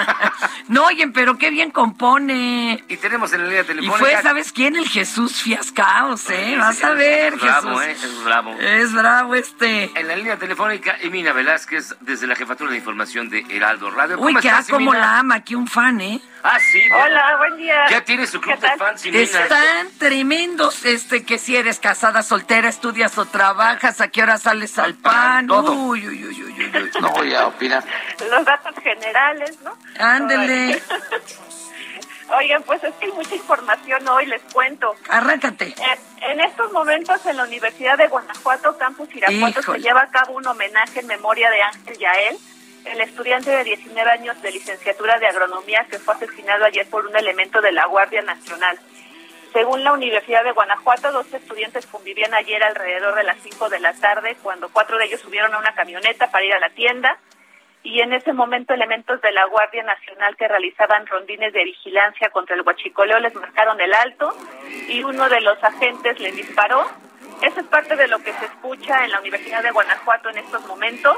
no, 0.68 0.84
oyen, 0.86 1.12
pero 1.12 1.38
qué 1.38 1.50
bien 1.50 1.70
compone. 1.70 2.84
Y 2.88 2.96
tenemos 2.96 3.32
en 3.32 3.42
la 3.42 3.46
línea 3.48 3.62
Y 3.62 3.66
telefónica... 3.66 3.98
fue, 3.98 4.22
¿sabes 4.22 4.52
quién? 4.52 4.76
El 4.76 4.88
Jesús 4.88 5.42
Fiascaos, 5.42 6.28
¿eh? 6.30 6.56
Vas 6.58 6.82
a 6.82 6.92
ver, 6.92 7.34
es 7.34 7.40
bravo, 7.40 7.78
Jesús. 7.78 8.04
¿eh? 8.04 8.06
Es 8.08 8.24
bravo. 8.24 8.54
Es 8.58 8.92
bravo 8.92 9.34
este. 9.34 9.90
En 9.98 10.08
la 10.08 10.16
línea 10.16 10.36
telefónica, 10.38 10.96
Emina 11.00 11.32
Velázquez, 11.32 11.96
desde 12.00 12.26
la 12.26 12.36
Jefatura 12.36 12.70
de 12.70 12.76
Información 12.78 13.28
de 13.28 13.44
Heraldo 13.48 13.90
Radio. 13.90 14.16
Uy, 14.18 14.32
¿Cómo 14.32 14.40
que 14.40 14.48
estás, 14.48 14.68
ah, 14.68 14.72
como 14.72 14.94
la 14.94 15.18
ama 15.18 15.36
aquí 15.36 15.54
un 15.54 15.66
fan, 15.68 16.00
¿eh? 16.00 16.20
Ah, 16.42 16.58
sí. 16.72 16.80
Hola, 16.90 17.36
buen 17.36 17.56
día. 17.58 17.86
Ya 17.90 18.02
tiene 18.02 18.26
su 18.26 18.40
club 18.40 18.58
¿Qué 18.58 18.66
de 18.66 18.76
fans, 18.78 19.04
Emina. 19.04 19.22
Están 19.22 19.88
tremendos, 19.98 20.84
este, 20.86 21.22
que 21.24 21.38
si 21.38 21.54
eres 21.56 21.78
casada, 21.78 22.22
soltera, 22.22 22.68
estudias 22.68 23.18
o 23.18 23.26
trabajas, 23.26 24.00
a 24.00 24.08
qué 24.08 24.22
hora 24.22 24.38
sales 24.38 24.78
al 24.78 24.94
pan. 24.94 25.46
todo. 25.46 25.72
Uy, 25.72 26.08
uy, 26.08 26.24
uy, 26.24 26.42
uy, 26.42 26.54
uy, 26.58 26.70
uy. 26.72 27.09
No 27.10 27.16
voy 27.16 27.34
a 27.34 27.46
opinar. 27.46 27.84
Los 28.30 28.44
datos 28.44 28.74
generales, 28.82 29.60
¿no? 29.62 29.76
Ándele. 29.98 30.80
Oigan, 32.38 32.62
pues 32.62 32.82
es 32.84 32.94
que 32.94 33.06
hay 33.06 33.12
mucha 33.12 33.34
información 33.34 34.06
hoy, 34.08 34.26
les 34.26 34.40
cuento. 34.52 34.94
Arráncate. 35.08 35.74
En, 35.76 36.30
en 36.30 36.40
estos 36.40 36.70
momentos 36.72 37.24
en 37.26 37.36
la 37.36 37.42
Universidad 37.44 37.98
de 37.98 38.06
Guanajuato, 38.06 38.78
Campus 38.78 39.08
Irapuato, 39.14 39.60
Híjole. 39.60 39.78
se 39.80 39.84
lleva 39.84 40.02
a 40.02 40.10
cabo 40.10 40.34
un 40.34 40.46
homenaje 40.46 41.00
en 41.00 41.08
memoria 41.08 41.50
de 41.50 41.60
Ángel 41.62 41.98
Yael, 41.98 42.38
el 42.84 43.00
estudiante 43.00 43.50
de 43.50 43.64
19 43.64 44.10
años 44.10 44.40
de 44.42 44.52
licenciatura 44.52 45.18
de 45.18 45.26
agronomía 45.26 45.84
que 45.90 45.98
fue 45.98 46.14
asesinado 46.14 46.64
ayer 46.64 46.88
por 46.88 47.04
un 47.04 47.16
elemento 47.16 47.60
de 47.60 47.72
la 47.72 47.86
Guardia 47.86 48.22
Nacional. 48.22 48.78
Según 49.52 49.82
la 49.82 49.92
Universidad 49.92 50.44
de 50.44 50.52
Guanajuato, 50.52 51.10
dos 51.10 51.32
estudiantes 51.32 51.86
convivían 51.86 52.32
ayer 52.34 52.62
alrededor 52.62 53.16
de 53.16 53.24
las 53.24 53.36
5 53.42 53.68
de 53.68 53.80
la 53.80 53.92
tarde 53.94 54.36
cuando 54.42 54.68
cuatro 54.68 54.96
de 54.96 55.06
ellos 55.06 55.20
subieron 55.20 55.52
a 55.54 55.58
una 55.58 55.74
camioneta 55.74 56.30
para 56.30 56.44
ir 56.44 56.54
a 56.54 56.60
la 56.60 56.70
tienda 56.70 57.18
y 57.82 58.00
en 58.00 58.12
ese 58.12 58.32
momento 58.32 58.74
elementos 58.74 59.20
de 59.22 59.32
la 59.32 59.46
Guardia 59.46 59.82
Nacional 59.82 60.36
que 60.36 60.46
realizaban 60.46 61.06
rondines 61.06 61.52
de 61.52 61.64
vigilancia 61.64 62.30
contra 62.30 62.54
el 62.54 62.62
huachicoleo 62.62 63.18
les 63.18 63.34
marcaron 63.34 63.80
el 63.80 63.92
alto 63.94 64.32
y 64.88 65.02
uno 65.02 65.28
de 65.28 65.40
los 65.40 65.62
agentes 65.64 66.20
les 66.20 66.36
disparó. 66.36 66.86
Eso 67.42 67.60
es 67.60 67.66
parte 67.66 67.96
de 67.96 68.06
lo 68.06 68.18
que 68.18 68.32
se 68.34 68.44
escucha 68.44 69.04
en 69.04 69.10
la 69.10 69.20
Universidad 69.20 69.62
de 69.62 69.70
Guanajuato 69.70 70.28
en 70.28 70.38
estos 70.38 70.64
momentos 70.66 71.16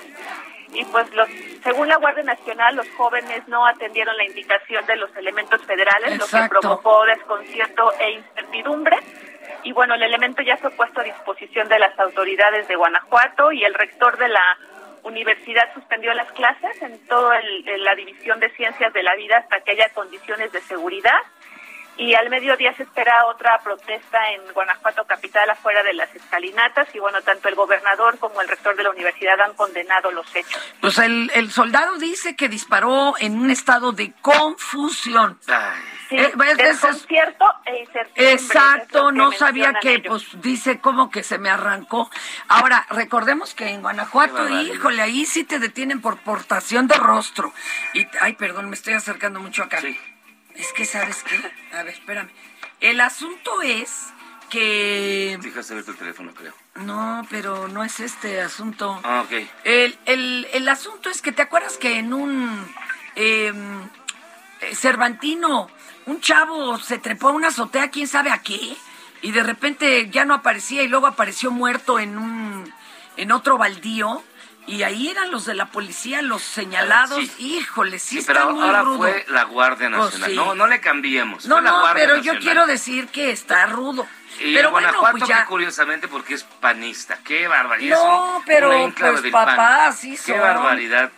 y 0.72 0.84
pues 0.86 1.12
los, 1.14 1.28
según 1.62 1.88
la 1.88 1.96
Guardia 1.96 2.22
Nacional 2.22 2.76
los 2.76 2.88
jóvenes 2.90 3.46
no 3.48 3.66
atendieron 3.66 4.16
la 4.16 4.24
indicación 4.24 4.84
de 4.86 4.96
los 4.96 5.14
elementos 5.16 5.62
federales, 5.64 6.18
lo 6.18 6.26
que 6.26 6.48
provocó 6.48 7.04
desconcierto 7.04 7.92
e 7.98 8.12
incertidumbre. 8.12 8.96
Y 9.64 9.72
bueno, 9.72 9.94
el 9.94 10.02
elemento 10.02 10.42
ya 10.42 10.56
fue 10.56 10.70
puesto 10.70 11.00
a 11.00 11.04
disposición 11.04 11.68
de 11.68 11.78
las 11.78 11.98
autoridades 11.98 12.66
de 12.68 12.76
Guanajuato 12.76 13.52
y 13.52 13.64
el 13.64 13.74
rector 13.74 14.16
de 14.18 14.28
la 14.28 14.58
universidad 15.04 15.72
suspendió 15.74 16.14
las 16.14 16.30
clases 16.32 16.80
en 16.80 16.98
toda 17.06 17.40
la 17.78 17.94
división 17.94 18.40
de 18.40 18.50
ciencias 18.50 18.92
de 18.92 19.02
la 19.02 19.14
vida 19.16 19.38
hasta 19.38 19.60
que 19.60 19.72
haya 19.72 19.88
condiciones 19.90 20.52
de 20.52 20.60
seguridad. 20.60 21.18
Y 21.98 22.14
al 22.14 22.30
mediodía 22.30 22.74
se 22.74 22.84
espera 22.84 23.26
otra 23.26 23.58
protesta 23.62 24.18
en 24.30 24.52
Guanajuato 24.54 25.04
capital 25.04 25.48
afuera 25.50 25.82
de 25.82 25.92
las 25.92 26.12
escalinatas 26.14 26.88
y 26.94 26.98
bueno, 26.98 27.20
tanto 27.22 27.48
el 27.48 27.54
gobernador 27.54 28.18
como 28.18 28.40
el 28.40 28.48
rector 28.48 28.74
de 28.76 28.82
la 28.82 28.90
universidad 28.90 29.38
han 29.40 29.54
condenado 29.54 30.10
los 30.10 30.26
hechos. 30.34 30.60
Pues 30.80 30.98
el, 30.98 31.30
el 31.34 31.50
soldado 31.52 31.96
dice 31.98 32.34
que 32.34 32.48
disparó 32.48 33.14
en 33.20 33.38
un 33.38 33.50
estado 33.50 33.92
de 33.92 34.12
confusión. 34.22 35.38
Sí, 36.08 36.16
Eh, 36.16 36.32
es- 36.48 36.56
desconcierto 36.56 37.44
e 37.66 37.80
incertidumbre. 37.80 38.32
Exacto, 38.32 39.12
no 39.12 39.30
que 39.30 39.36
sabía 39.36 39.72
que, 39.80 39.94
ellos. 39.94 40.26
pues 40.32 40.42
dice 40.42 40.80
como 40.80 41.10
que 41.10 41.22
se 41.22 41.38
me 41.38 41.50
arrancó. 41.50 42.10
Ahora, 42.48 42.86
recordemos 42.90 43.54
que 43.54 43.68
en 43.68 43.82
Guanajuato, 43.82 44.48
híjole, 44.48 45.02
ahí 45.02 45.24
sí 45.26 45.44
te 45.44 45.58
detienen 45.58 46.00
por 46.00 46.18
portación 46.18 46.86
de 46.88 46.94
rostro. 46.96 47.52
Y, 47.94 48.06
ay, 48.20 48.32
perdón, 48.34 48.68
me 48.70 48.74
estoy 48.76 48.94
acercando 48.94 49.40
mucho 49.40 49.62
acá. 49.62 49.78
Es 50.54 50.72
que, 50.72 50.84
¿sabes 50.84 51.22
qué? 51.22 51.36
A 51.76 51.82
ver, 51.82 51.94
espérame. 51.94 52.30
El 52.80 53.00
asunto 53.00 53.62
es 53.62 54.12
que... 54.50 55.38
Dejaste 55.40 55.74
ver 55.74 55.84
tu 55.84 55.94
teléfono, 55.94 56.34
creo. 56.34 56.52
No, 56.74 57.26
pero 57.30 57.68
no 57.68 57.84
es 57.84 58.00
este 58.00 58.40
asunto. 58.40 59.00
Ah, 59.02 59.22
ok. 59.22 59.32
El, 59.64 59.98
el, 60.06 60.48
el 60.52 60.68
asunto 60.68 61.10
es 61.10 61.22
que 61.22 61.32
te 61.32 61.42
acuerdas 61.42 61.76
que 61.78 61.98
en 61.98 62.12
un 62.12 62.74
em, 63.14 63.82
eh, 64.60 64.74
Cervantino, 64.74 65.70
un 66.06 66.20
chavo 66.20 66.78
se 66.78 66.98
trepó 66.98 67.28
a 67.28 67.32
una 67.32 67.48
azotea, 67.48 67.90
quién 67.90 68.06
sabe 68.06 68.30
a 68.30 68.42
qué, 68.42 68.76
y 69.22 69.32
de 69.32 69.42
repente 69.42 70.10
ya 70.10 70.24
no 70.24 70.34
aparecía 70.34 70.82
y 70.82 70.88
luego 70.88 71.06
apareció 71.06 71.50
muerto 71.50 71.98
en 71.98 72.18
un 72.18 72.72
en 73.16 73.32
otro 73.32 73.58
baldío. 73.58 74.22
Y 74.66 74.84
ahí 74.84 75.08
eran 75.08 75.30
los 75.32 75.44
de 75.44 75.54
la 75.54 75.66
policía, 75.66 76.22
los 76.22 76.40
señalados. 76.42 77.20
Híjole, 77.40 77.98
sí, 77.98 78.10
Sí, 78.10 78.18
está 78.20 78.32
pero 78.32 78.50
muy 78.52 78.62
ahora 78.64 78.82
rudo. 78.82 78.98
fue 78.98 79.24
la 79.28 79.42
Guardia 79.44 79.88
Pues 79.90 80.00
Nacional. 80.04 80.30
sí. 80.30 80.36
No, 80.36 80.54
no 80.54 80.66
le 80.68 80.80
cambiemos. 80.80 81.46
No, 81.46 81.56
fue 81.56 81.62
no, 81.64 81.82
pero 81.94 82.18
yo 82.18 82.38
quiero 82.38 82.66
decir 82.66 83.08
que 83.08 83.32
está 83.32 83.66
rudo. 83.66 84.06
Y 84.38 84.54
pero 84.54 84.68
en 84.68 84.72
bueno, 84.72 84.88
Guanajuato, 84.88 85.18
pues 85.18 85.28
ya. 85.28 85.40
que 85.40 85.46
curiosamente, 85.46 86.06
porque 86.08 86.34
es 86.34 86.44
panista. 86.44 87.18
¡Qué 87.24 87.48
barbaridad! 87.48 87.96
No, 87.96 88.42
pero, 88.46 88.70
pues, 88.96 89.22
papá, 89.32 89.88
así 89.88 90.16
¡Qué 90.24 90.38
barbaridad! 90.38 91.10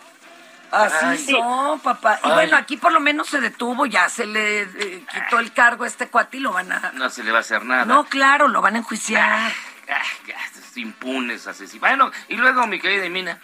Así 0.71 1.05
Ay. 1.05 1.17
son, 1.31 1.79
papá. 1.79 2.19
Y 2.23 2.27
Ay. 2.27 2.33
bueno, 2.33 2.57
aquí 2.57 2.75
por 2.75 2.91
lo 2.91 2.99
menos 2.99 3.29
se 3.29 3.39
detuvo, 3.39 3.85
ya 3.85 4.09
se 4.09 4.25
le 4.25 4.63
eh, 4.63 5.05
quitó 5.13 5.39
el 5.39 5.53
cargo 5.53 5.83
a 5.85 5.87
este 5.87 6.07
cuate 6.09 6.37
y 6.37 6.39
lo 6.41 6.51
van 6.51 6.71
a... 6.71 6.91
No 6.95 7.09
se 7.09 7.23
le 7.23 7.31
va 7.31 7.37
a 7.37 7.41
hacer 7.41 7.63
nada. 7.63 7.85
No, 7.85 8.05
claro, 8.05 8.47
lo 8.49 8.61
van 8.61 8.75
a 8.75 8.79
enjuiciar. 8.79 9.51
Impunes, 10.75 11.47
asesinos. 11.47 11.79
Bueno, 11.79 12.11
y 12.27 12.35
luego, 12.35 12.67
mi 12.67 12.79
querida 12.79 13.07
Mina. 13.09 13.39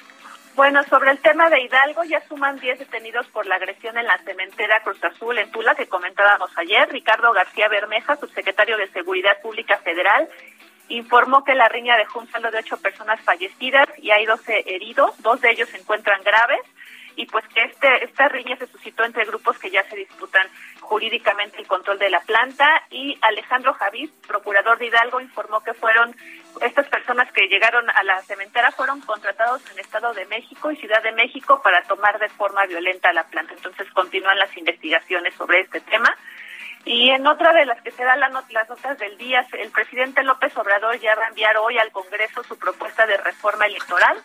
Bueno, 0.56 0.84
sobre 0.84 1.12
el 1.12 1.20
tema 1.20 1.50
de 1.50 1.62
Hidalgo, 1.62 2.04
ya 2.04 2.22
suman 2.28 2.60
10 2.60 2.80
detenidos 2.80 3.26
por 3.28 3.46
la 3.46 3.56
agresión 3.56 3.98
en 3.98 4.06
la 4.06 4.18
cementera 4.20 4.82
Cruz 4.84 5.02
Azul 5.02 5.38
en 5.38 5.50
Tula, 5.52 5.76
que 5.76 5.88
comentábamos 5.88 6.52
ayer. 6.58 6.90
Ricardo 6.90 7.32
García 7.32 7.70
Bermeja, 7.70 8.18
subsecretario 8.18 8.78
de 8.78 8.90
Seguridad 8.90 9.42
Pública 9.42 9.78
Federal, 9.78 10.28
informó 10.90 11.46
que 11.46 11.56
la 11.56 11.70
riña 11.70 11.96
dejó 11.96 12.20
un 12.20 12.30
saldo 12.30 12.52
de 12.52 12.60
ocho 12.60 12.78
personas 12.78 13.22
fallecidas 13.22 13.88
y 13.98 14.12
hay 14.12 14.26
12 14.26 14.76
heridos. 14.76 15.12
Dos 15.22 15.40
de 15.40 15.52
ellos 15.52 15.70
se 15.70 15.78
encuentran 15.78 16.22
graves. 16.22 16.60
Y 17.22 17.28
pues 17.28 17.48
que 17.50 17.62
este, 17.62 18.04
esta 18.04 18.30
riña 18.30 18.58
se 18.58 18.66
suscitó 18.66 19.04
entre 19.04 19.26
grupos 19.26 19.60
que 19.60 19.70
ya 19.70 19.84
se 19.84 19.96
disputan 19.96 20.48
jurídicamente 20.80 21.60
el 21.60 21.68
control 21.68 22.00
de 22.00 22.10
la 22.10 22.20
planta. 22.22 22.66
Y 22.90 23.16
Alejandro 23.22 23.76
Javiz, 23.76 24.10
procurador 24.28 24.80
de 24.80 24.88
Hidalgo, 24.88 25.22
informó 25.22 25.62
que 25.62 25.76
fueron 25.76 26.16
estas 26.62 26.88
personas 26.88 27.32
que 27.32 27.48
llegaron 27.48 27.88
a 27.92 28.02
la 28.02 28.20
cementera 28.24 28.72
fueron 28.72 29.02
contratados 29.02 29.62
en 29.72 29.78
Estado 29.78 30.16
de 30.16 30.26
México 30.26 30.72
y 30.72 30.78
Ciudad 30.78 31.04
de 31.04 31.12
México 31.12 31.62
para 31.62 31.84
tomar 31.84 32.18
de 32.18 32.30
forma 32.30 32.66
violenta 32.66 33.14
la 33.14 33.28
planta. 33.28 33.54
Entonces 33.54 33.88
continúan 33.92 34.40
las 34.40 34.58
investigaciones 34.58 35.36
sobre 35.36 35.60
este 35.60 35.80
tema. 35.82 36.18
Y 36.86 37.12
en 37.12 37.28
otra 37.28 37.54
de 37.54 37.68
las 37.68 37.80
que 37.84 37.92
se 37.92 38.04
dan 38.04 38.20
las 38.20 38.32
notas 38.32 38.98
del 38.98 39.16
día, 39.20 39.46
el 39.60 39.70
presidente 39.70 40.24
López 40.24 40.58
Obrador 40.58 41.00
ya 41.00 41.14
va 41.14 41.26
a 41.26 41.30
enviar 41.30 41.56
hoy 41.58 41.78
al 41.78 41.92
Congreso 41.92 42.44
su 42.44 42.58
propuesta 42.58 43.06
de 43.06 43.18
reforma 43.18 43.68
electoral. 43.68 44.18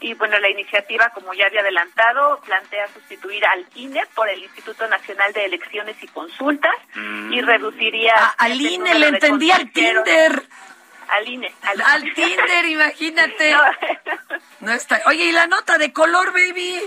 Y 0.00 0.14
bueno, 0.14 0.38
la 0.38 0.48
iniciativa, 0.48 1.10
como 1.10 1.34
ya 1.34 1.46
había 1.46 1.60
adelantado, 1.60 2.40
plantea 2.44 2.86
sustituir 2.88 3.44
al 3.46 3.66
INE 3.74 4.04
por 4.14 4.28
el 4.28 4.42
Instituto 4.42 4.86
Nacional 4.86 5.32
de 5.32 5.44
Elecciones 5.44 5.96
y 6.02 6.06
Consultas 6.08 6.74
y 6.94 7.40
reduciría... 7.40 8.14
A- 8.14 8.34
al 8.38 8.60
INE 8.60 8.94
le 8.98 9.08
entendí 9.08 9.50
al. 9.50 9.70
Tinder. 9.72 10.42
Al 11.08 11.28
INE. 11.28 11.52
Al, 11.62 11.80
Al 11.82 12.14
Tinder, 12.14 12.64
imagínate. 12.66 13.52
No. 13.56 13.62
No 14.60 14.72
está. 14.72 15.00
Oye, 15.06 15.24
¿y 15.26 15.32
la 15.32 15.46
nota 15.46 15.78
de 15.78 15.92
color, 15.92 16.32
baby? 16.32 16.80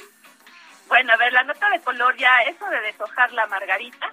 Bueno, 0.88 1.14
a 1.14 1.18
ver, 1.18 1.32
la 1.34 1.43
nota 1.43 1.70
de 1.70 1.80
color 1.82 2.16
ya, 2.18 2.41
eso 2.43 2.66
de 2.70 2.82
deshojar 2.82 3.32
la 3.32 3.47
margarita 3.47 4.09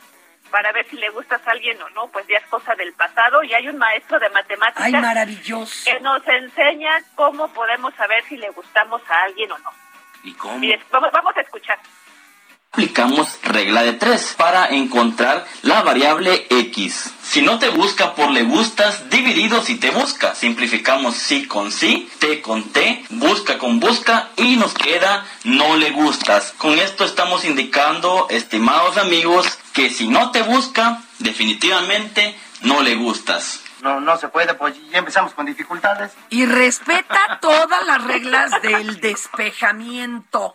para 0.51 0.73
ver 0.73 0.87
si 0.89 0.97
le 0.97 1.09
gustas 1.11 1.47
a 1.47 1.51
alguien 1.51 1.81
o 1.83 1.89
no, 1.91 2.09
pues 2.09 2.27
ya 2.27 2.39
es 2.39 2.47
cosa 2.47 2.75
del 2.75 2.93
pasado 2.95 3.43
y 3.43 3.55
hay 3.55 3.69
un 3.69 3.79
maestro 3.79 4.19
de 4.19 4.29
matemáticas 4.31 4.85
Ay, 4.85 4.93
maravilloso. 4.93 5.85
que 5.85 6.01
nos 6.01 6.27
enseña 6.27 6.91
cómo 7.15 7.49
podemos 7.49 7.95
saber 7.95 8.25
si 8.25 8.37
le 8.37 8.51
gustamos 8.51 9.03
a 9.09 9.23
alguien 9.25 9.53
o 9.53 9.59
no. 9.59 9.71
¿Y 10.25 10.35
cómo? 10.35 10.61
Vamos 10.91 11.37
a 11.37 11.41
escuchar. 11.41 11.79
Aplicamos 12.71 13.41
regla 13.43 13.83
de 13.83 13.95
tres 13.95 14.35
para 14.37 14.67
encontrar 14.67 15.47
la 15.63 15.83
variable 15.83 16.47
x. 16.51 17.13
Si 17.23 17.41
no 17.41 17.59
te 17.59 17.71
busca 17.71 18.15
por 18.15 18.31
le 18.31 18.43
gustas, 18.43 19.09
dividido 19.09 19.63
si 19.63 19.77
te 19.77 19.91
busca. 19.91 20.35
Simplificamos 20.35 21.17
sí 21.17 21.47
con 21.47 21.73
sí, 21.73 22.09
t 22.19 22.43
con 22.43 22.65
t, 22.65 23.05
busca 23.09 23.59
con 23.59 23.81
busca 23.81 24.29
y 24.37 24.57
nos 24.57 24.75
queda 24.75 25.27
no 25.45 25.77
le 25.77 25.91
gustas. 25.91 26.53
Con 26.59 26.79
esto 26.79 27.05
estamos 27.05 27.45
indicando, 27.45 28.27
estimados 28.29 28.99
amigos, 28.99 29.59
que 29.73 29.91
si 29.91 30.07
no 30.07 30.31
te 30.31 30.43
busca, 30.43 31.03
definitivamente 31.19 32.39
no 32.61 32.83
le 32.83 32.97
gustas. 32.97 33.61
No, 33.83 34.01
no 34.01 34.19
se 34.19 34.29
puede, 34.29 34.55
pues 34.55 34.75
ya 34.91 34.99
empezamos 34.99 35.33
con 35.33 35.47
dificultades. 35.47 36.13
Y 36.31 36.45
respeta 36.47 37.39
todas 37.41 37.87
las 37.87 38.05
reglas 38.05 38.61
del 38.61 39.01
despejamiento. 39.01 40.55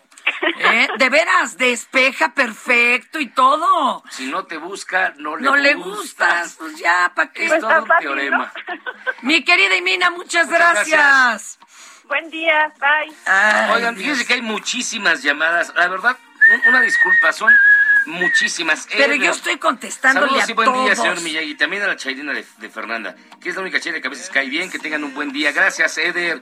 ¿Eh? 0.58 0.88
De 0.98 1.08
veras, 1.10 1.56
despeja 1.58 2.32
perfecto 2.34 3.18
y 3.20 3.28
todo. 3.28 4.02
Si 4.10 4.26
no 4.26 4.44
te 4.46 4.56
busca, 4.56 5.12
no 5.18 5.36
le 5.36 5.42
No 5.42 5.56
le 5.56 5.74
gustas. 5.74 5.96
gustas, 5.96 6.56
pues 6.58 6.76
ya, 6.78 7.12
¿para 7.14 7.30
qué? 7.32 7.46
Es 7.46 7.58
todo 7.60 7.82
un 7.82 7.90
teorema. 8.00 8.52
Mi 9.22 9.44
querida 9.44 9.76
Imina, 9.76 10.10
muchas, 10.10 10.46
Muchas 10.46 10.48
gracias. 10.50 10.88
gracias. 10.88 11.58
Buen 12.04 12.30
día, 12.30 12.72
bye. 12.78 13.14
Ay, 13.26 13.70
Oigan, 13.76 13.94
Dios. 13.94 14.02
fíjense 14.04 14.26
que 14.26 14.34
hay 14.34 14.42
muchísimas 14.42 15.22
llamadas. 15.22 15.72
La 15.74 15.88
verdad, 15.88 16.16
un- 16.52 16.68
una 16.68 16.80
disculpa, 16.82 17.32
son 17.32 17.52
muchísimas. 18.06 18.86
Pero 18.92 19.14
Eder. 19.14 19.22
yo 19.26 19.30
estoy 19.32 19.56
contestándole 19.58 20.26
Saludos 20.26 20.48
a 20.48 20.50
y 20.50 20.54
buen 20.54 20.72
día, 20.72 20.82
todos. 20.94 20.98
señor 20.98 21.20
Miyagi. 21.22 21.54
También 21.54 21.82
a 21.82 21.86
la 21.86 21.96
chairina 21.96 22.32
de, 22.32 22.44
de 22.58 22.68
Fernanda, 22.70 23.14
que 23.40 23.48
es 23.48 23.54
la 23.56 23.62
única 23.62 23.80
chaira 23.80 24.00
que 24.00 24.06
a 24.06 24.10
veces 24.10 24.28
cae 24.30 24.48
bien. 24.48 24.70
Que 24.70 24.78
tengan 24.78 25.02
un 25.04 25.14
buen 25.14 25.32
día. 25.32 25.52
Gracias, 25.52 25.96
Eder. 25.98 26.40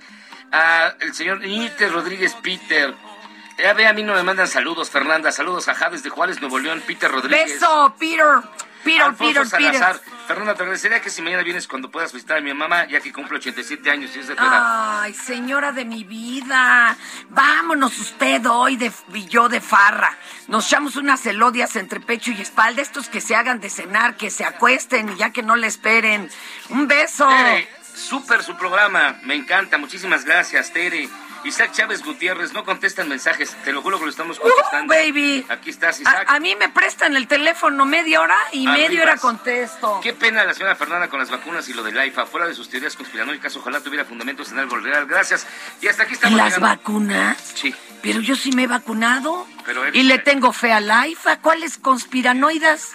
A 0.50 0.94
el 1.00 1.14
señor 1.14 1.40
Níter 1.40 1.92
Rodríguez 1.92 2.34
Peter. 2.42 2.92
Ya 3.58 3.74
ve, 3.74 3.86
a 3.86 3.92
mí 3.92 4.02
no 4.02 4.14
me 4.14 4.22
mandan 4.22 4.48
saludos, 4.48 4.90
Fernanda. 4.90 5.30
Saludos 5.32 5.68
a 5.68 5.74
Javes 5.74 6.02
de 6.02 6.10
Juárez, 6.10 6.40
Nuevo 6.40 6.58
León, 6.58 6.82
Peter 6.86 7.10
Rodríguez. 7.10 7.60
Beso, 7.60 7.94
Peter. 7.98 8.26
Peter, 8.82 9.02
Alfonso 9.02 9.42
Peter, 9.42 9.46
Salazar. 9.46 10.00
Peter. 10.00 10.12
Fernanda, 10.26 10.54
te 10.54 10.62
agradecería 10.62 11.00
que 11.00 11.10
si 11.10 11.22
mañana 11.22 11.42
vienes 11.42 11.68
cuando 11.68 11.90
puedas 11.90 12.12
visitar 12.12 12.38
a 12.38 12.40
mi 12.40 12.52
mamá, 12.52 12.86
ya 12.88 13.00
que 13.00 13.12
cumple 13.12 13.38
87 13.38 13.90
años 13.90 14.16
y 14.16 14.20
es 14.20 14.28
de 14.28 14.34
tu 14.34 14.42
edad. 14.42 15.02
Ay, 15.02 15.14
señora 15.14 15.72
de 15.72 15.84
mi 15.84 16.04
vida. 16.04 16.96
Vámonos 17.28 17.98
usted 17.98 18.44
hoy 18.46 18.76
de, 18.76 18.90
y 19.12 19.26
yo 19.26 19.48
de 19.48 19.60
farra. 19.60 20.16
Nos 20.48 20.66
echamos 20.66 20.96
unas 20.96 21.24
elodias 21.26 21.76
entre 21.76 22.00
pecho 22.00 22.32
y 22.32 22.40
espalda. 22.40 22.82
Estos 22.82 23.08
que 23.08 23.20
se 23.20 23.36
hagan 23.36 23.60
de 23.60 23.70
cenar, 23.70 24.16
que 24.16 24.30
se 24.30 24.44
acuesten 24.44 25.10
y 25.10 25.16
ya 25.16 25.30
que 25.30 25.42
no 25.42 25.56
le 25.56 25.66
esperen. 25.66 26.30
Un 26.70 26.88
beso. 26.88 27.28
Tere, 27.28 27.68
súper 27.94 28.42
su 28.42 28.56
programa, 28.56 29.20
me 29.22 29.34
encanta, 29.34 29.78
muchísimas 29.78 30.24
gracias, 30.24 30.72
Tere. 30.72 31.08
Isaac 31.44 31.72
Chávez 31.72 32.02
Gutiérrez, 32.04 32.52
no 32.52 32.64
contestan 32.64 33.08
mensajes. 33.08 33.54
Te 33.64 33.72
lo 33.72 33.82
juro 33.82 33.98
que 33.98 34.04
lo 34.04 34.10
estamos 34.10 34.38
contestando. 34.38 34.92
Uh, 34.92 34.96
baby. 34.96 35.44
Aquí 35.48 35.70
estás, 35.70 36.00
Isaac. 36.00 36.28
A, 36.28 36.36
a, 36.36 36.40
mí 36.40 36.54
me 36.56 36.68
prestan 36.68 37.16
el 37.16 37.26
teléfono 37.26 37.84
media 37.84 38.20
hora 38.20 38.36
y 38.52 38.66
Arribas. 38.66 38.88
media 38.90 39.02
hora 39.02 39.16
contesto. 39.16 40.00
Qué 40.02 40.12
pena 40.12 40.44
la 40.44 40.54
señora 40.54 40.76
Fernanda 40.76 41.08
con 41.08 41.18
las 41.18 41.30
vacunas 41.30 41.68
y 41.68 41.74
lo 41.74 41.82
del 41.82 41.98
AIFA. 41.98 42.26
Fuera 42.26 42.46
de 42.46 42.54
sus 42.54 42.68
teorías 42.68 42.94
conspiranoicas, 42.96 43.56
ojalá 43.56 43.80
tuviera 43.80 44.04
fundamentos 44.04 44.52
en 44.52 44.58
algo 44.60 44.76
real. 44.76 45.06
Gracias. 45.06 45.46
Y 45.80 45.88
hasta 45.88 46.04
aquí 46.04 46.14
estamos. 46.14 46.36
¿Las 46.38 46.54
llegando. 46.56 46.68
vacunas? 46.68 47.36
Sí. 47.54 47.74
Pero 48.02 48.20
yo 48.20 48.36
sí 48.36 48.52
me 48.52 48.64
he 48.64 48.66
vacunado. 48.66 49.46
Pero 49.64 49.84
él- 49.84 49.94
Y 49.96 50.02
le 50.04 50.18
tengo 50.18 50.52
fe 50.52 50.72
al 50.72 50.90
AIFA. 50.90 51.38
¿Cuáles 51.40 51.78
conspiranoidas? 51.78 52.90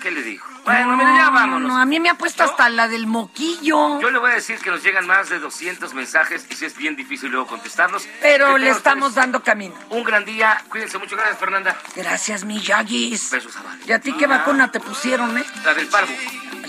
¿Qué 0.00 0.10
le 0.10 0.22
dijo? 0.22 0.51
Bueno, 0.64 0.96
mira, 0.96 1.16
ya 1.16 1.30
vámonos. 1.30 1.68
No, 1.68 1.76
a 1.76 1.84
mí 1.84 1.98
me 1.98 2.08
ha 2.08 2.14
puesto 2.14 2.44
hasta 2.44 2.68
la 2.68 2.86
del 2.88 3.06
moquillo. 3.06 4.00
Yo 4.00 4.10
le 4.10 4.18
voy 4.18 4.30
a 4.30 4.34
decir 4.34 4.58
que 4.58 4.70
nos 4.70 4.82
llegan 4.82 5.06
más 5.06 5.28
de 5.28 5.38
200 5.40 5.92
mensajes 5.94 6.46
y 6.50 6.54
si 6.54 6.66
es 6.66 6.76
bien 6.76 6.94
difícil 6.94 7.30
luego 7.30 7.46
contestarlos. 7.48 8.06
Pero 8.20 8.58
le 8.58 8.70
estamos 8.70 9.08
ustedes 9.08 9.24
dando 9.24 9.42
camino. 9.42 9.74
Un 9.90 10.04
gran 10.04 10.24
día. 10.24 10.62
Cuídense 10.68 10.98
mucho. 10.98 11.16
Gracias, 11.16 11.38
Fernanda. 11.38 11.76
Gracias, 11.96 12.44
mi 12.44 12.60
Yagis. 12.60 13.30
Besos 13.30 13.56
a. 13.56 13.62
¿Y 13.86 13.92
a 13.92 14.00
ti 14.00 14.12
qué 14.12 14.26
vacuna 14.26 14.70
te 14.70 14.78
pusieron, 14.80 15.36
eh? 15.36 15.44
La 15.64 15.74
del 15.74 15.88
parvo. 15.88 16.12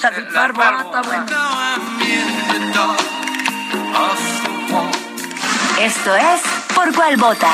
La 0.02 0.12
del 0.12 0.28
parvo, 0.28 0.62
ah, 0.64 0.82
está 0.84 1.02
bueno. 1.02 1.26
Esto 5.80 6.16
es 6.16 6.42
Por 6.74 6.94
Cuál 6.96 7.18
Vota. 7.18 7.52